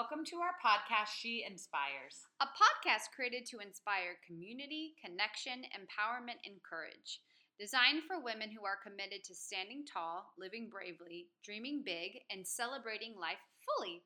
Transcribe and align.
Welcome 0.00 0.24
to 0.32 0.36
our 0.36 0.56
podcast, 0.64 1.12
She 1.12 1.44
Inspires. 1.46 2.24
a 2.40 2.46
podcast 2.46 3.12
created 3.14 3.44
to 3.52 3.60
inspire 3.60 4.16
community, 4.26 4.94
connection, 4.96 5.60
empowerment, 5.76 6.40
and 6.48 6.56
courage. 6.64 7.20
Designed 7.60 8.08
for 8.08 8.16
women 8.16 8.48
who 8.48 8.64
are 8.64 8.80
committed 8.80 9.24
to 9.24 9.34
standing 9.34 9.84
tall, 9.84 10.32
living 10.38 10.70
bravely, 10.72 11.28
dreaming 11.44 11.82
big, 11.84 12.16
and 12.32 12.48
celebrating 12.48 13.12
life 13.20 13.44
fully. 13.60 14.00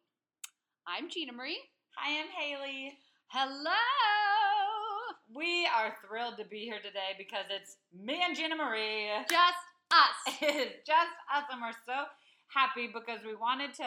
I'm 0.84 1.08
Gina 1.08 1.32
Marie. 1.32 1.62
Hi, 1.96 2.18
I'm 2.18 2.26
Haley. 2.26 2.98
Hello! 3.28 3.78
We 5.32 5.64
are 5.78 5.94
thrilled 6.02 6.38
to 6.38 6.44
be 6.44 6.66
here 6.66 6.82
today 6.82 7.14
because 7.16 7.46
it's 7.54 7.76
me 7.94 8.18
and 8.26 8.34
Gina 8.34 8.56
Marie. 8.56 9.10
Just 9.30 9.62
us. 9.94 10.42
It 10.42 10.56
is 10.56 10.72
just 10.88 11.14
us, 11.30 11.44
and 11.52 11.62
we're 11.62 11.70
so 11.86 12.10
happy 12.48 12.90
because 12.92 13.22
we 13.24 13.36
wanted 13.36 13.74
to 13.74 13.86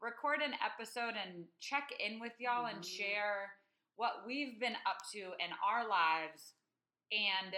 record 0.00 0.42
an 0.42 0.54
episode 0.64 1.14
and 1.16 1.46
check 1.60 1.90
in 2.00 2.20
with 2.20 2.32
y'all 2.38 2.66
and 2.66 2.80
Mhm. 2.82 2.96
share 2.96 3.58
what 3.96 4.26
we've 4.26 4.60
been 4.60 4.76
up 4.86 4.98
to 5.12 5.34
in 5.38 5.52
our 5.64 5.86
lives 5.86 6.54
and 7.10 7.54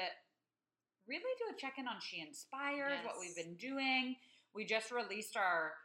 really 1.06 1.34
do 1.38 1.48
a 1.48 1.56
check 1.59 1.79
in 1.79 1.88
on 1.88 2.01
She 2.01 2.20
Inspires, 2.20 3.05
what 3.05 3.19
we've 3.19 3.34
been 3.34 3.56
doing. 3.56 4.20
We 4.52 4.65
just 4.65 4.91
released 4.91 5.37
our 5.37 5.77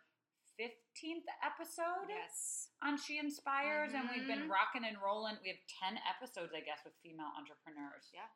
15th 0.58 1.26
episode 1.42 2.08
Yes. 2.10 2.70
on 2.82 2.98
She 2.98 3.18
Inspires, 3.18 3.94
and 3.94 4.10
we've 4.10 4.28
been 4.28 4.48
Mhm. 4.48 4.52
rocking 4.52 4.86
and 4.86 5.02
rolling. 5.02 5.40
We 5.42 5.50
have 5.50 5.66
10 5.68 5.98
episodes, 5.98 6.54
I 6.54 6.60
guess, 6.62 6.84
with 6.84 6.96
female 7.02 7.32
entrepreneurs. 7.36 8.12
Yeah. 8.14 8.30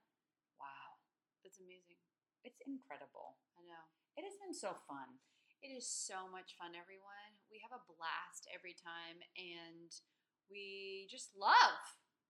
Wow. 0.59 0.97
That's 1.43 1.59
amazing. 1.59 1.99
It's 2.43 2.59
incredible. 2.61 3.37
I 3.57 3.61
know. 3.61 3.83
It 4.15 4.23
has 4.23 4.37
been 4.37 4.53
so 4.53 4.73
fun. 4.87 5.19
It 5.61 5.73
is 5.73 5.89
so 5.89 6.29
much 6.29 6.53
fun, 6.55 6.77
everyone. 6.77 7.33
We 7.49 7.59
have 7.65 7.73
a 7.73 7.81
blast 7.89 8.45
every 8.53 8.77
time, 8.77 9.17
and 9.35 9.89
we 10.49 11.07
just 11.09 11.33
love 11.35 11.81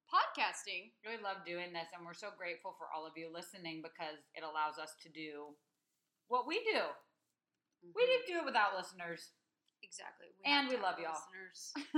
podcasting. 0.08 0.96
really 1.04 1.20
love 1.20 1.44
doing 1.44 1.76
this 1.76 1.92
and 1.92 2.08
we're 2.08 2.16
so 2.16 2.32
grateful 2.32 2.72
for 2.80 2.88
all 2.96 3.04
of 3.04 3.12
you 3.20 3.28
listening 3.28 3.84
because 3.84 4.16
it 4.32 4.40
allows 4.40 4.80
us 4.80 4.96
to 5.04 5.12
do 5.12 5.52
what 6.32 6.48
we 6.48 6.64
do 6.64 6.80
we 7.84 7.92
Mhm. 7.92 8.08
didn't 8.08 8.28
do 8.28 8.38
it 8.40 8.46
without 8.48 8.74
listeners 8.76 9.34
Exactly. 9.84 10.34
And 10.44 10.68
we 10.70 10.76
love 10.78 10.98
y'all. 11.00 11.14
Listeners. 11.14 11.72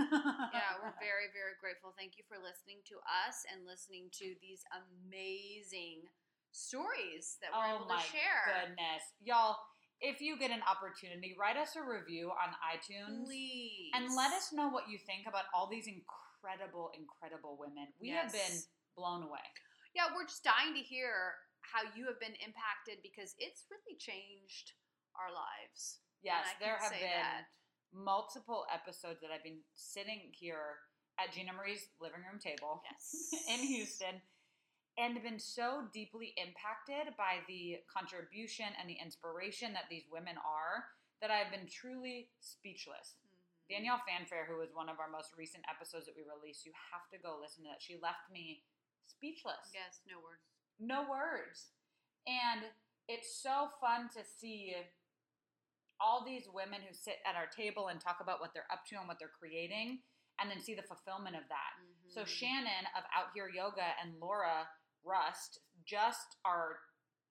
yeah, 0.53 0.75
we're 0.83 0.91
very, 0.99 1.31
very 1.31 1.55
grateful. 1.61 1.93
Thank 1.97 2.17
you 2.17 2.25
for 2.27 2.37
listening 2.37 2.81
to 2.91 2.99
us 3.07 3.45
and 3.49 3.65
listening 3.65 4.09
to 4.19 4.35
these 4.41 4.65
amazing 4.75 6.09
stories 6.51 7.37
that 7.41 7.53
we're 7.53 7.63
oh 7.71 7.75
able 7.77 7.87
to 7.87 7.99
share. 8.03 8.65
goodness 8.67 9.03
y'all 9.21 9.58
if 10.01 10.21
you 10.21 10.37
get 10.39 10.51
an 10.51 10.63
opportunity 10.63 11.35
write 11.39 11.57
us 11.57 11.75
a 11.75 11.83
review 11.83 12.31
on 12.31 12.49
itunes 12.71 13.25
Please. 13.25 13.91
and 13.95 14.15
let 14.15 14.31
us 14.33 14.51
know 14.53 14.69
what 14.69 14.87
you 14.89 14.97
think 14.97 15.27
about 15.27 15.45
all 15.53 15.67
these 15.67 15.87
incredible 15.87 16.91
incredible 16.95 17.57
women 17.59 17.87
we 17.99 18.09
have 18.09 18.31
been 18.31 18.57
blown 18.95 19.23
away 19.23 19.43
Yeah, 19.95 20.11
we're 20.15 20.25
just 20.27 20.43
dying 20.43 20.73
to 20.75 20.79
hear 20.83 21.35
how 21.65 21.83
you 21.95 22.07
have 22.07 22.19
been 22.19 22.35
impacted 22.39 23.03
because 23.03 23.35
it's 23.37 23.67
really 23.67 23.99
changed 23.99 24.71
our 25.19 25.29
lives. 25.35 25.99
yes 26.23 26.47
there 26.63 26.79
have 26.79 26.91
been 26.95 27.11
that. 27.11 27.51
multiple 27.91 28.63
episodes 28.73 29.19
that 29.21 29.31
i've 29.35 29.43
been 29.43 29.59
sitting 29.75 30.31
here 30.31 30.79
at 31.19 31.33
gina 31.35 31.51
marie's 31.51 31.91
living 31.99 32.23
room 32.23 32.39
table 32.39 32.81
Yes. 32.87 33.35
in 33.51 33.59
Houston 33.67 34.21
and 34.99 35.23
been 35.23 35.39
so 35.39 35.87
deeply 35.93 36.35
impacted 36.35 37.15
by 37.15 37.39
the 37.47 37.79
contribution 37.87 38.67
and 38.79 38.89
the 38.89 38.99
inspiration 38.99 39.71
that 39.71 39.87
these 39.89 40.03
women 40.11 40.35
are 40.37 40.83
that 41.21 41.31
I've 41.31 41.51
been 41.51 41.67
truly 41.67 42.29
speechless. 42.41 43.15
Mhm. 43.15 43.67
Danielle 43.69 44.03
Fanfare, 44.05 44.45
who 44.45 44.57
was 44.57 44.73
one 44.73 44.89
of 44.89 44.99
our 44.99 45.07
most 45.09 45.33
recent 45.37 45.63
episodes 45.69 46.05
that 46.05 46.15
we 46.15 46.23
released, 46.23 46.65
you 46.65 46.73
have 46.91 47.07
to 47.11 47.17
go 47.17 47.39
listen 47.39 47.63
to 47.63 47.69
that. 47.69 47.81
She 47.81 47.97
left 47.97 48.29
me 48.29 48.65
speechless. 49.05 49.71
Yes, 49.73 50.01
no 50.05 50.19
words. 50.19 50.43
No 50.79 51.09
words. 51.09 51.71
And 52.27 52.65
it's 53.07 53.41
so 53.41 53.69
fun 53.79 54.09
to 54.09 54.23
see 54.23 54.75
all 55.99 56.23
these 56.25 56.47
women 56.49 56.81
who 56.81 56.93
sit 56.93 57.19
at 57.25 57.35
our 57.35 57.47
table 57.47 57.87
and 57.87 57.99
talk 57.99 58.19
about 58.19 58.39
what 58.39 58.53
they're 58.53 58.71
up 58.71 58.85
to 58.87 58.97
and 58.97 59.07
what 59.07 59.19
they're 59.19 59.27
creating, 59.29 60.03
and 60.39 60.49
then 60.49 60.59
see 60.59 60.73
the 60.73 60.83
fulfillment 60.83 61.35
of 61.35 61.47
that. 61.49 61.73
So 62.07 62.23
Mhm. 62.23 62.27
Shannon 62.27 62.85
of 62.95 63.05
Out 63.13 63.33
Here 63.33 63.49
Yoga 63.49 63.99
and 63.99 64.19
Laura 64.19 64.67
Rust 65.05 65.59
just 65.85 66.37
are 66.45 66.77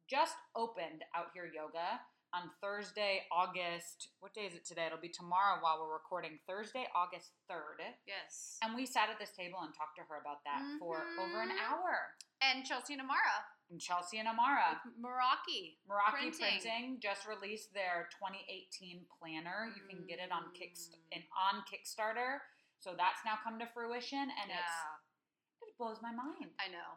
just 0.08 0.34
opened 0.56 1.04
Out 1.14 1.26
Here 1.34 1.46
Yoga 1.52 2.00
on 2.34 2.48
Thursday, 2.60 3.24
August. 3.32 4.08
What 4.20 4.32
day 4.34 4.44
is 4.48 4.54
it 4.54 4.64
today? 4.66 4.84
It'll 4.88 5.00
be 5.00 5.08
tomorrow 5.12 5.60
while 5.60 5.80
we're 5.80 5.92
recording. 5.92 6.38
Thursday, 6.48 6.84
August 6.96 7.32
third. 7.48 7.80
Yes. 8.06 8.56
And 8.64 8.74
we 8.76 8.84
sat 8.84 9.08
at 9.08 9.18
this 9.20 9.32
table 9.36 9.60
and 9.64 9.72
talked 9.72 9.96
to 9.96 10.04
her 10.08 10.20
about 10.20 10.44
that 10.44 10.60
for 10.80 11.04
over 11.20 11.40
an 11.44 11.52
hour. 11.56 12.16
And 12.40 12.64
Chelsea 12.64 12.92
and 12.96 13.02
Amara. 13.04 13.36
And 13.70 13.80
Chelsea 13.80 14.16
and 14.16 14.28
Amara, 14.28 14.80
with 14.80 14.96
Meraki. 14.96 15.76
Meraki 15.84 16.32
Printing. 16.32 16.60
Printing. 16.64 16.84
just 17.04 17.28
released 17.28 17.72
their 17.76 18.08
2018 18.16 19.04
planner. 19.20 19.68
You 19.76 19.84
can 19.84 20.08
get 20.08 20.20
it 20.20 20.32
on 20.32 20.48
Kickst- 20.56 20.96
Mm. 21.12 21.20
in, 21.20 21.22
on 21.36 21.64
Kickstarter. 21.68 22.40
So 22.80 22.94
that's 22.96 23.20
now 23.28 23.36
come 23.44 23.58
to 23.58 23.66
fruition, 23.74 24.24
and 24.32 24.48
yeah, 24.48 24.56
it's 24.62 25.68
it 25.68 25.76
blows 25.76 26.00
my 26.00 26.12
mind. 26.12 26.48
I 26.60 26.68
know. 26.72 26.96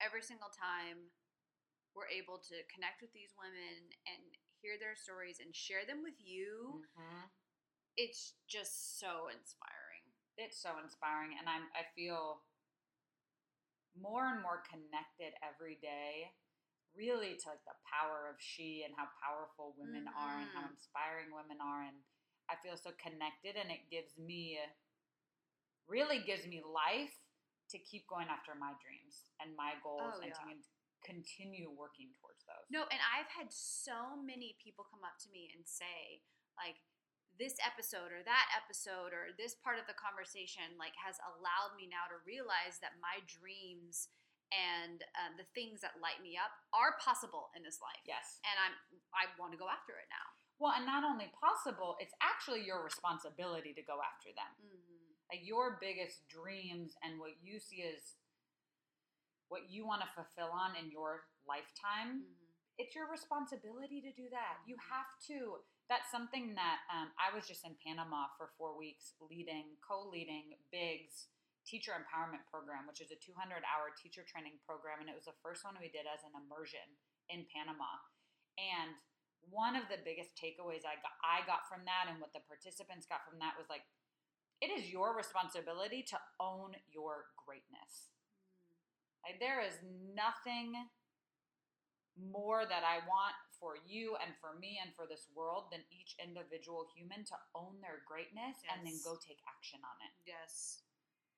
Every 0.00 0.22
single 0.22 0.48
time 0.48 1.12
we're 1.94 2.08
able 2.08 2.38
to 2.38 2.56
connect 2.72 3.02
with 3.02 3.12
these 3.12 3.34
women 3.36 3.92
and 4.08 4.22
hear 4.62 4.78
their 4.80 4.94
stories 4.96 5.40
and 5.40 5.54
share 5.54 5.84
them 5.84 6.02
with 6.02 6.16
you, 6.20 6.84
Mhm. 6.96 7.30
it's 7.96 8.34
just 8.46 8.98
so 8.98 9.28
inspiring. 9.28 10.02
it's 10.36 10.56
so 10.56 10.78
inspiring 10.78 11.36
and 11.38 11.46
i'm 11.50 11.68
i 11.74 11.84
feel 11.94 12.42
more 13.94 14.26
and 14.32 14.40
more 14.40 14.62
connected 14.70 15.34
every 15.42 15.74
day 15.76 16.32
really 16.94 17.36
to 17.36 17.48
like 17.50 17.62
the 17.66 17.76
power 17.84 18.26
of 18.30 18.40
she 18.40 18.82
and 18.84 18.94
how 18.96 19.06
powerful 19.22 19.74
women 19.76 20.08
are 20.08 20.38
and 20.38 20.48
how 20.50 20.62
Mhm. 20.64 20.70
inspiring 20.70 21.30
women 21.30 21.60
are 21.60 21.82
and 21.82 22.02
i 22.48 22.56
feel 22.56 22.76
so 22.78 22.90
connected 22.92 23.54
and 23.56 23.70
it 23.70 23.90
gives 23.90 24.16
me 24.16 24.58
really 25.86 26.20
gives 26.20 26.46
me 26.46 26.62
life 26.62 27.18
to 27.70 27.78
keep 27.78 28.06
going 28.10 28.26
after 28.30 28.52
my 28.58 28.74
dreams 28.82 29.26
and 29.42 29.54
my 29.54 29.74
goals 29.82 30.18
Oh, 30.18 30.22
and 30.22 30.30
yeah. 30.34 30.42
to 30.42 30.58
continue 31.06 31.70
working 31.72 32.12
towards 32.20 32.44
those 32.44 32.66
No, 32.68 32.84
and 32.92 33.00
I've 33.00 33.30
had 33.32 33.48
so 33.50 34.18
many 34.20 34.58
people 34.60 34.84
come 34.86 35.00
up 35.06 35.16
to 35.24 35.28
me 35.32 35.48
and 35.56 35.64
say, 35.64 36.20
like, 36.60 36.76
this 37.40 37.56
episode 37.64 38.12
or 38.12 38.20
that 38.26 38.46
episode 38.52 39.16
or 39.16 39.32
this 39.40 39.56
part 39.64 39.80
of 39.80 39.88
the 39.88 39.96
conversation 39.96 40.76
like 40.76 40.92
has 41.00 41.16
allowed 41.24 41.72
me 41.78 41.88
now 41.88 42.04
to 42.10 42.20
realize 42.28 42.76
that 42.84 43.00
my 43.00 43.16
dreams 43.24 44.12
and 44.52 45.00
uh, 45.16 45.30
the 45.40 45.46
things 45.56 45.78
that 45.80 45.96
light 46.04 46.18
me 46.20 46.34
up 46.36 46.50
are 46.76 46.98
possible 47.00 47.48
in 47.56 47.62
this 47.64 47.78
life. 47.80 48.02
yes 48.04 48.42
And 48.44 48.58
I'm 48.60 48.74
I 49.16 49.30
want 49.40 49.54
to 49.54 49.60
go 49.62 49.70
after 49.72 49.96
it 49.96 50.10
now. 50.12 50.26
well 50.60 50.74
and 50.76 50.84
not 50.84 51.00
only 51.06 51.30
possible 51.32 51.96
it's 52.02 52.12
actually 52.20 52.60
your 52.66 52.82
responsibility 52.84 53.72
to 53.72 53.80
go 53.88 54.02
after 54.04 54.34
them 54.36 54.50
Mm-hmm. 54.60 54.89
Like 55.30 55.46
your 55.46 55.78
biggest 55.80 56.26
dreams 56.28 56.94
and 57.02 57.18
what 57.20 57.32
you 57.42 57.58
see 57.60 57.82
as 57.86 58.18
what 59.48 59.66
you 59.70 59.86
want 59.86 60.02
to 60.02 60.10
fulfill 60.14 60.50
on 60.54 60.74
in 60.78 60.90
your 60.90 61.26
lifetime 61.46 62.22
Mm-hmm. 62.22 62.46
it's 62.78 62.94
your 62.96 63.08
responsibility 63.10 64.00
to 64.00 64.12
do 64.16 64.26
that. 64.32 64.62
You 64.64 64.76
have 64.88 65.10
to. 65.28 65.60
That's 65.90 66.06
something 66.14 66.54
that 66.54 66.78
um, 66.94 67.10
i 67.18 67.34
was 67.34 67.44
just 67.50 67.66
in 67.66 67.74
panama 67.82 68.30
for 68.38 68.54
four 68.54 68.78
weeks 68.78 69.18
leading 69.18 69.74
co-leading 69.82 70.54
big's 70.70 71.26
teacher 71.66 71.92
empowerment 71.98 72.46
program 72.46 72.86
which 72.86 73.02
is 73.02 73.10
a 73.10 73.18
200 73.18 73.58
hour 73.66 73.90
teacher 73.98 74.22
training 74.22 74.56
program 74.62 75.02
and 75.02 75.10
it 75.10 75.18
was 75.18 75.26
the 75.26 75.34
first 75.42 75.66
one 75.66 75.74
we 75.82 75.90
did 75.90 76.06
as 76.06 76.22
an 76.22 76.32
immersion 76.38 76.86
in 77.28 77.42
panama. 77.50 77.90
And 78.54 78.94
one 79.50 79.74
of 79.74 79.88
the 79.90 79.98
biggest 80.06 80.36
takeaways 80.38 80.84
i 80.86 80.94
got 81.00 81.14
i 81.24 81.40
got 81.48 81.66
from 81.66 81.82
that 81.88 82.06
and 82.12 82.20
what 82.22 82.32
the 82.36 82.44
participants 82.46 83.08
got 83.08 83.24
from 83.26 83.40
that 83.42 83.56
was 83.58 83.66
like 83.72 83.82
it 84.60 84.70
is 84.70 84.90
your 84.92 85.16
responsibility 85.16 86.02
to 86.02 86.18
own 86.38 86.72
your 86.92 87.26
greatness 87.46 88.10
like 89.24 89.38
there 89.40 89.60
is 89.60 89.74
nothing 90.14 90.74
more 92.18 92.66
that 92.68 92.84
I 92.84 93.00
want 93.08 93.36
for 93.60 93.76
you 93.88 94.16
and 94.20 94.32
for 94.40 94.56
me 94.58 94.80
and 94.80 94.92
for 94.96 95.04
this 95.08 95.28
world 95.36 95.68
than 95.72 95.80
each 95.92 96.16
individual 96.20 96.88
human 96.96 97.24
to 97.28 97.36
own 97.54 97.80
their 97.80 98.04
greatness 98.08 98.60
and 98.68 98.84
then 98.84 98.96
go 99.04 99.16
take 99.20 99.40
action 99.48 99.80
on 99.84 99.96
it. 100.04 100.12
Yes. 100.24 100.82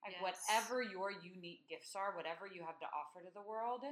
Like 0.03 0.19
Yes. 0.19 0.23
whatever 0.23 0.83
your 0.83 1.11
unique 1.11 1.67
gifts 1.67 1.95
are, 1.95 2.15
whatever 2.15 2.47
you 2.47 2.63
have 2.63 2.79
to 2.79 2.89
offer 2.91 3.23
to 3.23 3.31
the 3.31 3.43
world, 3.43 3.83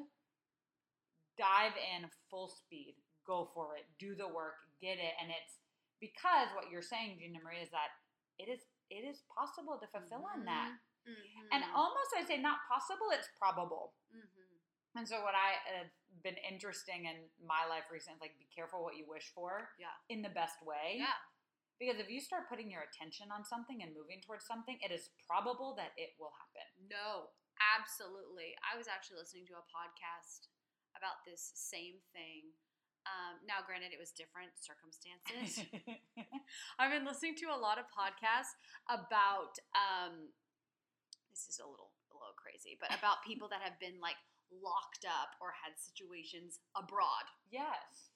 dive 1.37 1.75
in 1.79 2.09
full 2.29 2.49
speed. 2.49 2.95
Go 3.27 3.51
for 3.53 3.77
it. 3.77 3.85
Do 3.99 4.15
the 4.15 4.27
work. 4.27 4.59
Get 4.81 4.99
it. 4.99 5.13
And 5.21 5.31
it's 5.31 5.59
because 5.99 6.49
what 6.55 6.71
you're 6.71 6.81
saying, 6.83 7.19
Gina 7.19 7.39
Marie, 7.39 7.63
is 7.63 7.71
that 7.71 7.91
it 8.39 8.49
is 8.51 8.59
it 8.91 9.07
is 9.07 9.23
possible 9.31 9.79
to 9.79 9.87
fulfill 9.87 10.27
on 10.27 10.43
that. 10.45 10.75
Mm-hmm. 11.07 11.47
And 11.55 11.63
almost 11.73 12.11
I 12.13 12.21
say 12.27 12.37
not 12.37 12.61
possible, 12.67 13.09
it's 13.15 13.31
probable. 13.39 13.95
mm-hmm. 14.11 14.51
And 14.99 15.07
so 15.07 15.23
what 15.23 15.31
I 15.33 15.55
have 15.79 15.87
been 16.19 16.35
interesting 16.43 17.07
in 17.07 17.31
my 17.39 17.63
life 17.63 17.87
recently, 17.87 18.27
like 18.27 18.35
be 18.35 18.51
careful 18.51 18.83
what 18.83 18.99
you 18.99 19.07
wish 19.07 19.31
for 19.31 19.71
Yeah. 19.79 19.95
in 20.11 20.19
the 20.19 20.29
best 20.35 20.59
way. 20.67 20.99
Yeah. 20.99 21.15
Because 21.79 21.97
if 21.97 22.11
you 22.11 22.19
start 22.19 22.45
putting 22.51 22.69
your 22.69 22.83
attention 22.85 23.31
on 23.33 23.47
something 23.47 23.79
and 23.81 23.95
moving 23.95 24.19
towards 24.21 24.43
something, 24.45 24.77
it 24.83 24.91
is 24.93 25.09
probable 25.25 25.73
that 25.79 25.95
it 25.97 26.13
will 26.19 26.35
happen. 26.37 26.67
No, 26.91 27.31
absolutely. 27.73 28.53
I 28.61 28.75
was 28.77 28.85
actually 28.91 29.17
listening 29.23 29.47
to 29.49 29.57
a 29.57 29.65
podcast 29.71 30.51
about 30.93 31.23
this 31.25 31.55
same 31.55 32.03
thing. 32.13 32.51
Um, 33.09 33.41
now, 33.49 33.65
granted, 33.65 33.95
it 33.95 33.97
was 33.97 34.13
different 34.13 34.53
circumstances. 34.61 35.65
I've 36.79 36.91
been 36.91 37.05
listening 37.05 37.35
to 37.43 37.53
a 37.53 37.57
lot 37.59 37.77
of 37.77 37.85
podcasts 37.91 38.53
about 38.89 39.57
um, 39.75 40.29
this 41.31 41.47
is 41.47 41.59
a 41.59 41.67
little 41.67 41.91
a 42.11 42.15
little 42.17 42.35
crazy, 42.35 42.75
but 42.79 42.91
about 42.97 43.23
people 43.25 43.47
that 43.49 43.61
have 43.63 43.79
been 43.79 43.99
like 44.01 44.19
locked 44.51 45.07
up 45.07 45.35
or 45.39 45.55
had 45.55 45.79
situations 45.79 46.59
abroad. 46.75 47.25
yes. 47.49 48.11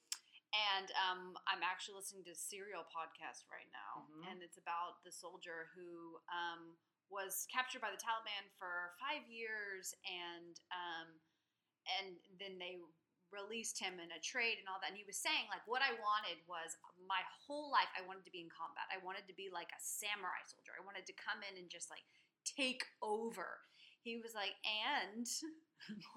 And 0.54 0.88
um, 0.96 1.36
I'm 1.50 1.60
actually 1.60 2.00
listening 2.00 2.24
to 2.24 2.32
a 2.32 2.38
serial 2.38 2.86
podcast 2.88 3.44
right 3.52 3.68
now, 3.74 4.08
Mhm. 4.08 4.22
and 4.30 4.36
it's 4.40 4.56
about 4.56 5.02
the 5.04 5.12
soldier 5.12 5.68
who 5.76 6.16
um, 6.32 6.78
was 7.12 7.44
captured 7.52 7.82
by 7.84 7.90
the 7.92 8.00
Taliban 8.00 8.48
for 8.56 8.94
five 8.96 9.26
years, 9.28 9.92
and 10.06 10.54
um, 10.72 11.08
and 12.00 12.16
then 12.40 12.56
they 12.56 12.78
released 13.34 13.78
him 13.78 13.98
in 13.98 14.10
a 14.14 14.20
trade 14.22 14.58
and 14.60 14.66
all 14.70 14.78
that. 14.80 14.94
And 14.94 14.98
he 14.98 15.06
was 15.06 15.18
saying 15.18 15.46
like, 15.50 15.64
what 15.66 15.82
I 15.82 15.94
wanted 15.98 16.38
was 16.46 16.76
my 17.06 17.22
whole 17.26 17.68
life, 17.70 17.90
I 17.94 18.02
wanted 18.06 18.24
to 18.26 18.34
be 18.34 18.42
in 18.42 18.50
combat. 18.50 18.86
I 18.90 19.02
wanted 19.02 19.26
to 19.30 19.34
be 19.36 19.50
like 19.50 19.70
a 19.74 19.80
samurai 19.80 20.42
soldier. 20.46 20.74
I 20.76 20.82
wanted 20.84 21.06
to 21.10 21.14
come 21.16 21.42
in 21.42 21.58
and 21.58 21.68
just 21.70 21.90
like 21.90 22.04
take 22.46 22.86
over. 23.02 23.62
He 24.06 24.22
was 24.22 24.34
like, 24.38 24.54
and 24.62 25.26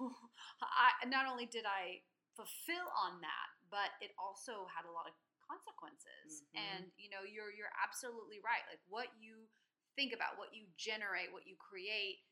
I 0.62 0.94
not 1.10 1.26
only 1.26 1.46
did 1.50 1.66
I 1.66 2.06
fulfill 2.38 2.86
on 2.94 3.18
that, 3.20 3.48
but 3.68 3.98
it 3.98 4.14
also 4.14 4.70
had 4.70 4.86
a 4.86 4.92
lot 4.94 5.10
of 5.10 5.14
consequences. 5.42 6.46
Mhm. 6.54 6.62
And 6.62 6.82
you 6.94 7.10
know, 7.10 7.26
you're 7.26 7.50
you're 7.50 7.74
absolutely 7.82 8.38
right. 8.40 8.62
Like 8.70 8.82
what 8.86 9.10
you 9.18 9.50
think 9.98 10.14
about, 10.14 10.38
what 10.38 10.54
you 10.54 10.70
generate, 10.78 11.34
what 11.34 11.46
you 11.50 11.58
create 11.58 12.22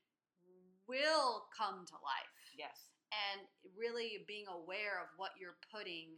will 0.86 1.50
come 1.52 1.84
to 1.84 1.96
life. 2.00 2.38
Yes. 2.56 2.88
And 3.08 3.48
really 3.76 4.24
being 4.28 4.46
aware 4.48 5.00
of 5.00 5.08
what 5.16 5.32
you're 5.40 5.56
putting 5.72 6.12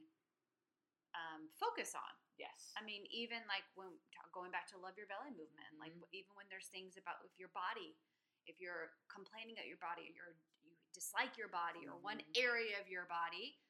um, 1.15 1.51
focus 1.59 1.95
on. 1.95 2.15
Yes. 2.39 2.73
I 2.79 2.83
mean, 2.83 3.05
even 3.11 3.43
like 3.47 3.67
when 3.75 3.91
going 4.33 4.51
back 4.51 4.67
to 4.73 4.79
love 4.79 4.97
your 4.97 5.07
belly 5.11 5.31
movement, 5.35 5.71
like 5.79 5.93
Mhm. 5.93 6.07
even 6.13 6.31
when 6.35 6.49
there's 6.49 6.69
things 6.69 6.97
about 6.97 7.23
with 7.23 7.35
your 7.39 7.51
body, 7.51 7.99
if 8.47 8.59
you're 8.59 8.97
complaining 9.09 9.59
at 9.59 9.67
your 9.67 9.77
body, 9.77 10.09
or 10.09 10.13
you're 10.15 10.37
you 10.63 10.77
dislike 10.93 11.37
your 11.37 11.49
body 11.49 11.87
or 11.87 11.97
one 11.97 12.19
Mhm. 12.19 12.37
area 12.37 12.81
of 12.81 12.89
your 12.89 13.07
body, 13.07 13.61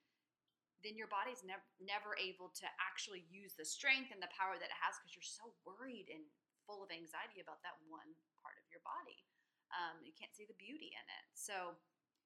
then 0.82 0.96
your 0.96 1.08
body's 1.08 1.42
never 1.42 1.64
never 1.78 2.16
able 2.16 2.48
to 2.50 2.66
actually 2.80 3.20
use 3.28 3.54
the 3.54 3.64
strength 3.64 4.10
and 4.12 4.22
the 4.22 4.28
power 4.28 4.58
that 4.58 4.70
it 4.70 4.76
has 4.80 4.96
because 4.98 5.14
you're 5.14 5.22
so 5.22 5.52
worried 5.64 6.08
and 6.08 6.30
full 6.66 6.82
of 6.82 6.90
anxiety 6.90 7.40
about 7.40 7.60
that 7.62 7.80
one 7.82 8.14
part 8.42 8.56
of 8.58 8.70
your 8.70 8.80
body. 8.80 9.26
Um, 9.70 10.04
you 10.04 10.12
can't 10.12 10.34
see 10.34 10.44
the 10.46 10.54
beauty 10.54 10.94
in 10.94 11.08
it. 11.08 11.24
So 11.34 11.76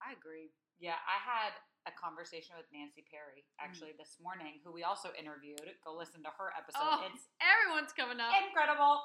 I 0.04 0.12
agree. 0.12 0.52
Yeah, 0.78 1.00
I 1.08 1.16
had 1.16 1.52
a 1.88 1.92
conversation 1.96 2.56
with 2.56 2.68
Nancy 2.72 3.04
Perry 3.08 3.44
Mm. 3.44 3.64
actually 3.64 3.92
this 3.92 4.16
morning, 4.20 4.60
who 4.64 4.72
we 4.72 4.84
also 4.84 5.12
interviewed. 5.14 5.64
Go 5.84 5.94
listen 5.96 6.22
to 6.24 6.30
her 6.36 6.52
episode. 6.56 6.80
Oh. 6.80 7.08
It's 7.12 7.28
Everyone's 7.40 7.92
coming 7.92 8.20
up. 8.20 8.32
incredible. 8.46 9.02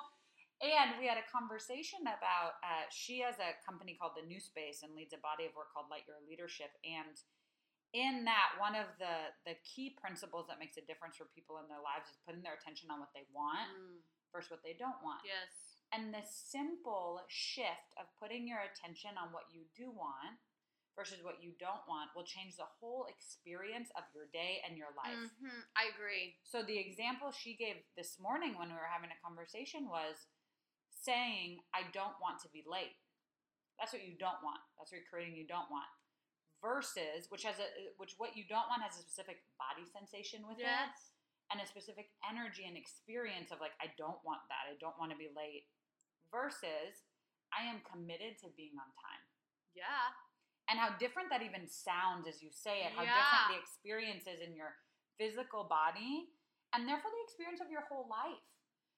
And 0.62 1.00
we 1.00 1.07
had 1.07 1.16
a 1.18 1.24
conversation 1.31 2.01
about 2.04 2.60
uh, 2.63 2.84
she 2.92 3.19
has 3.24 3.40
a 3.40 3.56
company 3.63 3.96
called 3.96 4.16
the 4.19 4.25
New 4.28 4.40
Space 4.44 4.84
and 4.84 4.92
leads 4.94 5.13
a 5.13 5.18
body 5.24 5.46
of 5.48 5.56
work 5.56 5.72
called 5.72 5.88
Light 5.90 6.04
Your 6.07 6.19
Leadership. 6.28 6.72
And 6.84 7.16
in 7.94 8.25
that, 8.25 8.60
one 8.60 8.75
of 8.75 8.88
the 9.00 9.31
the 9.48 9.56
key 9.63 9.96
principles 9.96 10.48
that 10.48 10.60
makes 10.60 10.75
a 10.75 10.81
difference 10.84 11.16
for 11.16 11.25
people 11.31 11.60
in 11.63 11.68
their 11.72 11.80
lives 11.80 12.12
is 12.12 12.18
putting 12.28 12.44
their 12.44 12.54
attention 12.60 12.92
on 12.92 13.00
what 13.00 13.13
they 13.16 13.24
want 13.31 13.72
Mm, 13.72 14.04
versus 14.36 14.51
what 14.51 14.63
they 14.63 14.74
don't 14.75 15.00
want. 15.01 15.24
yes. 15.24 15.80
And 15.96 16.13
the 16.13 16.22
simple 16.28 17.24
shift 17.31 17.96
of 17.98 18.06
putting 18.19 18.46
your 18.48 18.60
attention 18.60 19.18
on 19.18 19.31
what 19.31 19.48
you 19.51 19.63
do 19.75 19.90
want 19.92 20.38
versus 21.00 21.24
what 21.24 21.40
you 21.40 21.56
don't 21.63 21.80
want 21.88 22.12
will 22.12 22.28
change 22.28 22.60
the 22.60 22.68
whole 22.84 23.07
experience 23.07 23.88
of 23.96 24.04
your 24.12 24.28
day 24.36 24.60
and 24.68 24.75
your 24.75 24.92
life. 25.00 25.16
Mhm, 25.16 25.63
I 25.80 25.86
agree. 25.96 26.36
So 26.44 26.60
the 26.62 26.75
example 26.78 27.31
she 27.31 27.56
gave 27.56 27.88
this 27.96 28.19
morning 28.19 28.57
when 28.60 28.68
we 28.68 28.75
were 28.75 28.92
having 28.92 29.07
a 29.10 29.16
conversation 29.24 29.88
was 29.88 30.28
saying, 30.92 31.63
I 31.74 31.84
don't 31.96 32.19
want 32.19 32.42
to 32.44 32.50
be 32.50 32.63
late. 32.68 33.00
That's 33.80 33.94
what 33.94 34.04
you 34.04 34.18
don't 34.18 34.44
want. 34.44 34.60
That's 34.78 34.92
what 34.92 35.00
you're 35.00 35.07
creating 35.07 35.36
you 35.40 35.48
don't 35.48 35.72
want. 35.72 35.88
Versus, 36.62 37.31
which 37.31 37.44
has 37.44 37.56
a 37.60 37.68
which 37.96 38.16
what 38.19 38.36
you 38.36 38.44
don't 38.44 38.68
want 38.68 38.84
has 38.84 38.98
a 39.00 39.01
specific 39.01 39.48
body 39.56 39.86
sensation 39.88 40.46
with 40.46 40.60
it 40.60 40.66
and 41.50 41.62
a 41.62 41.66
specific 41.66 42.12
energy 42.28 42.66
and 42.66 42.75
experience 42.75 43.51
of 43.51 43.62
like, 43.62 43.72
I 43.80 43.88
don't 43.98 44.22
want 44.25 44.42
that. 44.50 44.68
I 44.68 44.75
don't 44.75 45.00
want 45.00 45.12
to 45.12 45.18
be 45.18 45.30
late. 45.31 45.69
Versus, 46.30 47.07
I 47.56 47.63
am 47.63 47.80
committed 47.90 48.38
to 48.44 48.50
being 48.57 48.75
on 48.78 48.92
time. 49.00 49.24
Yeah. 49.74 50.12
And 50.69 50.77
how 50.77 50.94
different 50.98 51.30
that 51.33 51.42
even 51.42 51.68
sounds 51.68 52.27
as 52.27 52.42
you 52.42 52.51
say 52.51 52.86
it, 52.86 52.94
how 52.94 53.04
Yeah. 53.04 53.18
different 53.18 53.45
the 53.50 53.57
experience 53.57 54.27
is 54.27 54.39
in 54.39 54.54
your 54.56 54.77
physical 55.18 55.63
body 55.66 56.30
and 56.74 56.88
therefore 56.88 57.10
the 57.10 57.24
experience 57.25 57.60
of 57.60 57.71
your 57.71 57.81
whole 57.89 58.07
life. 58.07 58.45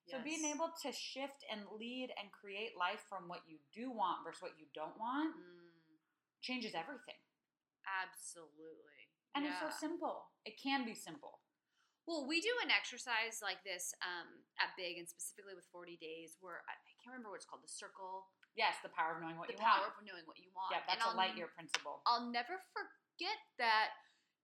So 0.09 0.19
being 0.19 0.44
able 0.44 0.73
to 0.83 0.91
shift 0.91 1.45
and 1.50 1.63
lead 1.79 2.12
and 2.19 2.27
create 2.33 2.75
life 2.75 3.00
from 3.07 3.29
what 3.29 3.47
you 3.47 3.59
do 3.71 3.91
want 3.91 4.25
versus 4.25 4.41
what 4.41 4.59
you 4.59 4.68
don't 4.75 4.97
want 5.00 5.35
Mm, 5.35 5.95
changes 6.41 6.75
everything. 6.75 7.15
absolutely. 7.88 9.07
And 9.35 9.45
yeah. 9.45 9.51
it's 9.51 9.59
so 9.63 9.69
simple. 9.71 10.27
It 10.44 10.59
can 10.59 10.83
be 10.83 10.94
simple. 10.94 11.39
Well, 12.07 12.27
we 12.27 12.41
do 12.41 12.51
an 12.65 12.71
exercise 12.71 13.39
like 13.41 13.63
this 13.63 13.94
um, 14.01 14.44
at 14.59 14.75
Big, 14.75 14.97
and 14.97 15.07
specifically 15.07 15.53
with 15.56 15.69
40 15.71 15.95
Days, 16.01 16.35
where 16.41 16.65
I, 16.67 16.74
I 16.74 16.94
can't 17.00 17.13
remember 17.13 17.29
what 17.31 17.39
it's 17.39 17.45
called, 17.45 17.63
the 17.63 17.71
circle, 17.71 18.27
Yes, 18.56 18.75
the 18.83 18.92
power 18.92 19.15
of 19.15 19.21
knowing 19.24 19.38
what 19.39 19.48
the 19.48 19.56
you 19.56 19.63
power 19.63 19.88
want. 19.88 19.95
of 19.95 20.03
knowing 20.03 20.25
what 20.27 20.38
you 20.39 20.51
want. 20.51 20.71
Yeah, 20.75 20.83
that's 20.83 21.00
a 21.03 21.09
I'll 21.09 21.15
light 21.15 21.38
year 21.39 21.48
principle. 21.56 22.03
I'll 22.03 22.27
never 22.30 22.59
forget 22.75 23.39
that 23.57 23.95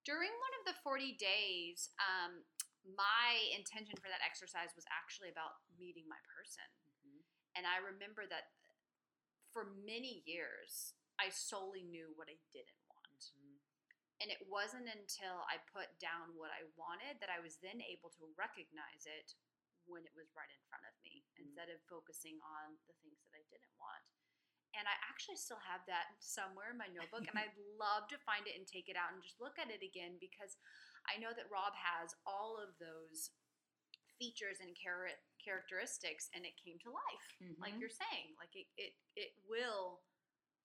during 0.07 0.31
one 0.31 0.53
of 0.63 0.63
the 0.71 0.75
40 0.79 1.19
days, 1.19 1.91
um, 1.99 2.47
my 2.95 3.35
intention 3.51 3.99
for 3.99 4.07
that 4.07 4.23
exercise 4.23 4.71
was 4.79 4.87
actually 4.87 5.27
about 5.27 5.59
meeting 5.75 6.07
my 6.07 6.19
person. 6.31 6.63
Mhm. 7.03 7.19
And 7.59 7.67
I 7.67 7.77
remember 7.83 8.25
that 8.27 8.53
for 9.51 9.65
many 9.83 10.23
years, 10.23 10.95
I 11.19 11.27
solely 11.27 11.83
knew 11.83 12.13
what 12.15 12.29
I 12.29 12.37
didn't 12.53 12.79
want. 12.87 13.31
And 14.19 14.31
it 14.31 14.47
wasn't 14.47 14.87
until 14.89 15.45
I 15.45 15.59
put 15.59 15.99
down 15.99 16.33
what 16.35 16.49
I 16.49 16.63
wanted 16.75 17.19
that 17.19 17.29
I 17.29 17.39
was 17.39 17.57
then 17.57 17.81
able 17.81 18.09
to 18.11 18.33
recognize 18.35 19.05
it 19.05 19.35
when 19.87 20.05
it 20.05 20.13
was 20.15 20.29
right 20.35 20.49
in 20.51 20.61
front 20.69 20.83
of 20.85 20.93
me 21.03 21.23
Mm. 21.39 21.47
instead 21.47 21.69
of 21.73 21.79
focusing 21.89 22.37
on 22.43 22.77
the 22.87 22.93
things 23.03 23.19
that 23.25 23.33
I 23.35 23.43
didn't 23.51 23.73
want. 23.79 24.03
And 24.75 24.85
I 24.87 24.93
actually 25.09 25.37
still 25.39 25.59
have 25.63 25.81
that 25.87 26.13
somewhere 26.19 26.69
in 26.69 26.77
my 26.77 26.87
notebook, 26.91 27.25
and 27.27 27.39
I'd 27.39 27.55
love 27.79 28.07
to 28.09 28.17
find 28.27 28.45
it 28.45 28.53
and 28.59 28.67
take 28.67 28.89
it 28.89 28.95
out 28.99 29.13
and 29.13 29.23
just 29.23 29.39
look 29.41 29.57
at 29.57 29.71
it 29.71 29.81
again 29.81 30.19
because 30.19 30.57
I 31.09 31.17
know 31.17 31.31
that 31.33 31.49
Rob 31.49 31.73
has 31.73 32.13
all 32.27 32.59
of 32.61 32.77
those 32.77 33.31
features 34.19 34.59
and 34.59 34.75
char- 34.75 35.17
characteristics, 35.41 36.29
and 36.33 36.43
it 36.45 36.57
came 36.57 36.77
to 36.83 36.91
life, 36.91 37.27
like 37.61 37.73
Mhm. 37.75 37.79
you're 37.81 37.89
saying. 37.93 38.35
Like 38.37 38.53
it, 38.55 38.67
it, 38.77 38.93
it 39.15 39.31
will 39.47 40.03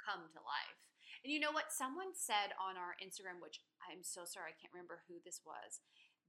come 0.03 0.29
to 0.33 0.41
life. 0.43 0.79
And 1.23 1.31
you 1.33 1.39
know 1.39 1.53
what? 1.53 1.71
Someone 1.73 2.15
said 2.15 2.53
on 2.59 2.77
our 2.77 2.97
Instagram, 2.99 3.41
which 3.41 3.61
I'm 3.89 4.03
so 4.03 4.25
sorry, 4.25 4.51
I 4.53 4.57
can't 4.61 4.73
remember 4.73 5.05
who 5.07 5.21
this 5.21 5.45
was. 5.45 5.81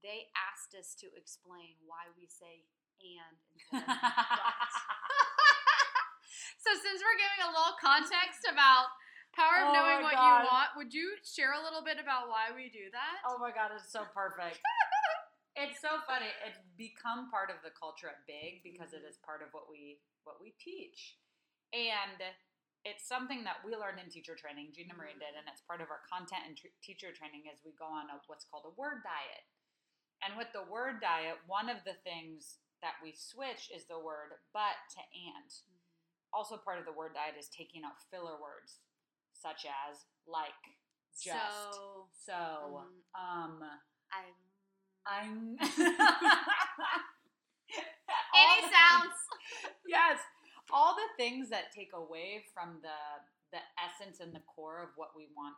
They 0.04 0.30
asked 0.36 0.76
us 0.76 0.94
to 0.96 1.08
explain 1.16 1.78
why 1.82 2.10
we 2.16 2.28
say 2.28 2.68
and 3.04 3.36
instead 3.74 3.84
of 3.84 4.56
so 6.64 6.72
since 6.80 7.00
we're 7.04 7.20
giving 7.20 7.44
a 7.44 7.52
little 7.52 7.76
context 7.76 8.48
about 8.48 8.88
power 9.36 9.68
of 9.68 9.68
Oh 9.72 9.76
knowing 9.76 10.00
what 10.08 10.16
God. 10.16 10.24
you 10.24 10.34
want, 10.48 10.70
would 10.80 10.92
you 10.96 11.20
share 11.28 11.52
a 11.52 11.62
little 11.62 11.84
bit 11.84 12.00
about 12.00 12.32
why 12.32 12.56
we 12.56 12.72
do 12.72 12.88
that? 12.96 13.20
Oh 13.28 13.36
my 13.42 13.52
god, 13.52 13.76
it's 13.76 13.92
so 13.92 14.08
perfect. 14.16 14.64
it's 15.60 15.82
so 15.84 16.00
funny. 16.08 16.32
It's 16.48 16.62
become 16.80 17.28
part 17.28 17.52
of 17.52 17.60
the 17.66 17.74
culture 17.76 18.08
at 18.08 18.24
Big 18.24 18.64
because 18.64 18.96
it 18.96 19.04
Mhm. 19.04 19.10
is 19.12 19.20
part 19.20 19.44
of 19.44 19.52
what 19.52 19.68
we 19.68 20.00
what 20.24 20.40
we 20.40 20.56
teach, 20.56 21.20
and 21.76 22.24
it's 22.88 23.04
something 23.04 23.44
that 23.44 23.60
we 23.68 23.76
learned 23.76 24.00
in 24.00 24.08
teacher 24.08 24.36
training. 24.40 24.72
Gina 24.72 24.96
Marie 24.96 25.20
did, 25.20 25.36
and 25.36 25.48
it's 25.52 25.62
part 25.68 25.84
of 25.84 25.92
our 25.92 26.00
content 26.08 26.48
and 26.48 26.56
tr- 26.56 26.72
teacher 26.80 27.12
training 27.12 27.44
as 27.52 27.60
we 27.68 27.76
go 27.76 27.86
on 27.88 28.08
a, 28.08 28.20
what's 28.28 28.48
called 28.48 28.64
a 28.68 28.74
word 28.80 29.04
diet. 29.04 29.44
And 30.24 30.38
with 30.40 30.52
the 30.56 30.64
word 30.64 31.02
diet, 31.04 31.36
one 31.48 31.68
of 31.68 31.84
the 31.84 31.96
things 32.08 32.60
that 32.84 33.00
we 33.02 33.14
switch 33.16 33.72
is 33.74 33.88
the 33.88 33.98
word 34.00 34.36
but 34.54 34.78
to 34.94 35.02
and. 35.16 35.50
Also, 36.34 36.58
part 36.58 36.80
of 36.80 36.86
the 36.86 36.92
word 36.94 37.14
diet 37.16 37.36
is 37.40 37.48
taking 37.50 37.84
out 37.86 37.98
filler 38.12 38.38
words 38.42 38.82
such 39.34 39.66
as 39.66 40.06
like, 40.28 40.54
just, 41.16 41.34
So, 41.74 42.08
so, 42.14 42.34
mhm. 42.84 43.02
um, 43.16 43.64
I'm 44.12 44.36
I'm. 45.06 45.58
any 48.36 48.62
sounds. 48.72 49.14
things- 49.14 49.76
yes, 49.88 50.20
all 50.72 50.96
the 50.96 51.10
things 51.18 51.50
that 51.50 51.72
take 51.76 51.92
away 51.94 52.46
from 52.54 52.80
the 52.82 52.98
the 53.52 53.62
essence 53.78 54.20
and 54.20 54.34
the 54.34 54.42
core 54.50 54.82
of 54.82 54.90
what 54.98 55.14
we 55.16 55.30
want 55.38 55.54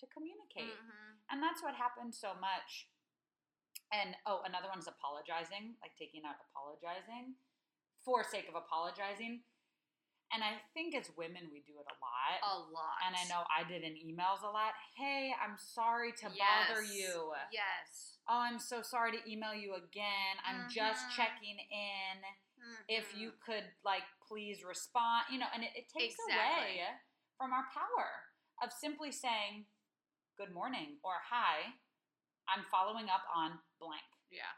to 0.00 0.06
communicate, 0.10 0.74
Mhm. 0.74 1.14
and 1.30 1.40
that's 1.42 1.62
what 1.62 1.74
happened 1.76 2.12
so 2.14 2.34
much 2.34 2.88
And 3.92 4.16
oh, 4.26 4.40
another 4.48 4.68
one 4.72 4.80
is 4.80 4.88
apologizing, 4.88 5.76
like 5.84 5.92
taking 6.00 6.24
out 6.24 6.40
apologizing 6.48 7.36
for 8.04 8.24
sake 8.24 8.48
of 8.48 8.56
apologizing. 8.56 9.44
And 10.32 10.40
I 10.40 10.56
think 10.72 10.96
as 10.96 11.12
women, 11.12 11.52
we 11.52 11.60
do 11.68 11.76
it 11.76 11.84
a 11.84 11.96
lot. 12.00 12.40
A 12.40 12.56
lot. 12.72 12.96
And 13.04 13.12
I 13.12 13.28
know 13.28 13.44
I 13.52 13.68
did 13.68 13.84
in 13.84 13.92
emails 14.00 14.40
a 14.40 14.48
lot. 14.48 14.72
Hey, 14.96 15.34
I'm 15.36 15.60
sorry 15.60 16.12
to 16.24 16.32
bother 16.32 16.80
you. 16.82 17.36
Yes. 17.52 18.16
Oh, 18.26 18.40
I'm 18.40 18.58
so 18.58 18.80
sorry 18.80 19.12
to 19.12 19.20
email 19.30 19.52
you 19.52 19.74
again. 19.74 20.40
I'm 20.40 20.70
just 20.70 21.04
Mhm. 21.04 21.16
checking 21.16 21.58
in. 21.58 22.24
If 22.88 23.12
Mhm. 23.12 23.18
you 23.18 23.32
could, 23.44 23.74
like, 23.84 24.04
please 24.26 24.64
respond. 24.64 25.26
You 25.28 25.38
know, 25.38 25.48
and 25.52 25.64
it, 25.64 25.76
it 25.76 25.88
takes 25.90 26.14
Exactly. 26.14 26.80
away 26.80 26.98
from 27.36 27.52
our 27.52 27.68
power 27.68 28.32
of 28.62 28.72
simply 28.72 29.12
saying, 29.12 29.66
good 30.36 30.52
morning 30.54 30.98
or 31.02 31.20
hi, 31.28 31.74
I'm 32.48 32.64
following 32.70 33.08
up 33.08 33.22
on 33.34 33.58
blank. 33.78 34.04
Yeah. 34.30 34.52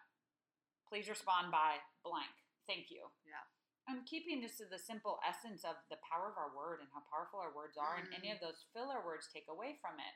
Please 0.88 1.08
respond 1.08 1.50
by 1.50 1.78
blank. 2.04 2.30
Thank 2.66 2.90
you. 2.90 3.10
Yeah. 3.24 3.44
I'm 3.86 4.04
keeping 4.08 4.40
just 4.40 4.56
to 4.58 4.66
the 4.66 4.78
simple 4.78 5.20
essence 5.26 5.64
of 5.64 5.76
the 5.90 6.00
power 6.08 6.32
of 6.32 6.38
our 6.38 6.56
word 6.56 6.80
and 6.80 6.88
how 6.94 7.04
powerful 7.12 7.40
our 7.40 7.52
words 7.52 7.76
are, 7.76 7.96
and 7.96 8.08
any 8.14 8.28
Mhm. 8.28 8.34
of 8.36 8.40
those 8.40 8.64
filler 8.72 9.04
words 9.04 9.28
take 9.28 9.48
away 9.48 9.76
from 9.76 10.00
it. 10.00 10.14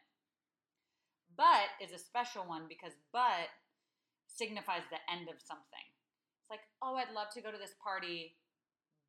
But 1.37 1.71
is 1.81 1.93
a 1.93 1.99
special 1.99 2.47
one 2.47 2.67
because 2.67 2.97
but 3.13 3.51
signifies 4.27 4.89
the 4.89 5.11
end 5.11 5.29
of 5.29 5.41
something. 5.43 5.85
It's 6.41 6.51
like, 6.51 6.65
oh, 6.81 6.97
I'd 6.97 7.11
love 7.13 7.31
to 7.35 7.43
go 7.43 7.51
to 7.53 7.59
this 7.59 7.75
party, 7.75 8.39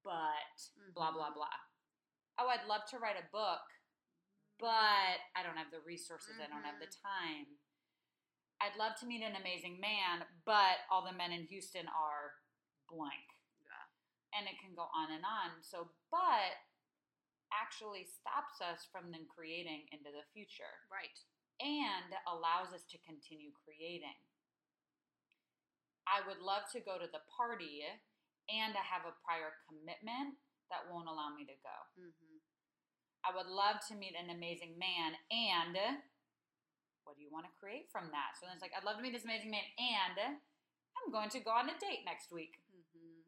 but 0.04 0.72
blah, 0.94 1.12
blah, 1.12 1.30
Mhm. 1.32 1.36
blah. 1.36 1.60
Oh, 2.38 2.48
I'd 2.50 2.66
love 2.66 2.86
to 2.88 3.00
write 3.00 3.18
a 3.18 3.28
book, 3.30 3.62
but 4.58 5.22
I 5.36 5.44
don't 5.44 5.58
have 5.58 5.72
the 5.72 5.82
resources, 5.82 6.40
I 6.40 6.48
don't 6.48 6.64
have 6.64 6.80
the 6.80 6.88
Mhm. 6.88 7.02
time. 7.02 7.60
I'd 8.60 8.76
love 8.76 9.00
to 9.00 9.08
meet 9.08 9.24
an 9.24 9.40
amazing 9.40 9.80
man, 9.80 10.28
but 10.44 10.84
all 10.92 11.04
the 11.08 11.16
men 11.16 11.32
in 11.32 11.48
Houston 11.48 11.88
are 11.88 12.36
blank. 12.92 13.24
Yeah. 13.64 13.88
And 14.36 14.52
it 14.52 14.60
can 14.60 14.76
go 14.76 14.92
on 14.92 15.16
and 15.16 15.24
on. 15.24 15.64
So, 15.64 15.96
but 16.12 16.60
actually 17.56 18.06
stops 18.06 18.62
us 18.62 18.86
from 18.92 19.10
then 19.10 19.26
creating 19.26 19.90
into 19.90 20.14
the 20.14 20.26
future 20.36 20.86
Right. 20.92 21.18
and 21.58 22.14
allows 22.30 22.76
us 22.76 22.86
to 22.94 22.98
continue 23.02 23.50
creating. 23.66 24.16
I 26.06 26.26
would 26.26 26.42
love 26.42 26.70
to 26.74 26.82
go 26.82 26.98
to 26.98 27.10
the 27.10 27.26
party 27.30 27.86
and 28.50 28.74
I 28.74 28.86
have 28.86 29.06
a 29.06 29.18
prior 29.22 29.54
commitment 29.70 30.38
that 30.74 30.90
won't 30.90 31.10
allow 31.10 31.34
me 31.34 31.46
to 31.46 31.58
go. 31.62 31.78
Mm-hmm. 31.98 32.38
I 33.26 33.30
would 33.36 33.50
love 33.50 33.82
to 33.90 33.98
meet 33.98 34.18
an 34.18 34.34
amazing 34.34 34.78
man 34.80 35.18
and 35.30 35.76
what 37.04 37.18
do 37.18 37.24
you 37.24 37.32
want 37.32 37.46
to 37.46 37.54
create 37.60 37.92
from 37.92 38.12
that? 38.12 38.38
So 38.38 38.46
then 38.46 38.56
it's 38.56 38.64
like, 38.64 38.76
I'd 38.76 38.88
love 38.88 38.98
to 38.98 39.04
meet 39.04 39.14
this 39.14 39.28
amazing 39.28 39.52
man 39.52 39.66
and 39.78 40.40
I'm 40.96 41.10
going 41.12 41.32
to 41.34 41.40
go 41.40 41.52
on 41.52 41.72
a 41.72 41.78
date 41.80 42.04
next 42.04 42.32
week. 42.32 42.60
Mm-hmm. 42.72 43.24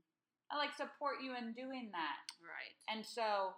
I 0.52 0.60
like 0.60 0.76
support 0.76 1.24
you 1.24 1.36
in 1.36 1.56
doing 1.56 1.90
that. 1.96 2.20
Right. 2.44 2.76
And 2.92 3.06
so 3.06 3.56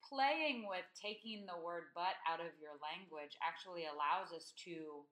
playing 0.00 0.64
with 0.66 0.88
taking 0.96 1.44
the 1.44 1.60
word 1.60 1.92
but 1.92 2.18
out 2.24 2.40
of 2.40 2.56
your 2.56 2.80
language 2.80 3.36
actually 3.44 3.84
allows 3.84 4.32
us 4.32 4.56
to 4.64 5.04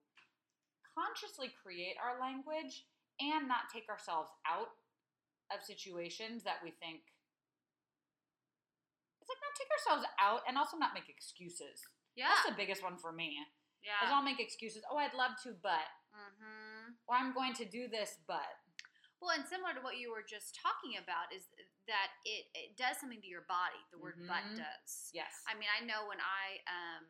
consciously 0.91 1.53
create 1.61 1.95
our 2.01 2.17
language 2.17 2.89
and 3.21 3.47
not 3.47 3.69
take 3.69 3.87
ourselves 3.87 4.33
out 4.43 4.73
of 5.53 5.61
situations 5.61 6.43
that 6.43 6.59
we 6.65 6.73
think 6.81 7.05
it's 9.21 9.29
like 9.29 9.45
not 9.45 9.55
take 9.55 9.69
ourselves 9.69 10.03
out 10.17 10.41
and 10.49 10.57
also 10.57 10.75
not 10.75 10.97
make 10.97 11.05
excuses. 11.05 11.85
Yeah. 12.17 12.33
That's 12.33 12.49
the 12.49 12.57
biggest 12.57 12.81
one 12.81 12.97
for 12.97 13.13
me. 13.13 13.37
Yeah. 13.83 14.11
I'll 14.11 14.23
make 14.25 14.39
excuses. 14.39 14.83
Oh, 14.91 14.97
I'd 14.99 15.13
love 15.15 15.39
to, 15.47 15.55
but 15.63 15.87
mm-hmm. 16.11 16.93
or 17.07 17.15
I'm 17.15 17.31
going 17.33 17.53
to 17.61 17.65
do 17.65 17.87
this, 17.87 18.19
but 18.27 18.45
Well, 19.23 19.31
and 19.35 19.43
similar 19.47 19.75
to 19.75 19.81
what 19.83 19.99
you 19.99 20.11
were 20.11 20.23
just 20.23 20.55
talking 20.55 20.95
about 20.99 21.31
is 21.35 21.47
that 21.87 22.11
it, 22.23 22.47
it 22.55 22.69
does 22.79 22.99
something 22.99 23.19
to 23.23 23.27
your 23.31 23.43
body. 23.47 23.79
The 23.91 23.99
word 23.99 24.19
"but" 24.27 24.43
Mhm. 24.51 24.59
does. 24.63 25.11
yes, 25.15 25.43
I 25.47 25.55
mean, 25.59 25.67
I 25.71 25.83
know 25.83 26.07
when 26.07 26.19
I 26.19 26.59
um 26.67 27.03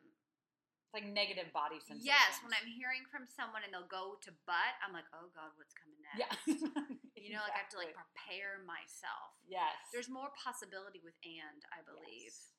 it's 0.90 0.94
like 0.98 1.06
negative 1.06 1.54
body 1.54 1.78
sensations. 1.78 2.02
yes, 2.06 2.42
when 2.42 2.50
I'm 2.58 2.66
hearing 2.66 3.06
from 3.14 3.30
someone 3.30 3.62
and 3.62 3.70
they'll 3.70 3.86
go 3.90 4.18
to 4.26 4.32
"but," 4.50 4.74
I'm 4.82 4.90
like, 4.90 5.06
oh 5.14 5.30
God, 5.38 5.54
what's 5.58 5.74
coming 5.78 6.02
next? 6.02 6.18
yeah, 6.18 6.34
You 7.20 7.38
know, 7.38 7.46
like 7.46 7.54
I 7.54 7.62
have 7.62 7.70
to 7.78 7.82
like 7.82 7.94
prepare 7.94 8.62
myself. 8.66 9.38
yes. 9.46 9.78
There's 9.94 10.10
more 10.10 10.34
possibility 10.34 10.98
with 11.06 11.14
"and," 11.22 11.62
I 11.70 11.82
believe. 11.86 12.34
Yes. 12.34 12.54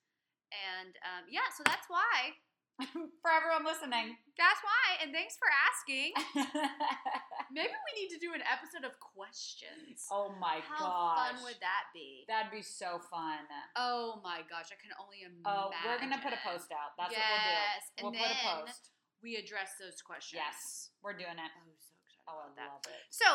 And 0.50 0.94
um, 1.06 1.24
yeah, 1.30 1.46
so 1.54 1.62
that's 1.66 1.86
why. 1.90 2.34
for 3.22 3.30
everyone 3.30 3.64
listening. 3.64 4.16
That's 4.38 4.60
why. 4.64 5.00
And 5.04 5.12
thanks 5.12 5.36
for 5.36 5.48
asking. 5.48 6.16
Maybe 7.52 7.74
we 7.74 7.92
need 7.98 8.10
to 8.14 8.20
do 8.22 8.30
an 8.32 8.40
episode 8.46 8.86
of 8.86 8.94
questions. 9.02 10.06
oh 10.10 10.30
my 10.38 10.62
gosh. 10.62 10.70
How 10.70 10.86
gosh. 10.86 11.18
fun 11.18 11.34
would 11.44 11.58
that 11.60 11.90
be? 11.92 12.24
That'd 12.30 12.54
be 12.54 12.62
so 12.62 13.02
fun. 13.10 13.42
Oh 13.74 14.22
my 14.22 14.46
gosh, 14.46 14.70
I 14.70 14.78
can 14.78 14.94
only 15.02 15.26
imagine. 15.26 15.44
Oh, 15.44 15.74
we're 15.82 15.98
gonna 15.98 16.22
put 16.22 16.32
a 16.32 16.40
post 16.46 16.70
out. 16.70 16.94
That's 16.96 17.10
yes, 17.12 17.90
what 17.98 18.14
we'll 18.14 18.14
do. 18.14 18.22
We'll 18.22 18.30
and 18.30 18.38
put 18.38 18.38
a 18.38 18.40
post. 18.70 18.82
we 19.20 19.36
address 19.36 19.76
those 19.82 19.98
questions. 20.00 20.38
Yes, 20.40 20.94
we're 21.02 21.18
doing 21.18 21.36
it. 21.36 21.50
Oh, 21.50 21.74
so 21.82 21.92
excited 22.06 22.24
Oh, 22.30 22.38
I 22.46 22.54
that. 22.54 22.70
love 22.70 22.86
it. 22.86 23.02
So, 23.10 23.26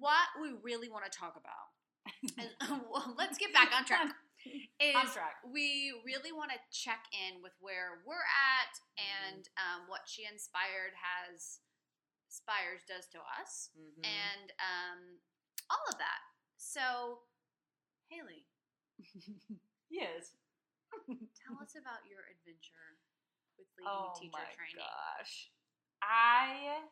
what 0.00 0.26
we 0.40 0.56
really 0.64 0.88
want 0.88 1.04
to 1.04 1.12
talk 1.12 1.36
about, 1.36 1.68
is, 2.40 2.50
well, 2.88 3.14
let's 3.20 3.36
get 3.36 3.52
back 3.52 3.70
on 3.76 3.84
track. 3.84 4.08
Is 4.80 5.12
we 5.48 5.92
really 6.04 6.32
want 6.32 6.50
to 6.52 6.60
check 6.70 7.06
in 7.14 7.42
with 7.42 7.52
where 7.60 8.02
we're 8.06 8.26
at 8.26 8.72
Mm-hmm. 8.96 9.36
and 9.36 9.42
um, 9.60 9.80
what 9.88 10.08
she 10.08 10.24
inspired 10.24 10.92
has 10.96 11.60
Spires 12.28 12.82
does 12.88 13.06
to 13.14 13.20
us, 13.40 13.70
Mhm. 13.78 14.04
and 14.04 14.48
um, 14.60 15.00
all 15.70 15.80
of 15.88 15.96
that. 15.96 16.20
So, 16.58 17.22
Haley, 18.10 18.44
yes. 19.90 20.34
tell 21.40 21.56
us 21.62 21.72
about 21.78 22.04
your 22.08 22.26
adventure 22.28 22.98
with 23.56 23.68
leading 23.78 23.88
Oh 23.88 24.12
teacher 24.18 24.36
my 24.36 24.48
training. 24.52 24.82
gosh. 24.84 25.50
I 26.02 26.82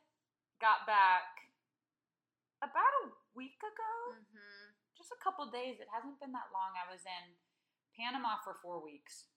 got 0.61 0.87
back 0.87 1.51
about 2.63 2.95
a 3.05 3.13
week 3.37 3.59
ago. 3.61 3.95
Mm-hmm. 4.17 4.54
Just 5.05 5.13
a 5.13 5.21
couple 5.21 5.45
days. 5.53 5.85
It 5.85 5.93
hasn't 5.93 6.17
been 6.17 6.33
that 6.33 6.49
long. 6.49 6.73
I 6.81 6.89
was 6.89 7.05
in 7.05 7.37
Panama 7.93 8.41
for 8.41 8.57
four 8.65 8.81
weeks. 8.81 9.29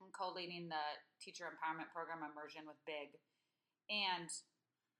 I'm 0.00 0.08
co-leading 0.16 0.72
the 0.72 0.96
teacher 1.20 1.44
empowerment 1.44 1.92
program 1.92 2.24
immersion 2.24 2.64
with 2.64 2.80
Big, 2.88 3.12
and 3.92 4.32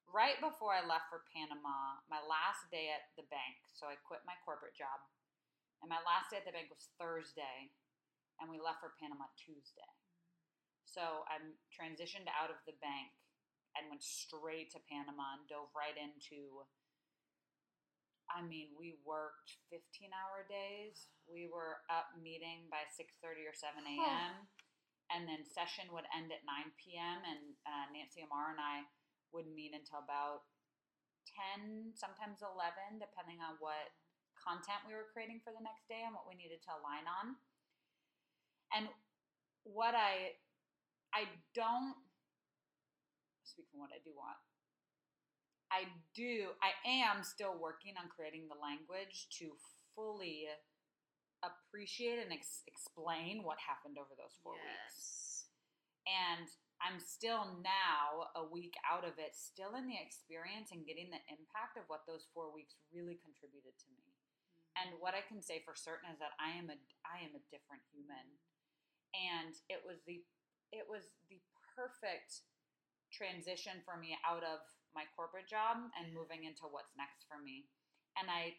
right 0.05 0.37
before 0.45 0.77
I 0.77 0.85
left 0.85 1.09
for 1.09 1.25
Panama, 1.33 2.05
my 2.07 2.21
last 2.21 2.69
day 2.69 2.93
at 2.93 3.09
the 3.17 3.25
bank. 3.33 3.65
So 3.73 3.89
I 3.89 3.97
quit 4.05 4.29
my 4.29 4.37
corporate 4.45 4.77
job, 4.77 5.01
and 5.81 5.89
my 5.89 6.05
last 6.05 6.29
day 6.29 6.39
at 6.39 6.47
the 6.47 6.53
bank 6.53 6.69
was 6.69 6.93
Thursday, 7.01 7.73
and 8.39 8.53
we 8.53 8.61
left 8.61 8.85
for 8.85 8.93
Panama 9.01 9.27
Tuesday. 9.41 9.89
So 10.85 11.25
I 11.27 11.41
transitioned 11.73 12.29
out 12.29 12.53
of 12.53 12.61
the 12.69 12.77
bank 12.79 13.11
and 13.73 13.89
went 13.89 14.05
straight 14.05 14.69
to 14.77 14.85
Panama 14.85 15.41
and 15.41 15.49
dove 15.49 15.73
right 15.73 15.97
into 15.97 16.63
I 18.33 18.41
mean, 18.41 18.73
we 18.75 18.97
worked 19.05 19.61
15 19.69 20.09
hour 20.13 20.49
days. 20.49 21.13
We 21.29 21.49
were 21.53 21.85
up 21.93 22.17
meeting 22.17 22.67
by 22.73 22.89
6.30 22.89 23.45
or 23.45 23.53
7 23.53 23.77
a.m. 23.85 24.49
And 25.13 25.29
then 25.29 25.45
session 25.45 25.93
would 25.93 26.09
end 26.17 26.33
at 26.33 26.41
9 26.49 26.73
p.m. 26.81 27.21
And 27.21 27.53
uh, 27.69 27.87
Nancy 27.93 28.25
Amar 28.25 28.57
and 28.57 28.61
I 28.61 28.89
would 29.37 29.49
meet 29.53 29.77
until 29.77 30.01
about 30.01 30.49
10, 31.61 31.93
sometimes 31.93 32.41
11, 32.41 33.01
depending 33.01 33.45
on 33.45 33.61
what 33.61 33.93
content 34.41 34.89
we 34.89 34.97
were 34.97 35.13
creating 35.13 35.45
for 35.45 35.53
the 35.53 35.61
next 35.61 35.85
day 35.87 36.01
and 36.03 36.17
what 36.17 36.25
we 36.25 36.35
needed 36.35 36.65
to 36.65 36.73
align 36.73 37.05
on. 37.05 37.37
And 38.73 38.89
what 39.69 39.93
I, 39.93 40.41
I 41.13 41.29
don't 41.53 41.97
speak 43.45 43.69
from 43.69 43.85
what 43.85 43.93
I 43.93 44.01
do 44.01 44.17
want. 44.17 44.41
I 45.73 45.89
do, 46.13 46.53
I 46.61 46.77
am 46.85 47.25
still 47.25 47.57
working 47.57 47.97
on 47.97 48.13
creating 48.13 48.53
the 48.53 48.61
language 48.61 49.33
to 49.41 49.57
fully 49.97 50.45
appreciate 51.41 52.21
and 52.21 52.31
ex- 52.31 52.63
explain 52.69 53.41
what 53.43 53.57
happened 53.57 53.97
over 53.97 54.13
those 54.15 54.37
four 54.45 54.55
weeks. 54.61 54.69
yes. 54.69 55.49
And 56.05 56.47
I'm 56.83 56.99
still 56.99 57.63
now, 57.63 58.35
a 58.35 58.43
week 58.43 58.75
out 58.83 59.07
of 59.07 59.15
it, 59.17 59.39
still 59.39 59.79
in 59.79 59.87
the 59.87 59.97
experience 59.97 60.75
and 60.75 60.83
getting 60.83 61.15
the 61.15 61.23
impact 61.31 61.79
of 61.79 61.87
what 61.87 62.03
those 62.11 62.27
four 62.35 62.51
weeks 62.51 62.75
really 62.91 63.23
contributed 63.23 63.73
to 63.73 63.89
me. 63.95 64.03
Mm-hmm. 64.03 64.77
And 64.83 64.89
what 64.99 65.15
I 65.15 65.23
can 65.23 65.39
say 65.39 65.63
for 65.63 65.79
certain 65.79 66.11
is 66.11 66.19
that 66.19 66.35
I 66.43 66.59
am 66.59 66.75
a 66.75 66.77
I 67.07 67.23
am 67.23 67.39
a 67.39 67.47
different 67.55 67.87
human. 67.95 68.27
And 69.15 69.55
it 69.71 69.79
was 69.87 70.03
the 70.11 70.27
it 70.75 70.91
was 70.91 71.07
the 71.31 71.39
perfect 71.79 72.43
transition 73.15 73.79
for 73.87 73.95
me 73.95 74.19
out 74.27 74.43
of 74.43 74.65
my 74.95 75.09
corporate 75.17 75.49
job 75.49 75.81
and 75.97 76.15
moving 76.15 76.45
into 76.45 76.69
what's 76.69 76.93
next 76.97 77.25
for 77.29 77.41
me. 77.41 77.69
And 78.17 78.29
I 78.29 78.57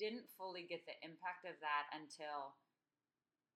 didn't 0.00 0.28
fully 0.34 0.66
get 0.66 0.82
the 0.88 0.96
impact 1.04 1.46
of 1.46 1.56
that 1.62 1.86
until 1.94 2.56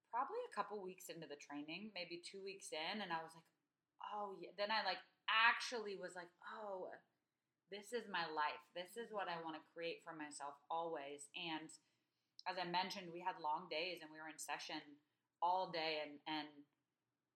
probably 0.09 0.41
a 0.49 0.55
couple 0.55 0.81
weeks 0.81 1.09
into 1.09 1.29
the 1.29 1.37
training, 1.37 1.93
maybe 1.93 2.21
2 2.21 2.41
weeks 2.41 2.73
in 2.73 3.01
and 3.01 3.13
I 3.13 3.21
was 3.21 3.33
like, 3.35 3.49
"Oh, 4.13 4.37
yeah." 4.39 4.51
Then 4.57 4.71
I 4.71 4.83
like 4.83 5.01
actually 5.29 5.97
was 5.97 6.15
like, 6.15 6.31
"Oh, 6.57 6.89
this 7.71 7.93
is 7.93 8.09
my 8.09 8.25
life. 8.33 8.61
This 8.73 8.97
is 8.97 9.13
what 9.13 9.29
I 9.29 9.37
want 9.45 9.55
to 9.57 9.71
create 9.73 10.01
for 10.01 10.13
myself 10.13 10.57
always. 10.69 11.29
And 11.37 11.69
as 12.49 12.57
I 12.57 12.65
mentioned, 12.65 13.13
we 13.13 13.21
had 13.21 13.37
long 13.41 13.69
days 13.69 14.01
and 14.01 14.09
we 14.09 14.17
were 14.17 14.29
in 14.29 14.41
session 14.41 14.81
all 15.41 15.69
day 15.71 16.01
and 16.03 16.19
and 16.25 16.49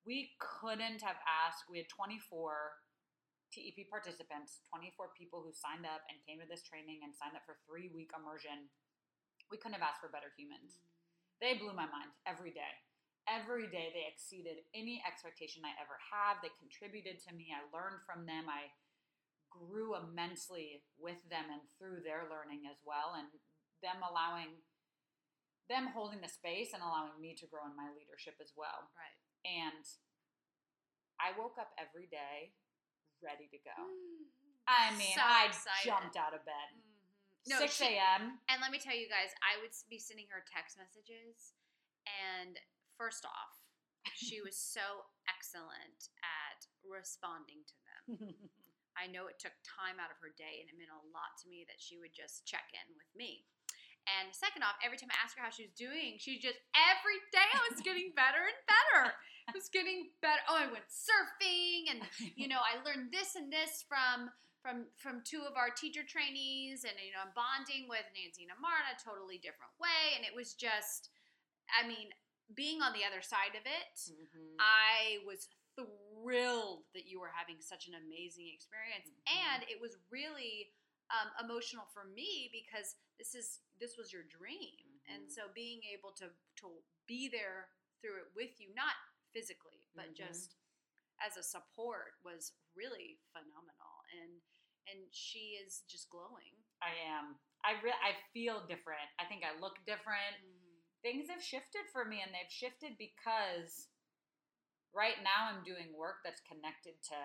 we 0.06 0.36
couldn't 0.40 1.02
have 1.02 1.20
asked. 1.24 1.70
We 1.70 1.80
had 1.80 1.90
24 1.90 2.83
TEP 3.54 3.86
participants, 3.86 4.66
24 4.74 5.14
people 5.14 5.46
who 5.46 5.54
signed 5.54 5.86
up 5.86 6.02
and 6.10 6.18
came 6.26 6.42
to 6.42 6.50
this 6.50 6.66
training 6.66 7.06
and 7.06 7.14
signed 7.14 7.38
up 7.38 7.46
for 7.46 7.62
3 7.70 7.94
week 7.94 8.10
immersion. 8.18 8.74
We 9.54 9.62
couldn't 9.62 9.78
have 9.78 9.86
asked 9.86 10.02
for 10.02 10.10
better 10.10 10.34
humans. 10.34 10.82
They 11.38 11.54
blew 11.54 11.78
my 11.78 11.86
mind 11.86 12.10
every 12.26 12.50
day. 12.50 12.82
Every 13.30 13.70
day 13.70 13.94
they 13.94 14.10
exceeded 14.10 14.66
any 14.74 15.00
expectation 15.06 15.62
I 15.62 15.78
ever 15.78 15.96
have. 16.12 16.42
They 16.42 16.52
contributed 16.58 17.22
to 17.24 17.32
me. 17.32 17.54
I 17.54 17.64
learned 17.70 18.02
from 18.04 18.26
them. 18.26 18.50
I 18.50 18.74
grew 19.54 19.94
immensely 19.94 20.82
with 20.98 21.22
them 21.30 21.46
and 21.54 21.62
through 21.78 22.02
their 22.02 22.26
learning 22.26 22.66
as 22.66 22.82
well 22.82 23.14
and 23.14 23.30
them 23.86 24.02
allowing 24.02 24.58
them 25.70 25.94
holding 25.94 26.20
the 26.20 26.32
space 26.32 26.74
and 26.74 26.82
allowing 26.82 27.16
me 27.22 27.38
to 27.38 27.48
grow 27.48 27.64
in 27.70 27.78
my 27.78 27.88
leadership 27.94 28.36
as 28.42 28.52
well. 28.58 28.90
Right. 28.98 29.18
And 29.46 29.86
I 31.22 31.32
woke 31.38 31.56
up 31.62 31.72
every 31.80 32.10
day 32.10 32.58
ready 33.22 33.46
to 33.52 33.60
go. 33.62 33.76
I 34.68 34.96
mean, 34.96 35.14
So 35.14 35.22
I 35.22 35.52
excited. 35.52 35.84
jumped 35.86 36.16
out 36.16 36.34
of 36.34 36.42
bed. 36.48 36.70
Mhm. 36.74 37.52
No, 37.52 37.60
6 37.60 37.76
a.m. 37.84 38.40
And 38.48 38.62
let 38.64 38.72
me 38.72 38.80
tell 38.80 38.96
you 38.96 39.12
guys, 39.12 39.36
I 39.44 39.60
would 39.60 39.76
be 39.92 40.00
sending 40.00 40.32
her 40.32 40.40
text 40.48 40.80
messages, 40.80 41.52
and 42.08 42.56
first 42.96 43.26
off, 43.28 43.60
she 44.16 44.40
was 44.40 44.56
so 44.78 45.04
excellent 45.28 46.08
at 46.24 46.64
responding 46.88 47.68
to 47.68 47.76
them. 47.84 48.00
I 48.96 49.08
know 49.12 49.28
it 49.28 49.42
took 49.42 49.58
time 49.66 50.00
out 50.00 50.14
of 50.14 50.22
her 50.24 50.32
day, 50.38 50.62
and 50.64 50.70
it 50.72 50.78
meant 50.80 50.94
a 50.94 51.04
lot 51.12 51.36
to 51.44 51.50
me 51.52 51.66
that 51.68 51.82
she 51.84 51.98
would 52.00 52.14
just 52.16 52.46
check 52.48 52.72
in 52.72 52.88
with 52.96 53.10
me. 53.18 53.44
And 54.08 54.32
second 54.36 54.64
off, 54.64 54.76
every 54.84 54.96
time 55.00 55.10
I 55.12 55.20
asked 55.24 55.36
her 55.36 55.44
how 55.44 55.50
she 55.52 55.64
was 55.68 55.76
doing, 55.76 56.20
she 56.20 56.38
just 56.40 56.60
every 56.76 57.20
day 57.32 57.44
I 57.56 57.60
was 57.72 57.80
getting 57.84 58.12
better 58.16 58.40
and 58.40 58.60
better. 58.68 59.16
I 59.48 59.52
was 59.54 59.70
getting 59.70 60.10
better. 60.22 60.42
Oh, 60.50 60.56
I 60.58 60.68
went 60.72 60.88
surfing, 60.90 61.92
and 61.92 62.00
you 62.36 62.48
know, 62.48 62.60
I 62.64 62.82
learned 62.84 63.12
this 63.12 63.36
and 63.36 63.52
this 63.52 63.84
from 63.88 64.30
from 64.62 64.88
from 64.96 65.22
two 65.28 65.44
of 65.44 65.58
our 65.58 65.70
teacher 65.70 66.04
trainees, 66.08 66.84
and 66.88 66.94
you 67.04 67.12
know, 67.12 67.22
I'm 67.24 67.36
bonding 67.36 67.88
with 67.90 68.06
Nancy 68.16 68.44
and 68.48 68.54
Amar 68.58 68.80
in 68.88 68.96
a 68.96 68.98
totally 69.04 69.38
different 69.38 69.76
way, 69.80 70.16
and 70.16 70.24
it 70.26 70.32
was 70.36 70.54
just, 70.56 71.10
I 71.68 71.88
mean, 71.88 72.10
being 72.56 72.82
on 72.82 72.94
the 72.94 73.04
other 73.04 73.22
side 73.22 73.56
of 73.60 73.66
it. 73.68 73.96
Mhm. 74.08 74.56
I 74.60 75.20
was 75.26 75.50
thrilled 75.76 76.86
that 76.94 77.06
you 77.10 77.20
were 77.20 77.32
having 77.34 77.60
such 77.60 77.88
an 77.88 77.96
amazing 77.96 78.48
experience, 78.54 79.10
Mhm. 79.10 79.28
and 79.44 79.64
it 79.68 79.80
was 79.82 79.98
really 80.10 80.72
um, 81.12 81.30
emotional 81.46 81.86
for 81.94 82.06
me 82.06 82.50
because 82.52 82.96
this 83.20 83.36
is 83.36 83.60
this 83.80 83.98
was 83.98 84.12
your 84.14 84.24
dream, 84.24 85.02
and 85.06 85.28
Mhm. 85.28 85.32
so 85.32 85.50
being 85.54 85.84
able 85.84 86.12
to 86.14 86.32
to 86.64 86.82
be 87.06 87.28
there 87.28 87.70
through 88.02 88.18
it 88.24 88.32
with 88.34 88.60
you, 88.60 88.74
not 88.74 88.96
physically, 89.34 89.90
but 89.96 90.10
Mhm. 90.14 90.16
just 90.16 90.56
as 91.22 91.38
a 91.38 91.44
support, 91.44 92.16
was 92.24 92.54
really 92.76 93.20
phenomenal, 93.32 94.04
and 94.22 94.42
and 94.88 95.08
she 95.16 95.56
is 95.56 95.84
just 95.88 96.10
glowing. 96.10 96.64
I 96.82 96.94
am. 96.96 97.40
I 97.64 97.80
re- 97.82 98.02
I 98.04 98.14
feel 98.34 98.66
different. 98.68 99.10
I 99.20 99.26
think 99.26 99.44
I 99.44 99.56
look 99.60 99.80
different. 99.86 100.36
Things 101.02 101.30
have 101.30 101.42
shifted 101.44 101.88
for 101.92 102.06
me, 102.06 102.22
and 102.22 102.34
they've 102.34 102.52
shifted 102.52 102.98
because 102.98 103.90
right 104.94 105.18
now 105.24 105.50
I'm 105.50 105.64
doing 105.66 105.94
work 105.96 106.22
that's 106.24 106.42
connected 106.46 107.02
to 107.10 107.18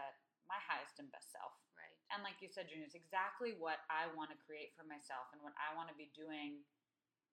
my 0.49 0.57
highest 0.65 0.97
and 0.99 1.11
best 1.13 1.31
self. 1.33 1.53
Right. 1.77 1.97
And 2.15 2.25
like 2.25 2.41
you 2.41 2.49
said, 2.49 2.69
June, 2.73 2.83
it's 2.83 2.97
exactly 2.97 3.55
what 3.61 3.85
I 3.93 4.09
want 4.17 4.31
to 4.33 4.39
create 4.49 4.73
for 4.75 4.85
myself 4.89 5.29
and 5.37 5.43
what 5.45 5.53
I 5.61 5.77
want 5.77 5.93
to 5.93 5.97
be 5.99 6.11
doing 6.17 6.65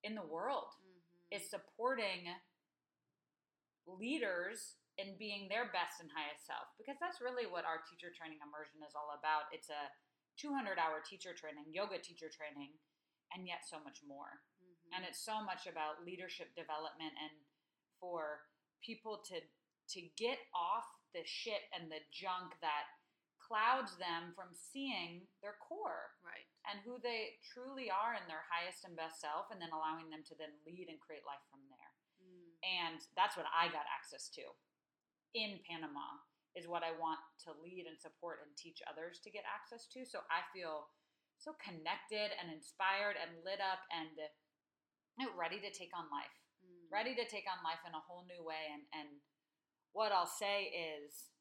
in 0.03 0.13
the 0.15 0.25
world 0.25 0.69
Mm-hmm. 0.83 1.35
is 1.38 1.49
supporting 1.49 2.29
leaders 3.88 4.78
in 4.98 5.19
being 5.19 5.52
their 5.52 5.67
best 5.76 6.00
and 6.00 6.08
highest 6.12 6.48
self 6.48 6.71
because 6.80 6.95
that's 7.04 7.19
really 7.19 7.45
what 7.45 7.67
our 7.67 7.84
teacher 7.84 8.12
training 8.15 8.39
immersion 8.39 8.80
is 8.86 8.95
all 8.95 9.12
about. 9.15 9.52
It's 9.52 9.67
a 9.67 9.91
200 10.39 10.76
hour 10.80 11.00
teacher 11.04 11.32
training, 11.36 11.71
yoga 11.71 12.00
teacher 12.00 12.32
training, 12.32 12.76
and 13.32 13.48
yet 13.48 13.67
so 13.67 13.80
much 13.84 14.04
more. 14.04 14.43
Mm-hmm. 14.60 14.91
And 14.95 15.02
it's 15.04 15.19
so 15.19 15.43
much 15.43 15.67
about 15.67 16.04
leadership 16.04 16.56
development 16.56 17.15
and 17.15 17.34
for 18.00 18.48
people 18.84 19.24
to 19.32 19.39
to 19.86 20.02
get 20.17 20.41
off 20.56 20.88
the 21.13 21.21
shit 21.24 21.69
and 21.69 21.93
the 21.93 22.02
junk 22.10 22.58
that 22.65 22.89
clouds 23.38 23.93
them 24.02 24.34
from 24.34 24.50
seeing 24.50 25.30
their 25.45 25.54
core 25.62 26.17
right. 26.26 26.50
and 26.65 26.82
who 26.82 26.98
they 26.98 27.38
truly 27.45 27.93
are 27.93 28.17
in 28.17 28.26
their 28.26 28.41
highest 28.50 28.82
and 28.82 28.98
best 28.98 29.21
self 29.21 29.54
and 29.54 29.62
then 29.62 29.69
allowing 29.69 30.10
them 30.10 30.26
to 30.26 30.34
then 30.34 30.50
lead 30.65 30.89
and 30.89 30.98
create 30.98 31.21
life 31.30 31.45
from 31.54 31.62
there. 31.69 31.85
And 32.65 32.97
that's 33.13 33.38
what 33.38 33.45
I 33.54 33.69
got 33.69 33.86
access 33.86 34.28
to 34.41 34.45
in 35.38 35.62
Panama 35.69 36.17
is 36.56 36.65
what 36.71 36.82
I 36.82 36.95
want 36.95 37.19
to 37.45 37.51
lead 37.60 37.86
and 37.86 37.99
support 37.99 38.39
and 38.41 38.49
teach 38.56 38.80
others 38.88 39.19
to 39.21 39.30
get 39.30 39.43
access 39.43 39.86
to. 39.91 40.08
So 40.08 40.23
I 40.32 40.41
feel 40.56 40.88
so 41.38 41.51
connected 41.60 42.32
and 42.39 42.47
inspired 42.47 43.19
and 43.19 43.43
lit 43.43 43.60
up 43.60 43.84
and 43.91 44.08
ready 45.36 45.60
to 45.60 45.69
take 45.69 45.91
on 45.91 46.08
life. 46.08 46.32
Mm. 46.63 46.88
Ready 46.88 47.13
to 47.13 47.28
take 47.28 47.43
on 47.45 47.60
life 47.62 47.84
in 47.84 47.91
a 47.91 48.01
whole 48.01 48.23
new 48.23 48.39
way. 48.41 48.71
And 48.71 48.88
and 48.95 49.19
what 49.91 50.15
I'll 50.15 50.28
say 50.28 50.71
is 50.71 51.36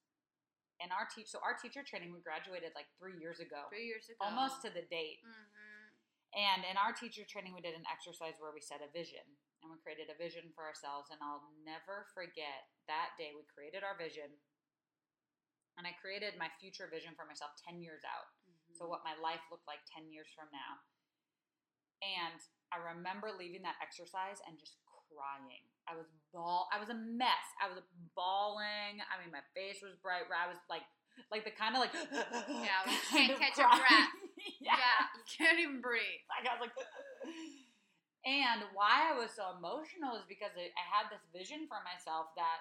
in 0.82 0.90
our 0.90 1.06
teach 1.06 1.30
so 1.30 1.38
our 1.46 1.54
teacher 1.54 1.86
training 1.86 2.10
we 2.10 2.18
graduated 2.18 2.74
like 2.74 2.90
three 2.98 3.14
years 3.22 3.38
ago. 3.38 3.70
Three 3.70 3.86
years 3.86 4.10
ago, 4.10 4.18
Almost 4.18 4.66
to 4.66 4.70
the 4.74 4.82
date. 4.90 5.22
Mm-hmm. 5.22 5.82
And 6.34 6.60
in 6.66 6.74
our 6.74 6.90
teacher 6.90 7.22
training, 7.22 7.54
we 7.54 7.62
did 7.62 7.78
an 7.78 7.86
exercise 7.86 8.34
where 8.42 8.50
we 8.50 8.58
set 8.58 8.82
a 8.82 8.90
vision 8.90 9.22
and 9.64 9.72
we 9.72 9.80
created 9.80 10.12
a 10.12 10.16
vision 10.20 10.52
for 10.52 10.68
ourselves. 10.68 11.08
And 11.08 11.18
I'll 11.24 11.48
never 11.64 12.04
forget 12.12 12.68
that 12.86 13.16
day 13.16 13.32
we 13.32 13.48
created 13.48 13.80
our 13.80 13.96
vision. 13.96 14.28
And 15.80 15.88
I 15.88 15.96
created 15.98 16.36
my 16.36 16.52
future 16.60 16.86
vision 16.86 17.16
for 17.16 17.24
myself 17.24 17.56
10 17.64 17.80
years 17.80 18.04
out. 18.04 18.28
Mm-hmm. 18.46 18.76
So, 18.76 18.86
what 18.86 19.02
my 19.02 19.16
life 19.18 19.42
looked 19.50 19.66
like 19.66 19.82
10 19.90 20.12
years 20.12 20.30
from 20.36 20.52
now. 20.54 20.78
And 22.04 22.38
I 22.70 22.78
remember 22.94 23.32
leaving 23.32 23.64
that 23.64 23.80
exercise 23.80 24.38
and 24.44 24.60
just 24.60 24.76
crying. 25.08 25.64
I 25.86 25.94
was 25.96 26.08
ball. 26.32 26.68
I 26.72 26.78
was 26.78 26.90
a 26.90 26.98
mess. 26.98 27.46
I 27.62 27.70
was 27.70 27.80
bawling. 28.18 29.00
I 29.00 29.14
mean, 29.22 29.30
my 29.30 29.44
face 29.54 29.80
was 29.80 29.94
bright. 30.02 30.26
red. 30.26 30.46
I 30.46 30.50
was 30.50 30.60
like, 30.66 30.84
like 31.30 31.46
the 31.46 31.54
kind 31.60 31.78
of 31.78 31.80
like 31.80 31.94
Yeah, 31.94 32.82
you 32.86 32.98
can't 33.10 33.38
catch 33.38 33.56
your 33.56 33.70
breath. 33.70 34.12
yeah. 34.60 34.78
yeah, 34.78 34.98
you 35.14 35.24
can't 35.26 35.58
even 35.62 35.78
breathe. 35.80 36.22
Like 36.26 36.44
I 36.46 36.58
was 36.58 36.62
like, 36.68 36.76
and 38.24 38.64
why 38.72 39.12
I 39.12 39.18
was 39.18 39.30
so 39.36 39.52
emotional 39.56 40.16
is 40.16 40.24
because 40.28 40.52
I 40.56 40.84
had 40.88 41.10
this 41.12 41.24
vision 41.32 41.68
for 41.68 41.78
myself 41.84 42.32
that 42.36 42.60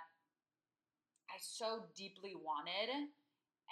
I 1.32 1.38
so 1.40 1.90
deeply 1.96 2.36
wanted, 2.36 2.90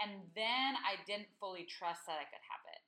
and 0.01 0.11
then 0.35 0.69
I 0.83 0.99
didn't 1.05 1.29
fully 1.39 1.65
trust 1.67 2.05
that 2.07 2.19
I 2.19 2.27
could 2.27 2.43
have 2.47 2.63
it. 2.71 2.81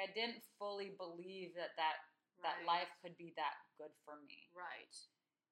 I 0.00 0.08
didn't 0.12 0.44
fully 0.58 0.94
believe 0.96 1.54
that 1.56 1.76
that 1.76 1.96
that 2.42 2.58
Right. 2.58 2.66
life 2.86 2.92
could 3.02 3.16
be 3.16 3.32
that 3.36 3.56
good 3.78 3.92
for 4.04 4.16
me. 4.22 4.48
Right. 4.54 4.94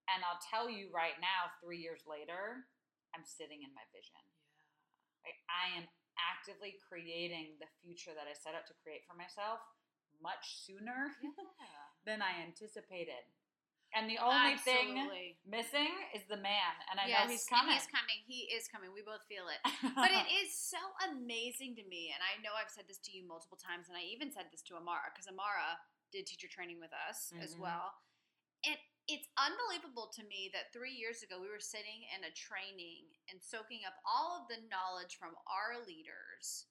And 0.09 0.25
I'll 0.25 0.41
tell 0.51 0.69
you 0.71 0.91
right 0.93 1.19
now, 1.21 1.51
three 1.61 1.79
years 1.79 2.07
later, 2.07 2.67
I'm 3.15 3.25
sitting 3.25 3.63
in 3.63 3.75
my 3.75 3.85
vision. 3.93 4.21
Like, 5.25 5.41
I 5.49 5.77
am 5.77 5.89
actively 6.19 6.79
creating 6.89 7.59
the 7.59 7.69
future 7.83 8.13
that 8.15 8.29
I 8.29 8.35
set 8.35 8.55
out 8.55 8.67
to 8.69 8.75
create 8.85 9.05
for 9.09 9.15
myself 9.15 9.61
much 10.23 10.65
sooner 10.65 11.17
Yeah. 11.21 11.84
Than 12.07 12.23
I 12.23 12.41
anticipated. 12.45 13.25
And 13.95 14.11
the 14.11 14.19
only 14.19 14.59
thing 14.59 14.99
missing 15.47 15.95
is 16.11 16.27
the 16.27 16.37
man, 16.41 16.75
and 16.91 16.99
I 16.99 17.07
yes, 17.07 17.25
know 17.25 17.31
he's 17.31 17.47
coming. 17.47 17.79
he's 17.79 17.87
coming. 17.87 18.19
He 18.27 18.51
is 18.51 18.67
coming. 18.67 18.91
We 18.91 19.07
both 19.07 19.23
feel 19.31 19.47
it. 19.47 19.63
But 19.95 20.11
it 20.11 20.27
is 20.43 20.51
so 20.51 20.83
amazing 21.07 21.79
to 21.79 21.85
me, 21.87 22.11
and 22.11 22.19
I 22.19 22.43
know 22.43 22.59
I've 22.59 22.75
said 22.75 22.91
this 22.91 22.99
to 23.07 23.15
you 23.15 23.23
multiple 23.23 23.55
times, 23.55 23.87
and 23.87 23.95
I 23.95 24.03
even 24.11 24.35
said 24.35 24.51
this 24.51 24.67
to 24.67 24.75
Amara 24.75 25.15
because 25.15 25.31
Amara 25.31 25.79
did 26.11 26.27
teacher 26.27 26.51
training 26.51 26.83
with 26.83 26.91
us 27.07 27.31
as 27.39 27.55
Mhm. 27.55 27.71
well. 27.71 27.95
And 28.67 28.75
it's 29.07 29.29
unbelievable 29.39 30.11
to 30.19 30.25
me 30.27 30.51
that 30.55 30.73
three 30.75 30.95
years 30.95 31.23
ago 31.23 31.39
we 31.39 31.47
were 31.47 31.61
sitting 31.63 32.03
in 32.19 32.25
a 32.25 32.33
training 32.35 33.07
and 33.31 33.39
soaking 33.43 33.85
up 33.87 33.95
all 34.03 34.43
of 34.43 34.49
the 34.49 34.59
knowledge 34.73 35.17
from 35.23 35.37
our 35.47 35.79
leaders. 35.87 36.67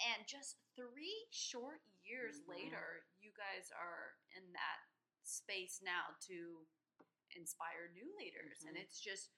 And 0.00 0.26
just 0.26 0.56
three 0.76 1.26
short 1.30 1.80
years 2.10 2.42
Mhm. 2.42 2.48
later, 2.48 3.06
you 3.22 3.30
guys 3.32 3.70
are 3.70 4.18
in 4.34 4.52
that 4.52 4.80
space 5.22 5.80
now 5.80 6.16
to 6.26 6.66
inspire 7.36 7.88
new 7.94 8.10
leaders. 8.18 8.64
And 8.66 8.76
Mhm. 8.76 8.82
it's 8.82 8.98
just, 9.00 9.30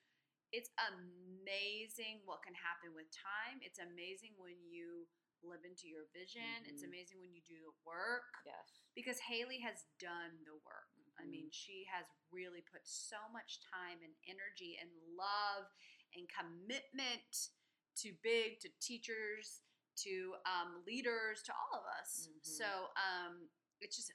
it's 0.51 0.71
amazing 0.89 2.25
what 2.25 2.43
can 2.43 2.55
happen 2.55 2.95
with 2.95 3.11
time. 3.13 3.61
It's 3.61 3.79
amazing 3.79 4.37
when 4.39 4.57
you 4.65 5.07
live 5.43 5.65
into 5.65 5.89
your 5.89 6.07
vision. 6.07 6.65
It's 6.67 6.83
Mhm. 6.83 6.89
amazing 6.89 7.21
when 7.21 7.33
you 7.35 7.43
do 7.43 7.59
the 7.61 7.75
work 7.85 8.33
yes. 8.47 8.81
because 8.95 9.19
Haley 9.21 9.59
has 9.61 9.85
done 9.99 10.45
the 10.45 10.57
work. 10.57 10.89
I 11.19 11.23
Mhm. 11.25 11.31
mean, 11.31 11.51
she 11.51 11.85
has 11.85 12.07
really 12.31 12.63
put 12.63 12.87
so 12.87 13.29
much 13.29 13.61
time 13.61 14.03
and 14.03 14.17
energy 14.25 14.79
and 14.79 14.91
love 15.17 15.69
and 16.15 16.29
commitment 16.29 17.51
to 17.97 18.13
big, 18.23 18.61
to 18.61 18.69
teachers, 18.81 19.63
to 20.07 20.35
um, 20.49 20.83
leaders 20.87 21.43
to 21.45 21.53
all 21.53 21.79
of 21.79 21.85
us. 22.01 22.29
Mhm. 22.29 22.41
So 22.45 22.69
um, 22.97 23.49
it's 23.81 23.97
just 23.97 24.13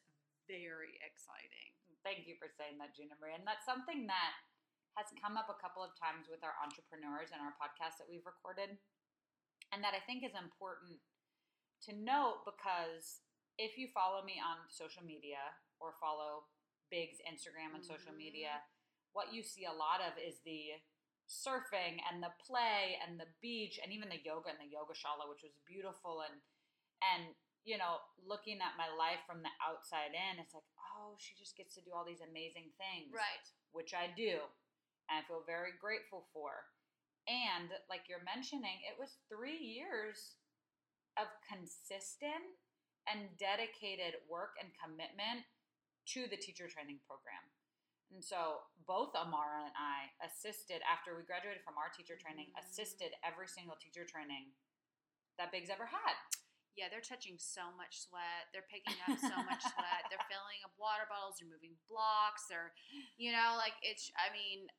very 0.47 0.97
exciting. 1.05 1.73
Thank 2.03 2.25
you 2.27 2.35
for 2.39 2.47
saying 2.49 2.77
that, 2.79 2.95
Gina 2.95 3.15
Marie. 3.19 3.35
And 3.35 3.45
that's 3.45 3.65
something 3.65 4.07
that 4.07 4.33
has 4.95 5.11
come 5.21 5.37
up 5.37 5.49
a 5.49 5.57
couple 5.61 5.83
of 5.83 5.93
times 5.99 6.25
with 6.31 6.41
our 6.43 6.55
entrepreneurs 6.63 7.29
and 7.31 7.41
our 7.41 7.53
podcast 7.61 7.97
that 8.01 8.09
we've 8.09 8.25
recorded, 8.25 8.79
and 9.71 9.83
that 9.83 9.93
I 9.93 9.99
think 10.07 10.23
is 10.23 10.33
important 10.33 10.97
to 11.85 11.93
note 11.93 12.41
because 12.47 13.21
if 13.59 13.77
you 13.77 13.87
follow 13.93 14.23
me 14.23 14.41
on 14.41 14.65
social 14.69 15.03
media 15.03 15.53
or 15.79 15.93
follow 16.01 16.49
Big's 16.89 17.19
Instagram 17.27 17.75
and 17.75 17.83
social 17.85 18.13
Mhm. 18.13 18.17
media, 18.17 18.63
what 19.11 19.33
you 19.33 19.43
see 19.43 19.65
a 19.65 19.73
lot 19.73 20.01
of 20.01 20.17
is 20.17 20.39
the 20.41 20.81
surfing 21.27 21.99
and 22.07 22.23
the 22.23 22.31
play 22.39 22.95
and 23.03 23.19
the 23.19 23.27
beach 23.43 23.77
and 23.83 23.91
even 23.91 24.07
the 24.07 24.23
yoga 24.23 24.49
and 24.49 24.59
the 24.63 24.71
yoga 24.71 24.95
shala, 24.95 25.27
which 25.27 25.43
was 25.43 25.53
beautiful 25.67 26.23
and 26.23 26.39
and 27.03 27.35
you 27.67 27.77
know 27.77 27.99
looking 28.23 28.63
at 28.63 28.79
my 28.79 28.87
life 28.89 29.21
from 29.27 29.43
the 29.43 29.53
outside 29.59 30.15
in, 30.15 30.39
it's 30.39 30.55
like 30.55 30.65
oh 30.79 31.19
she 31.19 31.35
just 31.35 31.59
gets 31.59 31.75
to 31.75 31.83
do 31.83 31.91
all 31.91 32.07
these 32.07 32.23
amazing 32.23 32.71
things, 32.79 33.11
Right. 33.11 33.45
Which 33.75 33.91
I 33.93 34.09
do, 34.15 34.39
and 35.11 35.19
I 35.19 35.27
feel 35.27 35.43
very 35.45 35.75
grateful 35.75 36.31
for. 36.33 36.71
And 37.27 37.75
like 37.91 38.07
you're 38.07 38.23
mentioning, 38.23 38.79
it 38.87 38.95
was 38.95 39.19
three 39.27 39.59
years 39.59 40.39
of 41.19 41.27
consistent 41.43 42.55
and 43.03 43.27
dedicated 43.35 44.15
work 44.31 44.55
and 44.63 44.71
commitment 44.79 45.43
to 46.15 46.27
the 46.31 46.39
teacher 46.39 46.71
training 46.71 47.03
program. 47.03 47.43
And 48.13 48.23
so 48.23 48.63
both 48.87 49.13
Amara 49.15 49.67
and 49.67 49.75
I 49.75 50.11
assisted 50.25 50.81
after 50.87 51.15
we 51.15 51.23
graduated 51.27 51.61
from 51.63 51.77
our 51.77 51.89
teacher 51.91 52.15
training, 52.15 52.47
Mhm. 52.55 52.63
assisted 52.63 53.11
every 53.23 53.47
single 53.47 53.75
teacher 53.75 54.05
training 54.05 54.53
that 55.37 55.51
Big's 55.51 55.69
ever 55.69 55.85
had. 55.85 56.15
Yeah, 56.75 56.89
they're 56.89 57.01
touching 57.01 57.37
so 57.39 57.71
much 57.71 57.97
sweat. 58.05 58.47
They're 58.53 58.67
picking 58.69 58.95
up 59.07 59.17
so 59.19 59.35
much 59.43 59.61
sweat. 59.73 60.05
They're 60.09 60.25
filling 60.29 60.63
up 60.63 60.71
water 60.77 61.05
bottles. 61.09 61.37
They're 61.39 61.49
moving 61.49 61.75
blocks. 61.89 62.45
They're, 62.47 62.73
you 63.17 63.31
know, 63.31 63.55
like 63.57 63.73
it's. 63.81 64.11
I 64.15 64.31
mean, 64.31 64.69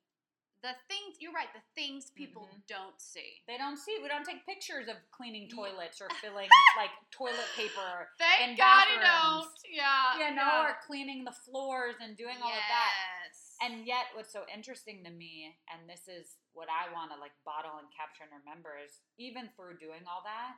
the 0.62 0.74
things. 0.88 1.16
You're 1.20 1.32
right. 1.32 1.52
The 1.52 1.62
things 1.74 2.10
people 2.12 2.46
Mhm. 2.46 2.66
don't 2.66 3.00
see. 3.00 3.42
They 3.46 3.58
don't 3.58 3.76
see. 3.76 3.98
We 3.98 4.08
don't 4.08 4.24
take 4.24 4.44
pictures 4.46 4.88
of 4.88 4.96
cleaning 5.10 5.48
toilets 5.50 6.00
or 6.00 6.08
filling 6.22 6.48
like 6.76 6.90
toilet 7.10 7.48
paper, 7.54 8.12
Thank 8.18 8.40
in 8.50 8.56
God 8.56 8.88
you 8.90 8.98
bathrooms. 9.00 9.44
don't. 9.62 9.70
Yeah. 9.70 10.14
you 10.18 10.34
know, 10.34 10.42
yeah. 10.42 10.66
or 10.70 10.74
cleaning 10.86 11.24
the 11.24 11.32
floors 11.32 11.96
and 12.00 12.16
doing 12.16 12.40
all 12.42 12.52
of 12.52 12.58
that. 12.68 13.17
And 13.58 13.82
yet, 13.82 14.14
what's 14.14 14.30
so 14.30 14.46
interesting 14.46 15.02
to 15.02 15.10
me, 15.10 15.58
and 15.66 15.90
this 15.90 16.06
is 16.06 16.38
what 16.54 16.70
I 16.70 16.94
want 16.94 17.10
to 17.10 17.18
like 17.18 17.34
bottle 17.42 17.82
and 17.82 17.90
capture 17.90 18.22
and 18.22 18.30
remember, 18.30 18.78
is 18.78 19.02
even 19.18 19.50
through 19.58 19.82
doing 19.82 20.06
all 20.06 20.22
that, 20.22 20.54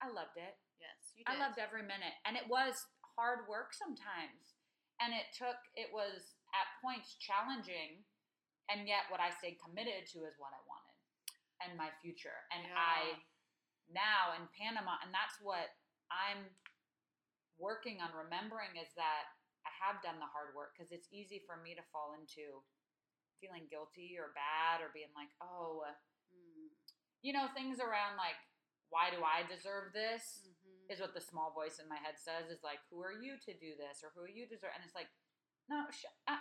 I 0.00 0.08
loved 0.08 0.40
it. 0.40 0.56
yes, 0.80 1.12
you 1.12 1.28
I 1.28 1.36
loved 1.36 1.60
every 1.60 1.84
minute, 1.84 2.16
and 2.24 2.40
it 2.40 2.48
was 2.48 2.88
hard 3.12 3.44
work 3.44 3.76
sometimes, 3.76 4.56
and 4.96 5.12
it 5.12 5.28
took. 5.36 5.60
It 5.76 5.92
was 5.92 6.32
at 6.56 6.72
points 6.80 7.20
challenging, 7.20 8.00
and 8.72 8.88
yet 8.88 9.12
what 9.12 9.20
I 9.20 9.28
stayed 9.36 9.60
committed 9.60 10.08
to 10.16 10.24
is 10.24 10.40
what 10.40 10.56
I 10.56 10.62
wanted 10.64 10.96
and 11.60 11.76
my 11.76 11.92
future, 12.00 12.48
and 12.56 12.64
I 12.72 13.20
now 13.92 14.32
in 14.40 14.48
Panama, 14.56 14.96
and 15.04 15.12
that's 15.12 15.36
what 15.44 15.76
I'm 16.08 16.48
working 17.60 18.00
on 18.00 18.16
remembering 18.16 18.80
is 18.80 18.88
that 18.96 19.28
I 19.66 19.70
have 19.84 20.00
done 20.02 20.18
the 20.18 20.28
hard 20.30 20.54
work 20.56 20.72
because 20.74 20.92
it's 20.92 21.08
easy 21.12 21.42
for 21.44 21.56
me 21.60 21.74
to 21.76 21.84
fall 21.92 22.16
into 22.16 22.64
feeling 23.40 23.68
guilty 23.72 24.16
or 24.20 24.32
bad 24.36 24.80
or 24.84 24.92
being 24.92 25.12
like, 25.16 25.32
oh, 25.40 25.84
Mm. 26.30 26.70
you 27.22 27.32
know, 27.32 27.48
things 27.54 27.80
around 27.80 28.14
like, 28.16 28.38
why 28.90 29.10
do 29.10 29.18
I 29.24 29.42
deserve 29.50 29.92
this? 29.92 30.46
Mhm. 30.46 30.90
Is 30.90 31.00
what 31.00 31.12
the 31.14 31.20
small 31.20 31.50
voice 31.50 31.78
in 31.78 31.88
my 31.88 31.98
head 31.98 32.18
says 32.18 32.50
is 32.50 32.62
like, 32.62 32.78
who 32.88 33.02
are 33.02 33.12
you 33.12 33.36
to 33.38 33.52
do 33.58 33.74
this 33.76 34.02
or 34.04 34.10
who 34.14 34.22
are 34.22 34.28
you 34.30 34.46
to 34.46 34.54
deserve? 34.54 34.70
And 34.74 34.84
it's 34.84 34.94
like, 34.94 35.10
no, 35.68 35.90
sh- 35.90 36.04
uh, 36.28 36.38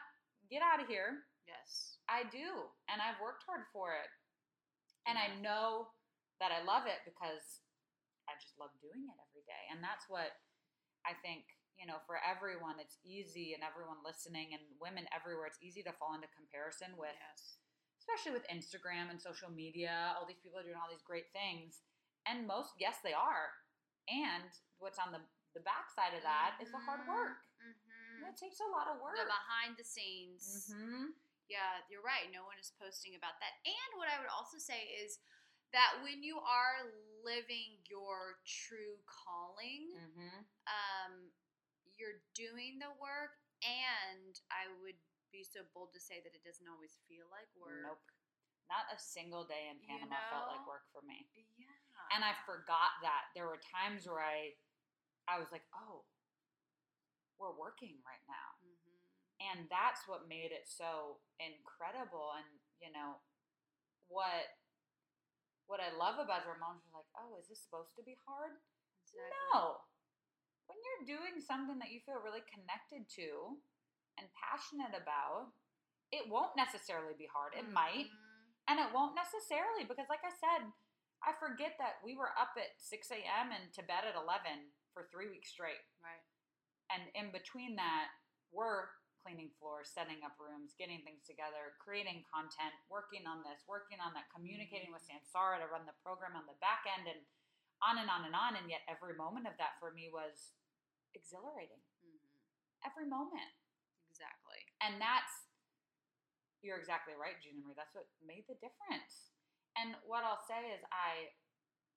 get 0.49 0.61
out 0.61 0.79
of 0.81 0.87
here. 0.87 1.25
Yes. 1.47 1.97
I 2.07 2.23
do, 2.29 2.69
and 2.87 3.01
I've 3.01 3.19
worked 3.19 3.43
hard 3.43 3.65
for 3.73 3.95
it, 3.95 4.09
and 5.07 5.17
I 5.17 5.33
know 5.41 5.89
that 6.39 6.51
I 6.51 6.61
love 6.63 6.85
it 6.85 7.01
because 7.05 7.61
I 8.29 8.33
just 8.41 8.57
love 8.59 8.69
doing 8.81 9.05
it 9.09 9.17
every 9.29 9.41
day, 9.45 9.63
and 9.73 9.83
that's 9.83 10.05
what 10.09 10.29
I 11.05 11.13
think. 11.25 11.45
You 11.79 11.87
know, 11.87 12.03
for 12.03 12.19
everyone, 12.19 12.75
it's 12.83 12.99
easy, 13.07 13.55
and 13.55 13.63
everyone 13.63 14.03
listening, 14.03 14.51
and 14.51 14.61
women 14.83 15.07
everywhere, 15.15 15.47
it's 15.47 15.63
easy 15.63 15.79
to 15.87 15.95
fall 15.95 16.11
into 16.11 16.27
comparison 16.35 16.91
with, 16.99 17.15
Yes. 17.15 17.63
especially 18.03 18.35
with 18.35 18.43
Instagram 18.51 19.07
and 19.09 19.15
social 19.19 19.47
media. 19.47 20.11
All 20.19 20.27
these 20.27 20.43
people 20.43 20.59
are 20.59 20.67
doing 20.67 20.75
all 20.75 20.91
these 20.91 21.05
great 21.07 21.31
things, 21.31 21.79
and 22.27 22.43
most, 22.43 22.75
yes, 22.83 22.99
they 22.99 23.15
are. 23.15 23.55
And 24.11 24.51
what's 24.83 24.99
on 24.99 25.11
the 25.15 25.23
the 25.57 25.65
backside 25.65 26.13
of 26.13 26.21
that 26.21 26.59
is 26.61 26.69
the 26.69 26.77
hard 26.77 27.01
work. 27.09 27.41
Mm-hmm. 27.57 28.29
It 28.29 28.37
takes 28.37 28.61
a 28.61 28.69
lot 28.69 28.85
of 28.85 29.01
work. 29.01 29.17
The 29.17 29.25
behind 29.25 29.73
the 29.81 29.87
scenes. 29.87 30.69
hmm 30.69 31.15
Yeah, 31.49 31.81
you're 31.89 32.05
right. 32.05 32.29
No 32.29 32.45
one 32.45 32.59
is 32.61 32.69
posting 32.77 33.17
about 33.17 33.39
that. 33.41 33.57
And 33.65 33.89
what 33.97 34.05
I 34.13 34.21
would 34.21 34.29
also 34.29 34.61
say 34.61 34.93
is 35.01 35.17
that 35.73 35.97
when 36.05 36.21
you 36.21 36.37
are 36.37 36.85
living 37.25 37.81
your 37.89 38.37
true 38.45 39.01
calling, 39.09 39.89
hmm 39.97 40.45
um, 40.69 41.33
you're 41.99 42.23
doing 42.33 42.79
the 42.79 42.89
work, 42.97 43.37
and 43.61 44.33
I 44.49 44.71
would 44.81 44.97
be 45.29 45.45
so 45.45 45.61
bold 45.75 45.93
to 45.93 46.01
say 46.01 46.23
that 46.25 46.33
it 46.33 46.41
doesn't 46.41 46.65
always 46.65 46.97
feel 47.05 47.29
like 47.29 47.51
work. 47.59 47.85
Nope. 47.85 48.01
Not 48.71 48.89
a 48.89 48.97
single 48.97 49.45
day 49.45 49.69
in 49.69 49.77
You 49.81 49.99
Panama 49.99 50.17
felt 50.29 50.47
like 50.55 50.65
work 50.65 50.85
for 50.93 51.01
me. 51.05 51.27
Yeah. 51.35 51.69
And 52.15 52.23
I 52.25 52.33
forgot 52.45 52.97
that. 53.05 53.29
There 53.35 53.45
were 53.45 53.61
times 53.61 54.07
where 54.07 54.21
I 54.23 54.55
I 55.29 55.37
was 55.37 55.51
like, 55.53 55.65
"Oh, 55.73 56.05
we're 57.37 57.53
working 57.53 58.01
right 58.05 58.23
now." 58.25 58.57
Mhm. 58.61 58.97
And 59.41 59.69
that's 59.69 60.07
what 60.07 60.27
made 60.27 60.51
it 60.51 60.67
so 60.67 61.21
incredible 61.39 62.33
and, 62.33 62.59
you 62.81 62.91
know, 62.91 63.21
what 64.07 64.57
what 65.69 65.79
I 65.79 65.91
love 65.93 66.17
about 66.17 66.47
Ramon 66.49 66.81
was 66.81 66.93
like, 66.93 67.05
"Oh, 67.15 67.37
is 67.37 67.47
this 67.47 67.61
supposed 67.61 67.95
to 67.95 68.03
be 68.03 68.17
hard?" 68.25 68.57
Exactly. 69.05 69.37
No. 69.53 69.85
When 70.69 70.77
you're 70.85 71.17
doing 71.17 71.41
something 71.41 71.81
that 71.81 71.89
you 71.89 71.99
feel 72.05 72.21
really 72.21 72.45
connected 72.45 73.09
to 73.17 73.57
and 74.21 74.29
passionate 74.37 74.93
about, 74.93 75.49
it 76.13 76.29
won't 76.29 76.53
necessarily 76.53 77.17
be 77.17 77.25
hard. 77.25 77.57
It 77.57 77.69
might, 77.69 78.05
Mhm. 78.05 78.53
and 78.69 78.79
it 78.79 78.93
won't 78.93 79.15
necessarily 79.15 79.83
because, 79.83 80.07
like 80.09 80.23
I 80.23 80.29
said, 80.29 80.71
I 81.25 81.33
forget 81.33 81.77
that 81.79 82.01
we 82.03 82.15
were 82.15 82.37
up 82.37 82.55
at 82.55 82.79
6 82.79 83.09
a.m. 83.11 83.51
and 83.51 83.73
to 83.73 83.83
bed 83.83 84.05
at 84.05 84.15
11 84.15 84.73
for 84.93 85.09
three 85.09 85.27
weeks 85.27 85.49
straight. 85.49 85.83
Right. 85.99 86.23
And 86.89 87.09
in 87.15 87.31
between 87.31 87.75
that, 87.75 88.13
we're 88.51 88.89
cleaning 89.21 89.51
floors, 89.59 89.91
setting 89.91 90.23
up 90.23 90.39
rooms, 90.39 90.73
getting 90.75 91.03
things 91.03 91.25
together, 91.25 91.75
creating 91.79 92.23
content, 92.23 92.73
working 92.87 93.27
on 93.27 93.43
this, 93.43 93.67
working 93.67 93.99
on 93.99 94.13
that, 94.13 94.29
communicating 94.29 94.91
with 94.91 95.03
Sansara 95.03 95.59
to 95.59 95.67
run 95.67 95.85
the 95.85 95.93
program 96.01 96.35
on 96.35 96.45
the 96.45 96.53
back 96.53 96.85
end, 96.87 97.07
and 97.07 97.27
on 97.83 97.97
and 97.99 98.09
on 98.11 98.25
and 98.27 98.35
on. 98.35 98.55
And 98.59 98.67
yet, 98.69 98.83
every 98.89 99.15
moment 99.15 99.47
of 99.47 99.55
that 99.59 99.79
for 99.79 99.91
me 99.93 100.09
was 100.11 100.53
exhilarating. 101.15 101.81
Mhm. 102.05 102.19
Every 102.85 103.05
moment. 103.07 103.51
Exactly. 104.09 104.61
And 104.81 105.01
that's, 105.01 105.49
you're 106.61 106.79
exactly 106.79 107.15
right, 107.15 107.39
Gina 107.39 107.63
Marie. 107.63 107.77
That's 107.77 107.95
what 107.95 108.07
made 108.19 108.43
the 108.51 108.59
difference. 108.59 109.31
And 109.79 109.95
what 110.03 110.27
I'll 110.27 110.43
say 110.43 110.75
is, 110.75 110.81
I 110.91 111.31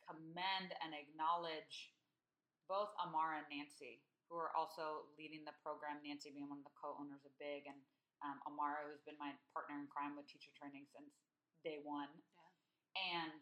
commend 0.06 0.74
and 0.84 0.94
acknowledge 0.94 1.94
both 2.70 2.92
Amara 3.02 3.42
and 3.44 3.48
Nancy, 3.50 4.02
who 4.30 4.38
are 4.38 4.54
also 4.56 5.10
leading 5.18 5.44
the 5.46 5.56
program. 5.62 6.02
Nancy 6.02 6.30
being 6.34 6.48
one 6.50 6.62
of 6.62 6.68
the 6.68 6.76
co 6.78 6.94
owners 6.98 7.24
of 7.26 7.34
Big, 7.42 7.66
and 7.70 7.78
um, 8.24 8.38
Amara, 8.48 8.86
who's 8.88 9.02
been 9.04 9.18
my 9.20 9.34
partner 9.54 9.78
in 9.80 9.88
crime 9.90 10.14
with 10.18 10.26
teacher 10.30 10.52
training 10.56 10.86
since 10.92 11.12
day 11.66 11.82
one. 11.82 12.10
Yeah. 12.36 12.50
And 13.22 13.40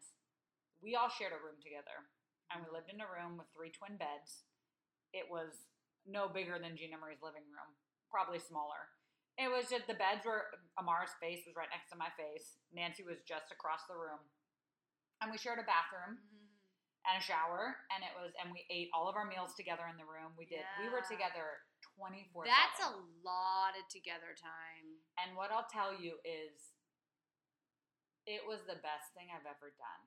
we 0.81 0.95
all 0.97 1.09
shared 1.11 1.33
a 1.35 1.41
room 1.41 1.59
together. 1.61 2.09
And 2.51 2.63
we 2.63 2.69
lived 2.71 2.91
in 2.91 2.99
a 2.99 3.07
room 3.07 3.39
with 3.39 3.47
three 3.55 3.71
twin 3.71 3.95
beds. 3.95 4.43
It 5.15 5.27
was 5.31 5.67
no 6.03 6.27
bigger 6.27 6.59
than 6.59 6.75
Gina 6.75 6.97
Marie's 6.99 7.23
living 7.23 7.47
room, 7.47 7.71
probably 8.11 8.39
smaller. 8.39 8.91
It 9.39 9.47
was 9.47 9.71
just 9.71 9.87
the 9.87 9.95
beds 9.95 10.27
were 10.27 10.51
Amara's 10.75 11.15
face 11.23 11.47
was 11.47 11.55
right 11.55 11.71
next 11.71 11.87
to 11.91 11.97
my 11.99 12.11
face. 12.19 12.59
Nancy 12.75 13.03
was 13.07 13.23
just 13.23 13.47
across 13.51 13.87
the 13.87 13.95
room. 13.95 14.19
And 15.23 15.31
we 15.31 15.37
shared 15.39 15.59
a 15.61 15.67
bathroom 15.67 16.19
Mhm. 16.19 16.47
and 17.07 17.15
a 17.17 17.23
shower 17.23 17.77
and 17.95 18.03
it 18.03 18.13
was 18.17 18.33
and 18.41 18.51
we 18.51 18.65
ate 18.69 18.89
all 18.93 19.07
of 19.07 19.15
our 19.15 19.25
meals 19.25 19.55
together 19.55 19.87
in 19.87 19.97
the 19.97 20.05
room. 20.05 20.35
We 20.35 20.45
did 20.45 20.65
we 20.79 20.89
were 20.89 21.01
together 21.01 21.63
24 21.95 22.45
That's 22.45 22.81
a 22.81 22.91
lot 23.23 23.77
of 23.77 23.87
together 23.87 24.35
time. 24.35 24.99
And 25.17 25.35
what 25.37 25.51
I'll 25.51 25.69
tell 25.69 25.93
you 25.93 26.19
is 26.25 26.73
it 28.25 28.45
was 28.45 28.61
the 28.65 28.75
best 28.81 29.13
thing 29.13 29.29
I've 29.31 29.45
ever 29.49 29.71
done. 29.77 30.03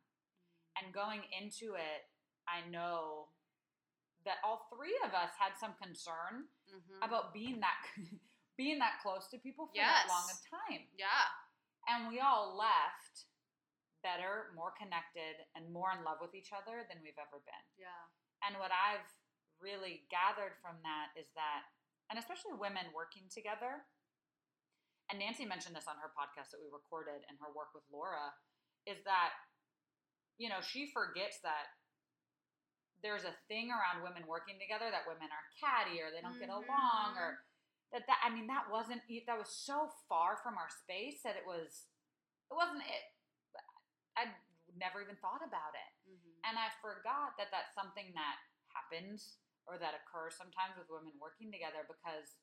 And 0.76 0.92
going 0.94 1.22
into 1.32 1.74
it, 1.74 2.10
I 2.48 2.68
know 2.68 3.28
that 4.24 4.40
all 4.44 4.68
three 4.72 4.96
of 5.04 5.12
us 5.12 5.32
had 5.38 5.52
some 5.60 5.74
concern 5.80 6.48
Mhm. 6.72 7.04
about 7.04 7.32
being 7.32 7.60
that 7.60 7.76
being 8.56 8.78
that 8.78 9.00
close 9.02 9.28
to 9.28 9.38
people 9.38 9.66
for 9.66 9.76
that 9.76 10.06
long 10.08 10.30
of 10.30 10.38
time. 10.48 10.86
Yeah. 10.94 11.26
And 11.88 12.08
we 12.08 12.20
all 12.20 12.54
left 12.56 13.26
better, 14.02 14.52
more 14.54 14.70
connected, 14.72 15.44
and 15.56 15.72
more 15.72 15.90
in 15.92 16.04
love 16.04 16.20
with 16.20 16.34
each 16.34 16.52
other 16.52 16.84
than 16.88 17.02
we've 17.02 17.18
ever 17.18 17.40
been. 17.44 17.66
Yeah. 17.76 18.06
And 18.46 18.56
what 18.58 18.70
I've 18.70 19.04
really 19.60 20.06
gathered 20.08 20.56
from 20.62 20.80
that 20.82 21.10
is 21.18 21.26
that, 21.34 21.64
and 22.10 22.18
especially 22.18 22.52
women 22.54 22.92
working 22.94 23.28
together, 23.28 23.84
and 25.10 25.18
Nancy 25.18 25.44
mentioned 25.44 25.74
this 25.76 25.88
on 25.88 25.96
her 25.98 26.12
podcast 26.16 26.50
that 26.52 26.60
we 26.62 26.68
recorded 26.70 27.24
and 27.28 27.36
her 27.40 27.52
work 27.52 27.74
with 27.74 27.84
Laura, 27.90 28.32
is 28.86 29.02
that, 29.04 29.32
you 30.38 30.48
know, 30.48 30.60
she 30.60 30.86
forgets 30.92 31.40
that 31.40 31.74
there's 33.04 33.28
a 33.28 33.36
thing 33.52 33.68
around 33.68 34.00
women 34.00 34.24
working 34.24 34.56
together 34.56 34.88
that 34.88 35.04
women 35.04 35.28
are 35.28 35.46
catty 35.60 36.00
or 36.00 36.08
they 36.08 36.24
don't 36.24 36.40
get 36.40 36.48
along 36.48 37.14
or 37.20 37.44
that 37.92 38.08
that 38.08 38.18
I 38.24 38.32
mean 38.32 38.48
that 38.48 38.72
wasn't 38.72 39.04
that 39.28 39.36
was 39.38 39.52
so 39.52 39.92
far 40.08 40.40
from 40.40 40.56
our 40.56 40.72
space 40.72 41.20
that 41.22 41.36
it 41.36 41.44
was 41.44 41.92
it 42.48 42.56
wasn't 42.56 42.80
it 42.82 43.04
I 44.16 44.32
never 44.74 45.04
even 45.04 45.20
thought 45.20 45.44
about 45.44 45.76
it 45.76 45.90
Mm-hmm. 46.04 46.36
and 46.44 46.60
I 46.60 46.68
forgot 46.84 47.32
that 47.40 47.48
that's 47.48 47.72
something 47.72 48.12
that 48.12 48.36
happens 48.72 49.40
or 49.64 49.80
that 49.80 49.96
occurs 49.96 50.36
sometimes 50.36 50.76
with 50.76 50.92
women 50.92 51.16
working 51.16 51.48
together 51.48 51.88
because 51.88 52.36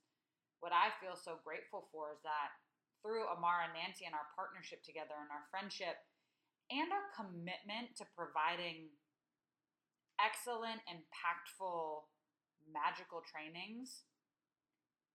what 0.65 0.74
I 0.74 0.89
feel 0.97 1.13
so 1.13 1.38
grateful 1.45 1.86
for 1.93 2.10
is 2.17 2.21
that 2.26 2.50
through 3.06 3.30
Amara 3.30 3.69
and 3.69 3.78
Nancy 3.78 4.10
and 4.10 4.17
our 4.17 4.26
partnership 4.34 4.82
together 4.82 5.13
and 5.13 5.30
our 5.30 5.45
friendship 5.54 5.93
and 6.74 6.89
our 6.89 7.06
commitment 7.13 7.93
to 8.02 8.06
providing 8.17 8.89
excellent, 10.22 10.80
impactful, 10.86 12.06
magical 12.70 13.22
trainings, 13.26 14.06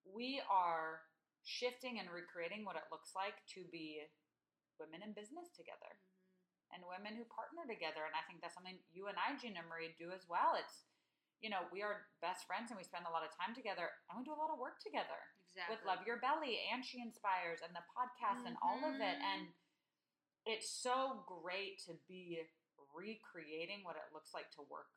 we 0.04 0.42
are 0.50 1.06
shifting 1.46 1.98
and 2.02 2.10
recreating 2.10 2.66
what 2.66 2.74
it 2.74 2.86
looks 2.90 3.14
like 3.14 3.38
to 3.54 3.62
be 3.70 4.02
women 4.82 5.02
in 5.06 5.14
business 5.14 5.48
together 5.54 5.94
Mm-hmm. 6.66 6.82
and 6.82 6.90
women 6.90 7.14
who 7.14 7.22
partner 7.30 7.62
together. 7.62 8.02
And 8.02 8.14
I 8.18 8.26
think 8.26 8.42
that's 8.42 8.58
something 8.58 8.74
you 8.90 9.06
and 9.06 9.14
I, 9.14 9.38
Gina 9.38 9.62
Marie, 9.70 9.94
do 9.94 10.10
as 10.10 10.26
well. 10.26 10.58
It's, 10.58 10.82
you 11.38 11.46
know, 11.46 11.62
we 11.70 11.78
are 11.86 12.10
best 12.18 12.42
friends 12.50 12.74
and 12.74 12.78
we 12.78 12.82
spend 12.82 13.06
a 13.06 13.12
lot 13.14 13.22
of 13.22 13.30
time 13.38 13.54
together 13.54 13.86
and 14.10 14.18
we 14.18 14.26
do 14.26 14.34
a 14.34 14.40
lot 14.40 14.50
of 14.50 14.58
work 14.58 14.82
together 14.82 15.20
Exactly. 15.46 15.70
with 15.78 15.86
Love 15.86 16.02
Your 16.02 16.18
Belly 16.18 16.58
and 16.74 16.82
She 16.82 16.98
Inspires 16.98 17.62
and 17.62 17.70
the 17.70 17.86
podcast 17.94 18.42
and 18.50 18.58
all 18.58 18.82
of 18.82 18.98
it. 18.98 19.14
Mhm. 19.14 19.30
And 19.30 19.42
it's 20.42 20.66
so 20.66 21.22
great 21.30 21.78
to 21.86 21.94
be 22.10 22.42
recreating 22.96 23.84
what 23.84 23.96
it 23.96 24.08
looks 24.12 24.32
like 24.32 24.50
to 24.56 24.62
work 24.62 24.88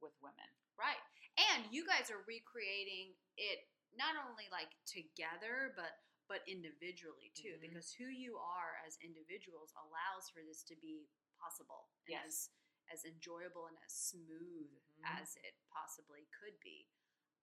with 0.00 0.16
women. 0.24 0.48
Right. 0.76 0.98
And 1.36 1.68
you 1.70 1.86
guys 1.86 2.10
are 2.10 2.24
recreating 2.26 3.14
it 3.36 3.68
not 3.96 4.16
only 4.16 4.48
like 4.50 4.72
together, 4.86 5.72
but 5.76 5.92
but 6.28 6.40
individually 6.48 7.32
too, 7.36 7.58
Mhm. 7.58 7.60
because 7.60 7.92
who 7.92 8.06
you 8.06 8.38
are 8.38 8.76
as 8.86 8.96
individuals 9.02 9.72
allows 9.76 10.30
for 10.30 10.42
this 10.42 10.62
to 10.64 10.76
be 10.76 11.10
possible 11.38 11.90
and 12.06 12.16
Yes. 12.16 12.24
as 12.24 12.50
as 12.90 13.04
enjoyable 13.04 13.66
and 13.66 13.76
as 13.84 13.92
smooth 13.94 14.72
Mhm. 14.98 15.04
as 15.04 15.36
it 15.36 15.54
possibly 15.68 16.26
could 16.40 16.58
be. 16.60 16.88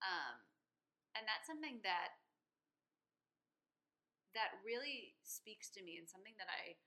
Um, 0.02 0.46
and 1.16 1.28
that's 1.28 1.48
something 1.48 1.82
that 1.82 2.20
that 4.34 4.54
really 4.64 5.18
speaks 5.24 5.70
to 5.72 5.82
me 5.84 5.98
and 5.98 6.08
something 6.10 6.36
that 6.38 6.48
I 6.50 6.78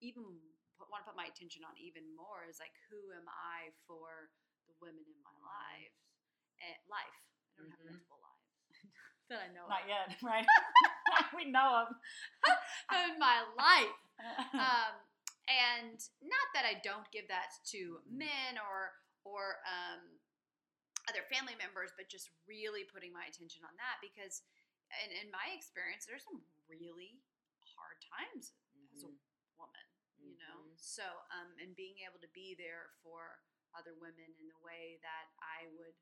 even 0.00 0.40
put, 0.78 0.88
want 0.88 1.02
to 1.04 1.10
put 1.10 1.18
my 1.18 1.26
attention 1.28 1.66
on 1.66 1.74
even 1.76 2.06
more 2.14 2.46
is 2.46 2.62
like 2.62 2.72
who 2.88 3.10
am 3.18 3.26
I 3.26 3.74
for 3.90 4.30
the 4.70 4.74
women 4.80 5.02
in 5.04 5.18
my 5.26 5.34
Mhm. 5.34 5.42
lives 5.44 5.98
and 6.62 6.78
life. 6.88 7.18
I 7.58 7.62
don't 7.62 7.70
have 7.74 7.82
Mhm. 7.82 7.90
multiple 7.98 8.20
lives 8.22 8.46
that 9.28 9.40
I 9.42 9.48
know 9.52 9.66
Not 9.66 9.82
of. 9.82 9.88
yet, 9.90 10.08
right? 10.22 10.46
we 11.36 11.44
know 11.50 11.84
them. 11.84 12.00
in 13.12 13.18
my 13.18 13.42
life. 13.58 13.98
um, 14.54 14.94
and 15.48 15.98
not 16.22 16.46
that 16.54 16.64
I 16.64 16.74
don't 16.84 17.08
give 17.10 17.26
that 17.28 17.50
to 17.74 18.02
men 18.06 18.58
or 18.58 18.94
or 19.24 19.60
um, 19.68 20.20
other 21.08 21.24
family 21.28 21.56
members, 21.56 21.92
but 21.96 22.08
just 22.08 22.30
really 22.46 22.84
putting 22.84 23.12
my 23.12 23.24
attention 23.28 23.64
on 23.64 23.72
that 23.76 24.00
because, 24.00 24.40
in, 25.04 25.10
in 25.24 25.28
my 25.32 25.52
experience, 25.52 26.04
there's 26.08 26.24
some 26.24 26.40
really 26.68 27.20
hard 27.76 27.96
times 28.04 28.52
as 28.96 29.04
a 29.04 29.08
Mhm. 29.08 29.16
woman. 29.60 29.87
So, 30.78 31.04
um, 31.34 31.50
and 31.58 31.74
being 31.74 31.98
able 32.06 32.22
to 32.22 32.30
be 32.32 32.54
there 32.54 32.94
for 33.02 33.42
other 33.74 33.98
women 33.98 34.30
in 34.38 34.46
the 34.48 34.60
way 34.64 35.02
that 35.02 35.26
I 35.42 35.66
would 35.76 35.94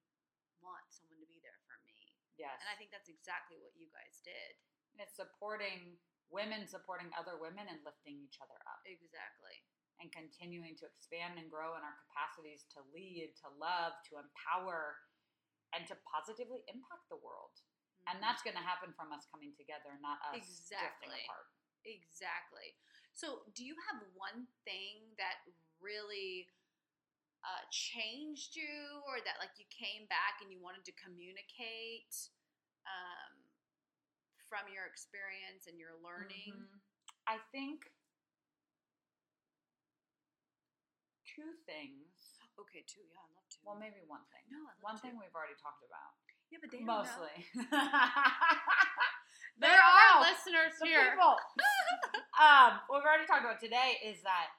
want 0.62 0.84
someone 0.92 1.18
to 1.20 1.28
be 1.28 1.40
there 1.42 1.58
for 1.66 1.80
me, 1.84 2.12
Yes. 2.36 2.60
and 2.60 2.68
I 2.68 2.76
think 2.76 2.92
that's 2.92 3.08
exactly 3.08 3.56
what 3.58 3.74
you 3.76 3.88
guys 3.90 4.20
did. 4.20 4.56
And 4.92 5.00
it's 5.00 5.16
supporting 5.16 5.98
women 6.28 6.66
supporting 6.66 7.12
other 7.14 7.38
women 7.38 7.68
and 7.68 7.84
lifting 7.84 8.18
each 8.18 8.40
other 8.42 8.58
up 8.66 8.82
Exactly. 8.84 9.62
and 10.00 10.10
continuing 10.12 10.76
to 10.76 10.84
expand 10.86 11.38
and 11.38 11.48
grow 11.50 11.76
in 11.78 11.82
our 11.86 11.96
capacities 12.08 12.64
to 12.74 12.82
lead, 12.92 13.32
to 13.40 13.48
love, 13.56 13.94
to 14.10 14.18
empower, 14.18 14.98
and 15.72 15.86
to 15.86 15.96
positively 16.04 16.64
impact 16.68 17.08
the 17.08 17.16
world. 17.16 17.54
And 18.06 18.18
Mhm. 18.18 18.22
that's 18.22 18.42
going 18.42 18.56
to 18.56 18.62
happen 18.62 18.92
from 18.94 19.12
us 19.12 19.26
coming 19.26 19.54
together, 19.54 19.96
not 19.98 20.20
us 20.22 20.34
Exactly. 20.36 21.08
drifting 21.08 21.24
apart. 21.24 21.48
Exactly. 21.84 22.76
So, 23.16 23.48
do 23.56 23.64
you 23.64 23.72
have 23.88 24.04
one 24.12 24.44
thing 24.68 25.00
that 25.16 25.40
really 25.80 26.44
uh, 27.40 27.64
changed 27.72 28.52
you, 28.52 29.00
or 29.08 29.24
that 29.24 29.40
like 29.40 29.56
you 29.56 29.64
came 29.72 30.04
back 30.12 30.44
and 30.44 30.52
you 30.52 30.60
wanted 30.60 30.84
to 30.84 30.92
communicate 31.00 32.12
um, 32.84 33.32
from 34.52 34.68
your 34.68 34.84
experience 34.84 35.64
and 35.64 35.80
your 35.80 35.96
learning? 36.04 36.60
Mhm. 36.60 36.76
I 37.24 37.40
think 37.56 37.88
two 41.24 41.56
things. 41.64 42.36
Okay, 42.60 42.84
two. 42.84 43.00
Yeah, 43.08 43.20
I 43.20 43.28
love 43.32 43.48
to. 43.48 43.56
Well, 43.64 43.76
maybe 43.80 44.00
one 44.04 44.24
thing. 44.32 44.44
no, 44.52 44.60
One 44.84 44.96
to. 44.96 45.02
thing 45.04 45.16
we've 45.16 45.32
already 45.34 45.56
talked 45.56 45.84
about. 45.88 46.12
Yeah, 46.52 46.60
but 46.60 46.68
they. 46.68 46.84
Mostly. 46.84 47.32
There 47.64 47.72
They 49.60 49.72
are 49.72 50.20
know. 50.20 50.20
listeners 50.28 50.76
the 50.80 50.84
here. 50.86 51.16
people. 51.16 51.36
um, 52.36 52.80
what 52.88 53.00
we've 53.00 53.08
already 53.08 53.26
talked 53.28 53.44
about 53.44 53.60
today 53.60 53.98
is 54.04 54.20
that 54.22 54.52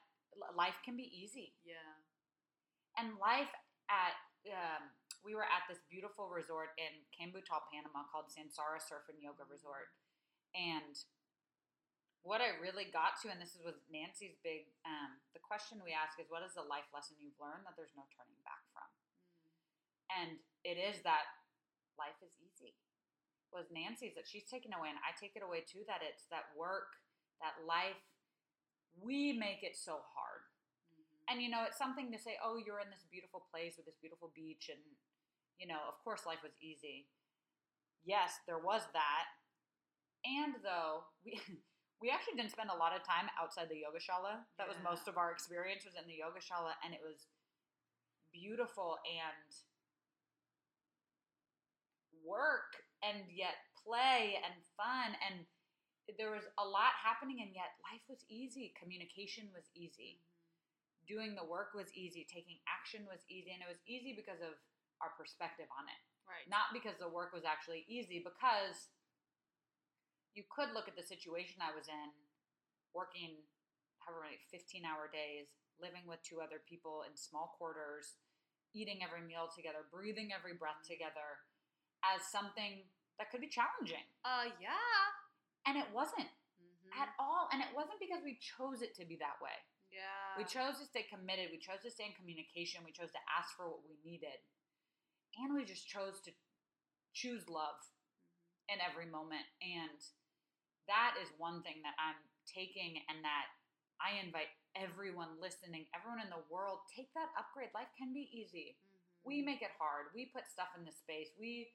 life 0.54 0.78
can 0.86 0.98
be 0.98 1.10
easy, 1.10 1.54
Yeah. 1.66 1.98
and 2.98 3.18
life 3.22 3.52
at 3.90 4.18
um, 4.48 4.94
we 5.26 5.36
were 5.36 5.44
at 5.44 5.68
this 5.68 5.82
beautiful 5.92 6.32
resort 6.32 6.72
in 6.80 7.04
Cambutal, 7.12 7.60
Panama, 7.68 8.08
called 8.08 8.32
Sansara 8.32 8.80
Surf 8.80 9.10
and 9.12 9.20
Yoga 9.20 9.44
Resort, 9.50 9.92
and 10.56 10.96
what 12.24 12.44
I 12.44 12.60
really 12.60 12.88
got 12.92 13.16
to, 13.24 13.32
and 13.32 13.40
this 13.40 13.56
is 13.56 13.64
with 13.64 13.80
Nancy's 13.88 14.36
big, 14.44 14.68
um, 14.84 15.16
the 15.32 15.40
question 15.40 15.80
we 15.80 15.96
ask 15.96 16.20
is, 16.20 16.28
what 16.28 16.44
is 16.44 16.60
the 16.60 16.66
life 16.68 16.88
lesson 16.92 17.16
you've 17.24 17.40
learned 17.40 17.64
that 17.64 17.80
there's 17.80 17.96
no 17.96 18.04
turning 18.12 18.40
back 18.44 18.64
from? 18.76 18.90
And 20.12 20.40
it 20.68 20.76
is 20.76 21.00
that 21.08 21.24
life 21.96 22.20
is 22.20 22.36
easy. 22.40 22.76
Was 23.56 23.72
Nancy's 23.72 24.12
that 24.20 24.28
she's 24.28 24.44
taken 24.44 24.76
away, 24.76 24.92
and 24.92 25.00
I 25.08 25.16
take 25.16 25.40
it 25.40 25.44
away 25.44 25.64
too. 25.64 25.88
That 25.88 26.04
it's 26.04 26.28
that 26.36 26.52
work, 26.52 27.00
that 27.42 27.66
life, 27.66 28.00
we 29.00 29.34
make 29.34 29.64
it 29.64 29.76
so 29.78 30.02
hard. 30.16 30.42
Mhm. 31.00 31.22
And 31.30 31.42
you 31.42 31.50
know, 31.50 31.64
it's 31.64 31.78
something 31.78 32.12
to 32.12 32.18
say, 32.20 32.38
oh, 32.44 32.58
you're 32.58 32.80
in 32.80 32.90
this 32.90 33.06
beautiful 33.10 33.42
place 33.52 33.78
with 33.78 33.86
this 33.86 33.98
beautiful 33.98 34.30
beach, 34.36 34.70
and 34.70 34.82
you 35.60 35.68
know, 35.68 35.82
of 35.88 36.00
course, 36.04 36.26
life 36.26 36.44
was 36.44 36.58
easy. 36.62 37.10
Yes, 38.06 38.40
there 38.48 38.60
was 38.60 38.84
that. 38.94 39.26
And 40.26 40.56
though 40.64 41.06
we 41.26 41.40
we 42.02 42.10
actually 42.12 42.36
didn't 42.38 42.52
spend 42.52 42.70
a 42.70 42.78
lot 42.78 42.96
of 42.96 43.04
time 43.04 43.30
outside 43.42 43.70
the 43.70 43.82
yogashala. 43.82 44.46
That 44.58 44.68
was 44.68 44.78
most 44.84 45.08
of 45.08 45.18
our 45.18 45.32
experience 45.32 45.86
was 45.86 45.96
in 45.96 46.06
the 46.08 46.22
yogashala, 46.22 46.74
and 46.86 46.94
it 46.94 47.02
was 47.04 47.26
beautiful 48.32 48.98
and 49.06 49.54
work 52.26 52.84
and 53.04 53.24
yet 53.32 53.56
play 53.86 54.36
and 54.44 54.54
fun 54.76 55.16
and 55.24 55.46
there 56.16 56.32
was 56.32 56.48
a 56.56 56.64
lot 56.64 56.96
happening 56.96 57.44
and 57.44 57.52
yet 57.52 57.76
life 57.84 58.04
was 58.08 58.24
easy. 58.32 58.72
Communication 58.80 59.52
was 59.52 59.68
easy. 59.76 60.24
Doing 61.04 61.36
the 61.36 61.44
work 61.44 61.76
was 61.76 61.92
easy. 61.92 62.24
Taking 62.24 62.64
action 62.64 63.04
was 63.04 63.28
easy. 63.28 63.52
And 63.52 63.60
it 63.60 63.68
was 63.68 63.84
easy 63.84 64.16
because 64.16 64.40
of 64.40 64.56
our 65.04 65.12
perspective 65.20 65.68
on 65.76 65.88
it. 65.92 66.02
Right. 66.28 66.44
not 66.52 66.76
because 66.76 67.00
the 67.00 67.08
work 67.08 67.32
was 67.32 67.48
actually 67.48 67.88
easy 67.88 68.20
because 68.20 68.92
you 70.36 70.44
could 70.52 70.76
look 70.76 70.92
at 70.92 71.00
the 71.00 71.08
situation 71.08 71.64
i 71.64 71.72
was 71.72 71.88
in 71.88 72.12
working 72.92 73.40
however 74.04 74.28
many 74.28 74.36
15 74.52 74.84
hour 74.84 75.08
days 75.08 75.48
living 75.80 76.04
with 76.04 76.20
two 76.28 76.44
other 76.44 76.60
people 76.68 77.08
in 77.08 77.16
small 77.16 77.56
quarters 77.56 78.20
eating 78.76 79.00
every 79.00 79.24
meal 79.24 79.48
together 79.48 79.88
breathing 79.88 80.36
every 80.36 80.52
breath 80.52 80.84
together 80.84 81.48
as 82.04 82.28
something 82.28 82.84
that 83.18 83.32
could 83.32 83.42
be 83.42 83.50
challenging. 83.50 84.06
Uh, 84.22 84.54
yeah. 84.62 85.27
And 85.68 85.78
it 85.78 85.90
wasn't 85.92 86.28
Mhm. 86.60 86.92
at 86.98 87.14
all 87.20 87.50
and 87.52 87.62
it 87.62 87.70
wasn't 87.76 88.00
because 88.00 88.24
we 88.24 88.40
chose 88.40 88.82
it 88.82 88.96
to 88.96 89.06
be 89.06 89.18
that 89.18 89.40
way 89.42 89.54
yeah. 89.92 90.36
we 90.38 90.44
chose 90.46 90.78
to 90.80 90.86
stay 90.86 91.04
committed. 91.04 91.50
We 91.52 91.58
chose 91.58 91.82
to 91.84 91.90
stay 91.92 92.06
in 92.06 92.14
communication. 92.14 92.84
We 92.86 92.92
chose 92.92 93.12
to 93.12 93.20
ask 93.38 93.56
for 93.56 93.68
what 93.70 93.82
we 93.88 93.98
needed. 94.04 94.38
And 95.38 95.54
we 95.56 95.66
just 95.66 95.88
chose 95.88 96.20
to 96.22 96.32
choose 97.14 97.48
love 97.50 97.80
Mhm. 98.20 98.74
in 98.76 98.82
every 98.82 99.06
moment. 99.08 99.48
And 99.62 100.00
that 100.88 101.18
is 101.18 101.32
one 101.40 101.64
thing 101.64 101.82
that 101.84 101.96
I'm 101.98 102.18
taking 102.46 103.04
and 103.10 103.24
that 103.24 103.48
I 104.00 104.12
invite 104.20 104.50
everyone 104.76 105.40
listening, 105.40 105.88
everyone 105.94 106.20
in 106.22 106.30
the 106.30 106.44
world, 106.50 106.82
take 106.90 107.12
that 107.14 107.34
upgrade. 107.38 107.74
Life 107.74 107.90
can 107.98 108.14
be 108.14 108.30
easy. 108.38 108.78
We 109.24 109.42
Mhm. 109.42 109.46
make 109.46 109.62
it 109.64 109.72
hard. 109.72 110.14
We 110.14 110.28
put 110.28 110.48
stuff 110.48 110.76
in 110.76 110.86
the 110.86 110.92
space. 110.92 111.36
We 111.38 111.74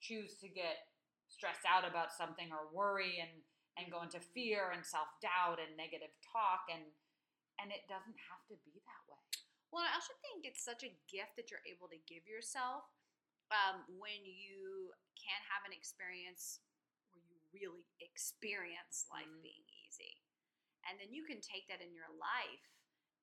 choose 0.00 0.38
to 0.40 0.48
get 0.48 0.88
stressed 1.28 1.64
out 1.66 1.86
about 1.88 2.12
something 2.12 2.52
or 2.52 2.68
worry 2.72 3.18
and 3.20 3.42
and 3.76 3.90
go 3.90 4.02
into 4.06 4.20
fear 4.22 4.70
and 4.70 4.86
self-doubt 4.86 5.58
and 5.58 5.74
negative 5.76 6.14
talk 6.22 6.70
and 6.70 6.84
and 7.58 7.70
it 7.70 7.86
doesn't 7.86 8.18
have 8.30 8.42
to 8.50 8.56
be 8.66 8.82
that 8.82 9.02
way. 9.06 9.22
Well, 9.70 9.86
I 9.86 9.94
also 9.94 10.14
think 10.22 10.46
it's 10.46 10.62
such 10.62 10.82
a 10.82 10.94
gift 11.10 11.34
that 11.38 11.50
you're 11.50 11.62
able 11.66 11.86
to 11.90 11.98
give 12.06 12.26
yourself 12.26 12.86
um, 13.50 13.86
when 13.98 14.22
you 14.26 14.90
can 15.14 15.38
have 15.50 15.62
an 15.66 15.74
experience 15.74 16.62
where 17.10 17.22
you 17.22 17.38
really 17.54 17.86
experience 18.00 19.06
life 19.10 19.30
Mhm. 19.30 19.42
being 19.42 19.64
easy. 19.86 20.22
And 20.86 20.98
then 21.00 21.12
you 21.12 21.24
can 21.24 21.40
take 21.40 21.66
that 21.68 21.80
in 21.80 21.94
your 21.94 22.10
life 22.10 22.66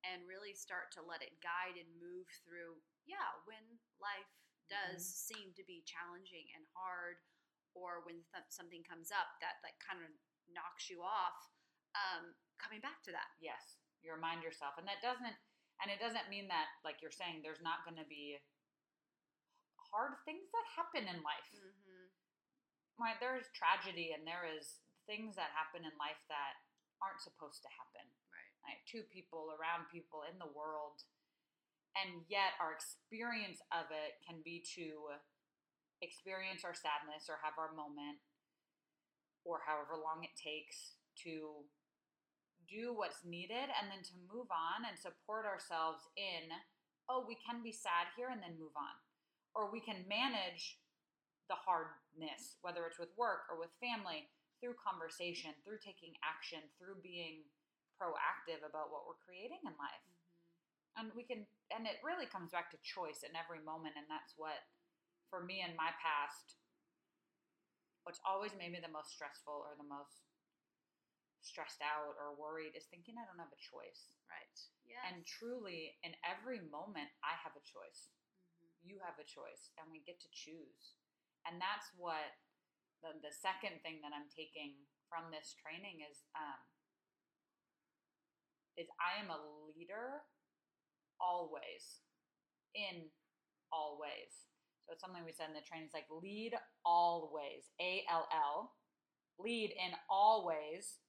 and 0.03 0.27
really 0.27 0.53
start 0.53 0.91
to 0.93 1.01
let 1.01 1.21
it 1.21 1.39
guide 1.41 1.77
and 1.77 1.99
move 1.99 2.27
through, 2.43 2.81
yeah, 3.05 3.35
when 3.45 3.79
life 3.99 4.31
does 4.69 5.05
seem 5.05 5.53
to 5.53 5.63
be 5.63 5.83
challenging 5.83 6.49
and 6.55 6.65
hard, 6.73 7.21
or 7.73 8.03
when 8.03 8.23
th- 8.31 8.51
something 8.51 8.83
comes 8.83 9.11
up 9.11 9.39
that, 9.39 9.59
that 9.63 9.79
kind 9.81 10.03
of 10.03 10.11
knocks 10.51 10.91
you 10.91 11.03
off, 11.03 11.37
um, 11.95 12.35
coming 12.59 12.83
back 12.83 13.03
to 13.07 13.11
that. 13.11 13.31
Yes, 13.39 13.79
you 14.03 14.11
remind 14.11 14.43
yourself, 14.43 14.75
and 14.79 14.87
that 14.87 15.03
doesn't, 15.03 15.35
and 15.83 15.87
it 15.89 15.99
doesn't 15.99 16.31
mean 16.31 16.47
that, 16.51 16.71
like 16.83 16.99
you're 17.01 17.13
saying, 17.13 17.41
there's 17.41 17.63
not 17.63 17.83
going 17.87 17.97
to 17.97 18.07
be 18.07 18.37
hard 19.91 20.15
things 20.23 20.47
that 20.55 20.65
happen 20.77 21.03
in 21.07 21.19
life. 21.23 21.51
Mm-hmm. 21.51 22.07
Right? 22.99 23.17
There 23.19 23.35
is 23.35 23.49
tragedy, 23.51 24.13
and 24.13 24.23
there 24.23 24.45
is 24.45 24.79
things 25.09 25.35
that 25.35 25.51
happen 25.57 25.83
in 25.83 25.93
life 25.97 26.21
that 26.29 26.53
aren't 27.01 27.23
supposed 27.23 27.65
to 27.65 27.71
happen. 27.75 28.05
Right. 28.29 28.51
Right? 28.61 28.81
To 28.93 29.03
people, 29.09 29.51
around 29.57 29.89
people, 29.89 30.23
in 30.29 30.37
the 30.37 30.53
world, 30.53 31.01
and 31.97 32.23
yet 32.31 32.55
our 32.61 32.71
experience 32.71 33.59
of 33.75 33.91
it 33.91 34.21
can 34.23 34.39
be 34.45 34.63
to 34.79 35.11
experience 36.01 36.65
our 36.65 36.75
sadness 36.75 37.29
or 37.29 37.39
have 37.41 37.57
our 37.57 37.73
moment, 37.73 38.19
or 39.45 39.61
however 39.65 39.97
long 39.97 40.21
it 40.23 40.33
takes 40.37 40.97
to 41.25 41.65
do 42.69 42.93
what's 42.93 43.25
needed 43.25 43.67
and 43.73 43.89
then 43.91 44.01
to 44.05 44.15
move 44.29 44.47
on 44.53 44.85
and 44.87 44.95
support 44.97 45.43
ourselves 45.43 46.07
in 46.15 46.47
oh 47.09 47.25
we 47.27 47.35
can 47.35 47.59
be 47.59 47.73
sad 47.73 48.07
here 48.15 48.29
and 48.31 48.39
then 48.39 48.55
move 48.55 48.73
on 48.77 48.95
or 49.57 49.67
we 49.73 49.81
can 49.83 50.07
manage 50.07 50.79
the 51.51 51.57
hardness 51.57 52.55
whether 52.63 52.87
it's 52.87 53.01
with 53.01 53.11
work 53.19 53.49
or 53.51 53.59
with 53.59 53.73
family 53.83 54.29
through 54.61 54.77
conversation 54.79 55.51
through 55.65 55.81
taking 55.83 56.15
action 56.23 56.63
through 56.79 56.95
being 57.03 57.43
proactive 57.99 58.63
about 58.63 58.93
what 58.93 59.03
we're 59.03 59.19
creating 59.25 59.59
in 59.67 59.75
life 59.75 60.05
Mm-hmm. 60.91 61.07
and 61.07 61.15
we 61.15 61.23
can 61.23 61.47
and 61.71 61.87
it 61.87 62.03
really 62.03 62.27
comes 62.27 62.51
back 62.51 62.71
to 62.71 62.79
choice 62.83 63.23
in 63.23 63.31
every 63.35 63.63
moment 63.63 63.95
and 63.95 64.07
that's 64.11 64.35
what 64.35 64.59
for 65.31 65.39
me 65.41 65.63
in 65.63 65.73
my 65.79 65.95
past 66.03 66.59
what's 68.03 68.19
always 68.27 68.51
made 68.59 68.75
me 68.75 68.83
the 68.83 68.91
most 68.91 69.15
stressful 69.15 69.55
or 69.55 69.73
the 69.79 69.87
most 69.87 70.27
stressed 71.41 71.81
out 71.81 72.13
or 72.21 72.37
worried 72.37 72.75
is 72.77 72.85
thinking 72.91 73.15
i 73.17 73.25
don't 73.25 73.41
have 73.41 73.53
a 73.55 73.63
choice 73.63 74.13
Right. 74.29 74.57
Yes. 74.85 75.01
and 75.07 75.25
truly 75.25 75.97
in 76.05 76.13
every 76.27 76.61
moment 76.69 77.09
i 77.25 77.33
have 77.39 77.55
a 77.57 77.63
choice 77.65 78.11
Mhm. 78.61 78.83
you 78.83 78.99
have 79.01 79.17
a 79.17 79.25
choice 79.25 79.71
and 79.79 79.89
we 79.89 80.03
get 80.05 80.19
to 80.21 80.29
choose 80.35 80.93
and 81.47 81.57
that's 81.59 81.89
what 81.97 82.37
the, 83.01 83.17
the 83.25 83.33
second 83.33 83.81
thing 83.81 83.99
that 84.05 84.13
i'm 84.13 84.29
taking 84.29 84.85
from 85.09 85.31
this 85.31 85.55
training 85.57 86.05
is 86.05 86.23
um, 86.37 86.61
is 88.77 88.87
i 89.01 89.17
am 89.19 89.29
a 89.33 89.39
leader 89.75 90.21
always 91.19 92.01
in 92.75 93.09
all 93.71 93.99
ways 93.99 94.47
so 94.85 94.93
it's 94.93 95.01
something 95.01 95.23
we 95.25 95.31
said 95.31 95.47
in 95.49 95.53
the 95.55 95.61
training 95.61 95.85
it's 95.85 95.93
like 95.93 96.09
lead 96.09 96.53
always 96.85 97.69
a-l-l 97.79 98.75
lead 99.39 99.71
in 99.71 99.91
all 100.09 100.45
ways 100.45 100.99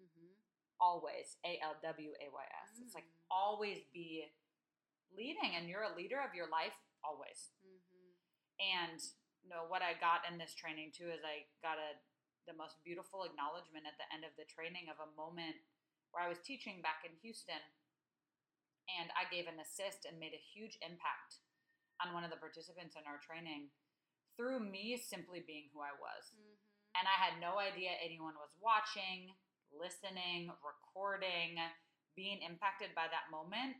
Mhm. 0.00 0.34
always 0.80 1.36
a-l-w-a-y-s 1.44 2.80
it's 2.80 2.94
like 2.94 3.04
Mm. 3.04 3.16
always 3.30 3.84
be 3.92 4.32
leading 5.12 5.56
and 5.56 5.68
you're 5.68 5.82
a 5.82 5.94
leader 5.94 6.20
of 6.20 6.34
your 6.34 6.46
life 6.48 6.76
always 7.02 7.50
Mhm. 7.64 8.14
and 8.60 9.00
you 9.42 9.48
know 9.48 9.64
what 9.66 9.82
I 9.82 9.94
got 9.94 10.26
in 10.28 10.38
this 10.38 10.54
training 10.54 10.92
too 10.92 11.10
is 11.10 11.24
I 11.24 11.48
got 11.62 11.78
a 11.78 11.98
the 12.46 12.52
most 12.54 12.82
beautiful 12.82 13.24
acknowledgement 13.24 13.86
at 13.86 13.96
the 13.98 14.10
end 14.12 14.24
of 14.24 14.34
the 14.36 14.44
training 14.46 14.88
of 14.88 14.98
a 14.98 15.06
moment 15.12 15.56
where 16.10 16.22
I 16.24 16.28
was 16.28 16.40
teaching 16.40 16.80
back 16.82 17.04
in 17.04 17.14
Houston 17.16 17.60
and 18.88 19.12
I 19.12 19.24
gave 19.30 19.46
an 19.46 19.60
assist 19.60 20.04
and 20.04 20.18
made 20.18 20.34
a 20.34 20.38
huge 20.52 20.76
impact 20.82 21.36
on 22.04 22.12
one 22.14 22.24
of 22.24 22.30
the 22.30 22.36
participants 22.40 22.96
in 22.96 23.04
our 23.06 23.18
training 23.18 23.70
through 24.36 24.60
me 24.60 24.96
simply 24.96 25.40
being 25.40 25.68
who 25.72 25.80
I 25.80 25.92
was. 25.92 26.32
Mhm. 26.34 26.56
And 26.96 27.06
I 27.06 27.12
had 27.12 27.38
no 27.40 27.58
idea 27.58 27.92
anyone 27.92 28.34
was 28.34 28.54
watching, 28.58 29.36
listening, 29.70 30.50
recording, 30.62 31.60
being 32.16 32.42
impacted 32.42 32.94
by 32.94 33.06
that 33.08 33.30
moment. 33.30 33.76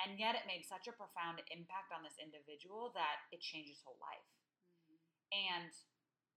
And 0.00 0.18
yet 0.18 0.36
it 0.36 0.46
made 0.46 0.64
such 0.64 0.86
a 0.86 0.92
profound 0.92 1.42
impact 1.50 1.90
on 1.90 2.02
this 2.04 2.18
individual 2.18 2.90
that 2.92 3.26
it 3.32 3.40
changed 3.40 3.70
his 3.70 3.82
whole 3.82 3.98
life. 3.98 4.24
Mhm. 4.86 4.98
And 5.32 5.72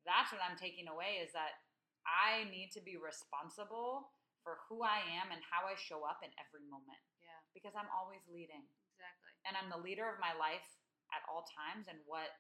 that's 0.03 0.31
what 0.31 0.41
I'm 0.41 0.57
taking 0.57 0.87
away 0.87 1.19
is 1.19 1.31
that 1.33 1.61
I 2.05 2.45
need 2.45 2.71
to 2.71 2.81
be 2.81 2.97
responsible 2.97 4.11
for 4.41 4.55
who 4.67 4.81
I 4.81 4.99
am 5.01 5.31
and 5.31 5.43
how 5.43 5.67
I 5.67 5.75
show 5.75 6.03
up 6.03 6.23
in 6.23 6.33
every 6.39 6.61
moment 6.61 7.03
Yeah. 7.21 7.39
because 7.53 7.75
I'm 7.75 7.89
always 7.89 8.25
leading. 8.27 8.67
Exactly. 8.93 9.33
And 9.45 9.55
I'm 9.55 9.69
the 9.69 9.77
leader 9.77 10.09
of 10.09 10.19
my 10.19 10.33
life 10.33 10.80
at 11.11 11.23
all 11.27 11.43
times. 11.47 11.87
And 11.91 11.99
what 12.07 12.31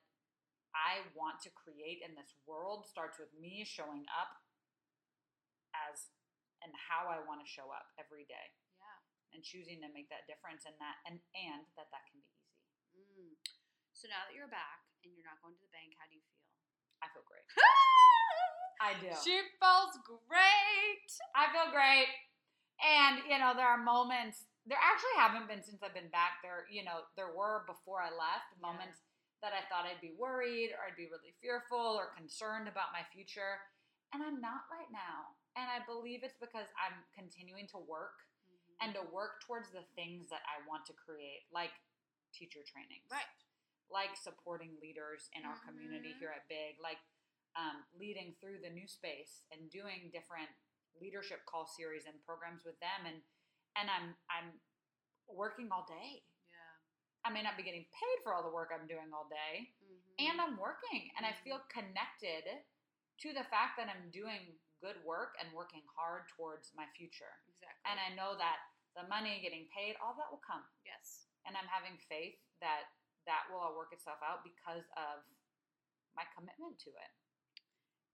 I 0.71 1.03
want 1.15 1.43
to 1.43 1.51
create 1.51 1.99
in 2.03 2.15
this 2.15 2.31
world 2.47 2.87
starts 2.87 3.19
with 3.19 3.31
me 3.35 3.67
showing 3.67 4.07
up 4.15 4.31
as 5.75 6.11
and 6.61 6.71
how 6.77 7.09
I 7.09 7.19
want 7.25 7.41
to 7.41 7.47
show 7.49 7.73
up 7.73 7.89
every 7.97 8.23
day 8.29 8.47
Yeah. 8.77 8.99
and 9.33 9.41
choosing 9.41 9.81
to 9.81 9.89
make 9.89 10.07
that 10.13 10.29
difference 10.29 10.63
and 10.69 10.75
that 10.79 11.01
and 11.09 11.17
and 11.33 11.65
that 11.75 11.89
that 11.91 12.03
can 12.11 12.21
be 12.21 13.01
easy. 13.01 13.33
Mm. 13.35 13.49
So 13.95 14.07
now 14.11 14.23
that 14.27 14.33
you're 14.37 14.51
back 14.51 14.83
and 15.03 15.11
you're 15.15 15.25
not 15.27 15.41
going 15.41 15.57
to 15.57 15.63
the 15.63 15.73
bank, 15.73 15.95
how 15.97 16.05
do 16.07 16.15
you 16.15 16.23
feel? 16.23 16.43
I 17.01 17.09
feel 17.11 17.25
great. 17.25 17.47
I 18.81 18.91
do. 18.97 19.09
she 19.25 19.37
feels 19.61 19.93
great. 20.05 21.09
I 21.37 21.49
feel 21.53 21.69
great. 21.73 22.09
And 22.81 23.21
you 23.29 23.37
know, 23.37 23.53
there 23.57 23.67
are 23.67 23.77
moments. 23.81 24.45
There 24.65 24.77
actually 24.77 25.17
haven't 25.17 25.47
been 25.49 25.63
since 25.65 25.81
I've 25.81 25.93
been 25.97 26.09
back. 26.13 26.41
There, 26.45 26.69
you 26.69 26.83
know, 26.85 27.01
there 27.17 27.33
were 27.33 27.65
before 27.65 28.01
I 28.01 28.13
left 28.13 28.53
Yeah. 28.53 28.61
moments 28.61 29.01
that 29.41 29.53
I 29.53 29.65
thought 29.65 29.85
I'd 29.89 30.01
be 30.01 30.13
worried 30.13 30.71
or 30.71 30.85
I'd 30.85 30.95
be 30.95 31.09
really 31.09 31.33
fearful 31.41 31.97
or 31.97 32.13
concerned 32.13 32.67
about 32.69 32.93
my 32.93 33.03
future, 33.09 33.57
and 34.13 34.21
I'm 34.21 34.39
not 34.39 34.69
right 34.69 34.89
now. 34.91 35.33
And 35.55 35.65
I 35.69 35.79
believe 35.85 36.23
it's 36.23 36.37
because 36.37 36.67
I'm 36.77 37.03
continuing 37.13 37.67
to 37.73 37.77
work 37.79 38.21
Mm-hmm. 38.49 38.85
and 38.85 38.93
to 38.95 39.01
work 39.13 39.41
towards 39.41 39.71
the 39.71 39.83
things 39.95 40.29
that 40.29 40.41
I 40.45 40.61
want 40.67 40.85
to 40.87 40.93
create, 40.93 41.47
like 41.51 41.71
teacher 42.33 42.61
trainings, 42.63 43.09
right. 43.11 43.25
like 43.89 44.15
supporting 44.15 44.77
leaders 44.81 45.29
in 45.33 45.43
our 45.45 45.57
community 45.65 46.13
Mhm. 46.13 46.19
here 46.19 46.29
at 46.31 46.47
Big, 46.47 46.79
like 46.79 46.99
um, 47.55 47.83
leading 47.93 48.35
through 48.39 48.59
the 48.61 48.69
new 48.69 48.87
space 48.87 49.43
and 49.51 49.69
doing 49.69 50.09
different 50.11 50.49
leadership 50.95 51.45
call 51.45 51.65
series 51.65 52.05
and 52.05 52.23
programs 52.23 52.63
with 52.63 52.79
them, 52.79 53.05
and 53.05 53.21
and 53.79 53.87
I'm 53.89 54.15
I'm 54.31 54.47
working 55.31 55.69
all 55.71 55.85
day. 55.87 56.23
Yeah. 56.51 56.75
I 57.23 57.29
may 57.31 57.41
not 57.45 57.55
be 57.55 57.63
getting 57.63 57.87
paid 57.91 58.17
for 58.23 58.33
all 58.35 58.43
the 58.43 58.51
work 58.53 58.71
I'm 58.73 58.87
doing 58.89 59.11
all 59.15 59.27
day, 59.31 59.71
Mm-hmm. 59.81 60.15
and 60.31 60.35
I'm 60.39 60.55
working, 60.59 61.11
and 61.19 61.23
I 61.27 61.35
feel 61.43 61.59
connected 61.71 62.47
to 62.47 63.27
the 63.35 63.45
fact 63.51 63.75
that 63.77 63.91
I'm 63.91 64.09
doing 64.11 64.55
good 64.81 64.97
work 65.05 65.37
and 65.37 65.51
working 65.53 65.85
hard 65.93 66.25
towards 66.33 66.73
my 66.73 66.89
future. 66.97 67.37
exactly. 67.45 67.83
And 67.85 67.97
I 68.01 68.09
know 68.17 68.33
that 68.39 68.57
the 68.97 69.05
money, 69.07 69.37
getting 69.45 69.69
paid, 69.69 69.93
all 70.01 70.17
that 70.17 70.27
will 70.33 70.41
come 70.41 70.65
yes. 70.83 71.29
and 71.45 71.53
I'm 71.55 71.69
having 71.69 71.95
faith 72.09 72.35
that 72.65 72.89
that 73.29 73.45
will 73.53 73.61
all 73.61 73.77
work 73.77 73.93
itself 73.93 74.17
out 74.25 74.41
because 74.41 74.83
of 74.97 75.21
my 76.17 76.25
commitment 76.33 76.81
to 76.83 76.91
it. 76.91 77.11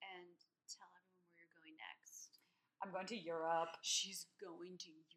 And 0.03 0.27
tell 0.67 0.91
everyone 0.91 1.23
where 1.31 1.39
you're 1.39 1.55
going 1.55 1.75
next. 1.79 2.37
I'm 2.83 2.91
going 2.91 3.07
to 3.09 3.17
Europe. 3.17 3.73
She's 3.81 4.27
going 4.37 4.75
to 4.83 4.91
Europe. 4.91 5.16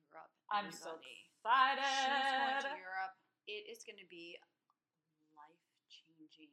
I'm 0.51 0.71
so 0.75 0.99
everybody. 0.99 1.31
excited. 1.39 1.87
She's 1.87 2.67
going 2.67 2.75
to 2.75 2.83
Europe. 2.83 3.15
It 3.47 3.63
is 3.71 3.81
going 3.87 3.99
to 4.03 4.09
be 4.11 4.35
life 5.35 5.55
changing. 5.89 6.51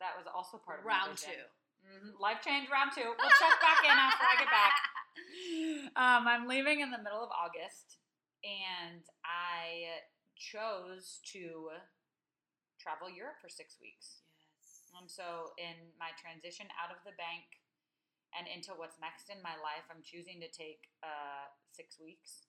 That 0.00 0.14
was 0.20 0.28
also 0.30 0.60
part 0.60 0.80
of 0.80 0.86
Round 0.86 1.16
my 1.16 1.18
two. 1.18 1.32
vision. 1.32 1.48
Mhm. 1.88 2.20
Life 2.20 2.40
change 2.44 2.68
round 2.68 2.92
two. 2.92 3.06
We'll 3.16 3.34
check 3.40 3.56
back 3.64 3.80
in 3.84 3.90
after 3.96 4.24
I 4.24 4.34
get 4.38 4.50
back. 4.50 4.74
Um, 5.98 6.30
I'm 6.30 6.46
leaving 6.46 6.78
in 6.78 6.92
the 6.94 7.02
middle 7.02 7.18
of 7.24 7.30
August, 7.34 7.98
and 8.46 9.02
I 9.26 9.98
chose 10.38 11.18
to 11.34 11.74
travel 12.78 13.10
Europe 13.10 13.40
for 13.42 13.48
six 13.50 13.74
weeks. 13.82 14.22
Yes. 14.38 14.86
Um, 14.94 15.08
so 15.10 15.52
in 15.58 15.90
my 15.98 16.14
transition 16.14 16.70
out 16.78 16.94
of 16.94 17.02
the 17.02 17.18
bank 17.18 17.58
and 18.38 18.46
into 18.46 18.78
what's 18.78 18.94
next 19.02 19.26
in 19.26 19.42
my 19.42 19.58
life, 19.58 19.82
I'm 19.90 20.06
choosing 20.06 20.38
to 20.38 20.46
take 20.54 20.86
uh, 21.02 21.50
six 21.74 21.98
weeks 21.98 22.46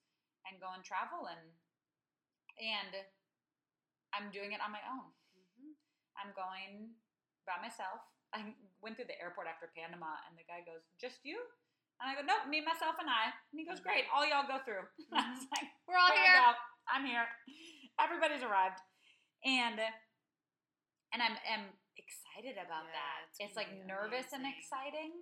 and 0.48 0.60
go 0.60 0.72
and 0.76 0.84
travel 0.84 1.28
and 1.28 1.44
and 2.60 2.92
I'm 4.12 4.32
doing 4.36 4.52
it 4.52 4.60
on 4.60 4.72
my 4.74 4.84
own. 4.90 5.14
Mhm. 5.38 5.76
I'm 6.20 6.34
going 6.36 6.96
by 7.46 7.56
myself. 7.62 8.02
I 8.34 8.54
went 8.82 8.96
through 8.98 9.06
the 9.10 9.20
airport 9.22 9.48
after 9.48 9.72
Panama, 9.74 10.18
and 10.28 10.38
the 10.38 10.44
guy 10.44 10.62
goes, 10.62 10.84
"Just 11.00 11.24
you?" 11.24 11.40
And 12.02 12.10
I 12.10 12.16
go, 12.16 12.22
"Nope, 12.22 12.48
me, 12.48 12.62
myself, 12.62 12.98
and 13.00 13.10
I." 13.10 13.32
And 13.52 13.58
he 13.60 13.66
goes, 13.66 13.80
"Great, 13.80 14.06
all 14.14 14.26
y'all 14.26 14.48
go 14.48 14.60
through." 14.60 14.86
I 15.14 15.32
was 15.34 15.48
like, 15.56 15.70
We're 15.88 15.98
all 15.98 16.12
here. 16.12 16.56
I'm 16.90 17.06
here. 17.06 17.28
Everybody's 18.00 18.44
arrived, 18.44 18.80
and 19.46 19.80
and 21.14 21.22
I'm 21.24 21.38
am 21.46 21.78
excited 21.98 22.58
about 22.58 22.86
Yeah, 22.86 22.98
that. 22.98 23.20
it's 23.30 23.40
It's, 23.40 23.56
like 23.56 23.70
be 23.70 23.86
nervous 23.86 24.34
and 24.34 24.46
exciting. 24.46 25.14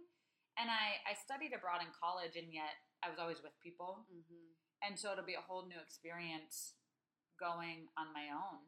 And 0.58 0.72
I 0.72 1.00
I 1.06 1.14
studied 1.14 1.54
abroad 1.54 1.82
in 1.82 1.92
college, 1.94 2.36
and 2.36 2.52
yet 2.54 2.76
I 3.04 3.10
was 3.10 3.20
always 3.20 3.42
with 3.44 3.54
people, 3.62 4.08
Mhm. 4.10 4.56
And 4.86 4.98
so 4.98 5.12
it'll 5.14 5.28
be 5.28 5.38
a 5.38 5.44
whole 5.44 5.66
new 5.66 5.80
experience 5.82 6.78
going 7.40 7.90
on 7.98 8.14
my 8.14 8.34
own. 8.34 8.62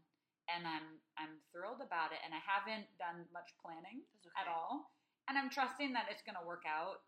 And 0.50 0.66
I'm 0.66 0.98
I'm 1.14 1.38
thrilled 1.54 1.86
about 1.86 2.10
it, 2.10 2.22
and 2.26 2.34
I 2.34 2.42
haven't 2.42 2.90
done 2.98 3.30
much 3.30 3.54
planning 3.62 4.02
That's 4.26 4.46
at 4.46 4.48
all. 4.50 4.90
And 5.30 5.38
I'm 5.38 5.54
trusting 5.54 5.94
that 5.94 6.10
it's 6.10 6.26
gonna 6.26 6.42
work 6.42 6.66
out 6.66 7.06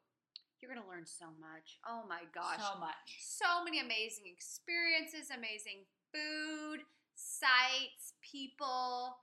You're 0.62 0.70
gonna 0.70 0.86
learn 0.86 1.10
so 1.10 1.34
much. 1.42 1.82
Oh 1.90 2.06
my 2.06 2.30
gosh. 2.30 2.62
so 2.62 2.78
much. 2.78 3.18
so 3.18 3.66
many 3.66 3.82
amazing 3.82 4.30
experiences, 4.30 5.34
amazing 5.34 5.90
food, 6.14 6.86
sights, 7.18 8.14
people. 8.22 9.18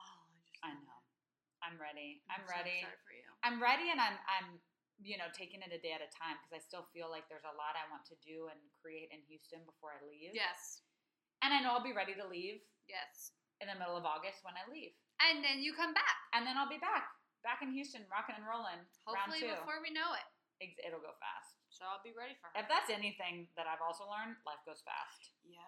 Oh, 0.00 0.16
i 0.32 0.40
just 0.48 0.56
i 0.64 0.72
know 0.72 0.96
I'm 1.60 1.76
ready. 1.76 2.22
I'm, 2.30 2.46
so 2.46 2.56
ready. 2.56 2.78
excited 2.80 3.02
for 3.04 3.12
you. 3.12 3.26
I'm 3.42 3.58
ready, 3.60 3.90
and 3.90 4.00
I'm 4.00 4.16
I'm 4.30 4.62
you 5.02 5.16
know 5.20 5.28
taking 5.36 5.60
it 5.60 5.70
a 5.72 5.80
day 5.80 5.92
at 5.92 6.00
a 6.00 6.10
time 6.12 6.40
because 6.40 6.56
I 6.56 6.60
still 6.64 6.88
feel 6.96 7.12
like 7.12 7.28
there's 7.28 7.44
a 7.44 7.52
lot 7.56 7.76
I 7.76 7.84
want 7.92 8.04
to 8.08 8.16
do 8.24 8.48
and 8.48 8.58
create 8.80 9.12
in 9.12 9.20
Houston 9.28 9.60
before 9.68 9.92
I 9.96 10.00
leave. 10.08 10.32
Yes, 10.32 10.80
And 11.44 11.52
I 11.52 11.60
know 11.60 11.76
I'll 11.76 11.84
be 11.84 11.92
ready 11.96 12.16
to 12.16 12.24
leave 12.26 12.64
yes. 12.88 13.36
in 13.60 13.68
the 13.68 13.76
middle 13.76 13.96
of 13.96 14.08
August 14.08 14.40
when 14.46 14.56
I 14.56 14.64
leave, 14.72 14.96
And 15.20 15.44
then 15.44 15.60
you 15.60 15.76
come 15.76 15.92
back. 15.92 16.16
and 16.32 16.44
then 16.48 16.56
I'll 16.56 16.70
be 16.70 16.80
back 16.80 17.08
back 17.44 17.62
in 17.62 17.70
Houston, 17.70 18.02
rocking 18.10 18.34
and 18.34 18.42
rolling. 18.48 18.80
Hopefully 19.06 19.46
before 19.46 19.78
we 19.78 19.94
know 19.94 20.10
it. 20.18 20.26
It'll 20.82 21.04
go 21.04 21.12
fast. 21.22 21.52
So 21.70 21.84
I'll 21.86 22.00
be 22.02 22.16
ready 22.16 22.32
for 22.40 22.48
her. 22.50 22.58
If 22.58 22.66
that's 22.66 22.88
anything 22.88 23.46
that 23.60 23.68
I've 23.68 23.84
also 23.84 24.08
learned, 24.08 24.40
life 24.48 24.58
goes 24.66 24.80
fast. 24.82 25.30
yeah. 25.46 25.60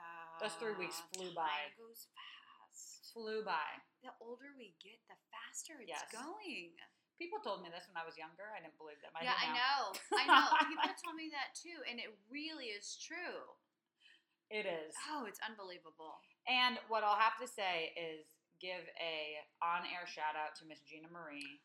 Those 0.43 0.57
three 0.59 0.75
weeks 0.81 0.99
flew 1.15 1.29
time 1.37 1.45
by. 1.45 1.77
goes 1.79 2.09
fast. 2.17 3.13
Flew 3.15 3.45
by. 3.45 3.69
The 4.03 4.11
older 4.19 4.57
we 4.57 4.75
get, 4.83 4.97
the 5.07 5.15
faster 5.31 5.77
it's 5.85 5.93
Yes. 5.93 6.09
going. 6.11 6.73
People 7.19 7.43
told 7.43 7.67
me 7.67 7.69
this 7.69 7.85
when 7.91 7.99
I 7.99 8.07
was 8.07 8.15
younger. 8.15 8.47
I 8.55 8.63
didn't 8.63 8.79
believe 8.79 9.03
them. 9.03 9.11
I 9.19 9.27
yeah, 9.27 9.35
I 9.35 9.47
now. 9.51 9.59
know. 9.59 9.83
I 10.15 10.25
know. 10.31 10.47
People 10.71 10.95
told 11.03 11.19
me 11.19 11.35
that 11.35 11.53
too, 11.59 11.83
and 11.91 11.99
it 11.99 12.15
really 12.31 12.71
is 12.71 12.95
true. 12.95 13.43
It 14.49 14.65
is. 14.65 14.95
Oh, 15.11 15.27
it's 15.27 15.43
unbelievable. 15.45 16.23
And 16.47 16.81
what 16.89 17.05
I'll 17.05 17.19
have 17.19 17.37
to 17.43 17.49
say 17.51 17.93
is 17.99 18.25
give 18.63 18.87
a 18.97 19.45
on-air 19.61 20.09
shout 20.09 20.39
out 20.39 20.57
to 20.59 20.65
Miss 20.65 20.81
Gina 20.87 21.11
Marie 21.11 21.61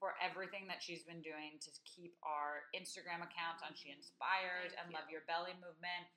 for 0.00 0.16
everything 0.18 0.66
that 0.66 0.82
she's 0.82 1.06
been 1.06 1.22
doing 1.22 1.60
to 1.62 1.70
keep 1.86 2.16
our 2.26 2.66
Instagram 2.74 3.22
accounts 3.22 3.62
on 3.62 3.76
She 3.76 3.92
Inspires 3.92 4.74
Thank 4.74 4.80
and 4.80 4.96
Love. 4.96 5.06
Your 5.12 5.22
Belly 5.28 5.54
movement 5.60 6.08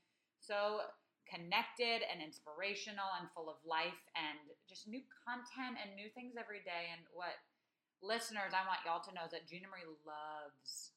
so 0.42 0.86
connected 1.26 2.06
and 2.06 2.22
inspirational 2.22 3.10
and 3.18 3.30
full 3.34 3.50
of 3.50 3.58
life 3.66 3.98
and 4.14 4.38
just 4.70 4.86
new 4.86 5.02
content 5.26 5.78
and 5.82 5.98
new 5.98 6.10
things 6.14 6.38
every 6.38 6.62
day. 6.62 6.94
And 6.94 7.02
what 7.14 7.34
listeners, 8.02 8.54
I 8.54 8.66
want 8.68 8.84
y'all 8.86 9.04
to 9.04 9.14
know 9.14 9.28
that 9.32 9.48
Gina 9.48 9.68
Marie 9.68 9.88
loves 10.06 10.92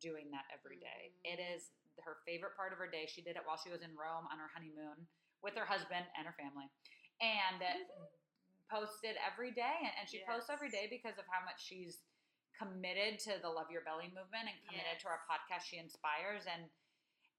doing 0.00 0.30
that 0.30 0.46
every 0.52 0.78
day. 0.78 1.12
Mhm. 1.12 1.32
It 1.34 1.38
is 1.40 1.72
her 2.04 2.22
favorite 2.24 2.54
part 2.56 2.72
of 2.72 2.78
her 2.78 2.88
day. 2.88 3.06
She 3.06 3.22
did 3.22 3.36
it 3.36 3.44
while 3.44 3.56
she 3.56 3.70
was 3.70 3.82
in 3.82 3.96
Rome 3.96 4.26
on 4.30 4.38
her 4.38 4.48
honeymoon 4.48 5.08
with 5.42 5.54
her 5.56 5.66
husband 5.66 6.06
and 6.16 6.26
her 6.26 6.32
family. 6.34 6.70
And 7.20 7.62
posted 8.70 9.16
every 9.24 9.50
day. 9.50 9.76
And, 9.80 9.92
and 9.98 10.08
she 10.08 10.22
posts 10.28 10.50
every 10.50 10.68
day 10.68 10.86
because 10.88 11.18
of 11.18 11.24
how 11.26 11.44
much 11.44 11.64
she's 11.64 12.04
committed 12.56 13.18
to 13.20 13.40
the 13.40 13.48
Love 13.48 13.70
Your 13.70 13.82
Belly 13.82 14.12
movement 14.12 14.50
and 14.50 14.56
committed 14.68 15.00
to 15.00 15.08
our 15.08 15.24
podcast 15.24 15.64
She 15.64 15.78
Inspires 15.78 16.44
and 16.46 16.70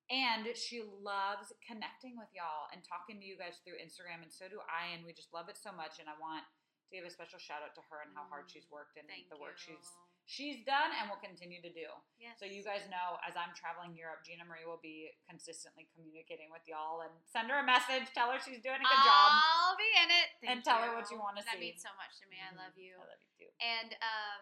and 0.10 0.58
she 0.58 0.82
loves 0.82 1.54
connecting 1.62 2.18
with 2.18 2.34
y'all 2.34 2.66
and 2.74 2.82
talking 2.82 3.22
to 3.22 3.26
you 3.26 3.38
guys 3.38 3.62
through 3.62 3.78
Instagram 3.78 4.26
and 4.26 4.34
so 4.34 4.50
do 4.50 4.58
I 4.66 4.98
and 4.98 5.06
we 5.06 5.14
just 5.14 5.30
love 5.30 5.54
it 5.54 5.58
so 5.60 5.70
much 5.70 6.02
and 6.02 6.10
I 6.10 6.18
want 6.18 6.42
to 6.90 6.98
give 6.98 7.06
a 7.06 7.14
special 7.14 7.38
shout 7.38 7.62
out 7.62 7.78
to 7.78 7.84
her 7.94 8.02
and 8.02 8.10
how 8.18 8.26
hard 8.26 8.50
she's 8.50 8.66
worked 8.74 8.98
and 8.98 9.06
Thank 9.06 9.30
the 9.30 9.38
you. 9.38 9.46
work 9.46 9.62
she's 9.62 9.86
she's 10.26 10.62
done 10.66 10.94
and 10.94 11.10
will 11.10 11.22
continue 11.22 11.58
to 11.62 11.74
do. 11.74 11.90
Yes. 12.22 12.38
So 12.38 12.46
you 12.46 12.62
guys 12.62 12.86
know, 12.90 13.18
as 13.26 13.34
I'm 13.34 13.54
traveling 13.58 13.98
Europe, 13.98 14.22
Gina 14.22 14.46
Marie 14.46 14.66
will 14.66 14.82
be 14.82 15.10
consistently 15.26 15.90
communicating 15.94 16.54
with 16.54 16.62
y'all 16.70 17.02
and 17.02 17.14
send 17.26 17.50
her 17.50 17.62
a 17.62 17.66
message, 17.66 18.10
tell 18.14 18.30
her 18.30 18.38
she's 18.38 18.62
doing 18.62 18.78
a 18.78 18.86
good 18.86 19.06
job. 19.06 19.30
I'll 19.38 19.78
be 19.78 19.90
in 20.02 20.10
it. 20.10 20.30
And 20.46 20.62
Thank 20.62 20.70
tell 20.70 20.82
her 20.86 20.94
what 20.94 21.10
you 21.10 21.18
wanna 21.18 21.42
see. 21.42 21.50
That 21.50 21.62
means 21.62 21.82
so 21.82 21.94
much 21.98 22.18
to 22.22 22.26
me. 22.30 22.38
I 22.42 22.54
love 22.54 22.78
you. 22.78 22.98
I 22.98 23.06
love 23.10 23.22
you 23.22 23.32
too. 23.42 23.50
And 23.58 23.94
um, 24.02 24.42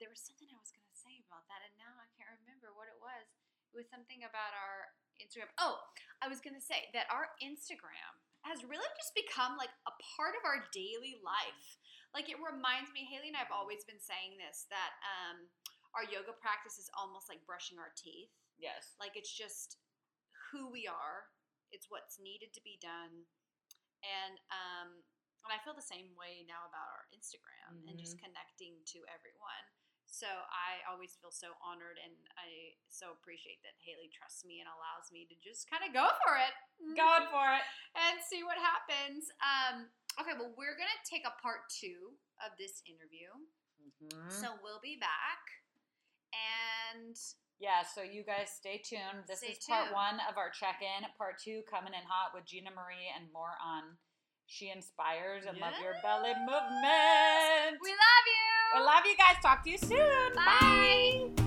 there 0.00 0.08
was 0.08 0.24
something 0.24 0.48
I 0.48 0.56
was 0.56 0.72
going 0.72 0.88
to 0.88 0.96
say 0.96 1.20
about 1.28 1.44
that, 1.52 1.60
and 1.60 1.76
now 1.76 1.92
I 2.00 2.08
can't 2.16 2.32
remember 2.40 2.72
what 2.72 2.88
it 2.88 2.96
was. 2.96 3.28
It 3.70 3.76
was 3.76 3.86
something 3.92 4.24
about 4.24 4.56
our 4.56 4.96
Instagram. 5.20 5.52
Oh, 5.60 5.76
I 6.24 6.26
was 6.26 6.40
going 6.40 6.56
to 6.56 6.64
say 6.64 6.88
that 6.96 7.04
our 7.12 7.36
Instagram 7.44 8.16
has 8.48 8.64
really 8.64 8.88
just 8.96 9.12
become 9.12 9.60
like 9.60 9.72
a 9.84 9.94
part 10.16 10.34
of 10.38 10.46
our 10.48 10.64
daily 10.72 11.20
life. 11.20 11.66
Like 12.16 12.26
it 12.32 12.40
reminds 12.40 12.90
me, 12.90 13.06
Haley 13.06 13.30
and 13.30 13.38
I 13.38 13.44
have 13.44 13.54
always 13.54 13.86
been 13.86 14.00
saying 14.00 14.40
this 14.40 14.66
that 14.72 14.92
um, 15.04 15.46
our 15.94 16.06
yoga 16.06 16.34
practice 16.38 16.78
is 16.78 16.90
almost 16.94 17.30
like 17.30 17.42
brushing 17.46 17.78
our 17.78 17.94
teeth. 17.94 18.30
Yes. 18.58 18.94
Like 18.98 19.14
it's 19.14 19.30
just 19.30 19.78
who 20.50 20.70
we 20.70 20.86
are. 20.86 21.30
It's 21.70 21.86
what's 21.90 22.18
needed 22.18 22.50
to 22.54 22.62
be 22.62 22.78
done. 22.82 23.26
And 24.02 24.36
um 24.50 24.90
and 25.44 25.50
I 25.56 25.62
feel 25.64 25.72
the 25.72 25.84
same 25.84 26.12
way 26.20 26.44
now 26.44 26.68
about 26.68 26.84
our 26.84 27.08
Instagram 27.16 27.88
and 27.88 27.96
just 27.96 28.20
connecting 28.20 28.76
to 28.92 29.00
everyone. 29.08 29.64
So 30.10 30.26
I 30.26 30.82
always 30.90 31.14
feel 31.22 31.30
so 31.30 31.54
honored 31.62 31.96
and 32.02 32.12
I 32.34 32.74
so 32.90 33.14
appreciate 33.14 33.62
that 33.62 33.78
Haley 33.80 34.10
trusts 34.10 34.42
me 34.44 34.58
and 34.58 34.66
allows 34.68 35.08
me 35.14 35.24
to 35.30 35.36
just 35.38 35.70
kind 35.70 35.86
of 35.86 35.94
go 35.94 36.10
for 36.26 36.34
it. 36.36 36.52
Go 36.98 37.24
for 37.30 37.46
it. 37.54 37.64
and 37.94 38.18
see 38.20 38.42
what 38.42 38.58
happens. 38.58 39.30
Um 39.40 39.88
okay, 40.18 40.34
well 40.34 40.50
we're 40.58 40.74
going 40.76 40.90
to 40.90 41.02
take 41.06 41.22
a 41.24 41.32
part 41.40 41.70
2 41.78 42.12
of 42.42 42.52
this 42.58 42.82
interview. 42.84 43.30
Mm-hmm. 43.80 44.28
So 44.34 44.58
we'll 44.60 44.82
be 44.82 44.98
back 45.00 45.40
and 46.34 47.14
Yeah, 47.58 47.82
so 47.84 48.02
you 48.02 48.24
guys 48.24 48.50
stay 48.50 48.78
tuned. 48.82 49.24
This 49.28 49.40
Stay 49.40 49.54
is 49.56 49.64
part 49.64 49.88
tuned. 49.88 49.94
one 49.94 50.16
of 50.28 50.36
our 50.38 50.50
check 50.50 50.80
in. 50.80 51.04
Part 51.18 51.38
two 51.42 51.62
coming 51.70 51.92
in 51.94 52.04
hot 52.08 52.32
with 52.34 52.46
Gina 52.46 52.70
Marie 52.72 53.08
and 53.14 53.28
more 53.32 53.56
on 53.60 53.96
She 54.52 54.68
Inspires 54.68 55.44
and 55.48 55.56
Love 55.58 55.74
Your 55.80 55.94
Belly 56.02 56.34
movement. 56.40 57.80
we 57.80 57.90
love 57.90 58.26
you. 58.26 58.80
We 58.80 58.84
love 58.84 59.06
you 59.06 59.16
guys. 59.16 59.36
Talk 59.40 59.62
to 59.62 59.70
you 59.70 59.78
soon. 59.78 60.34
Bye. 60.34 61.39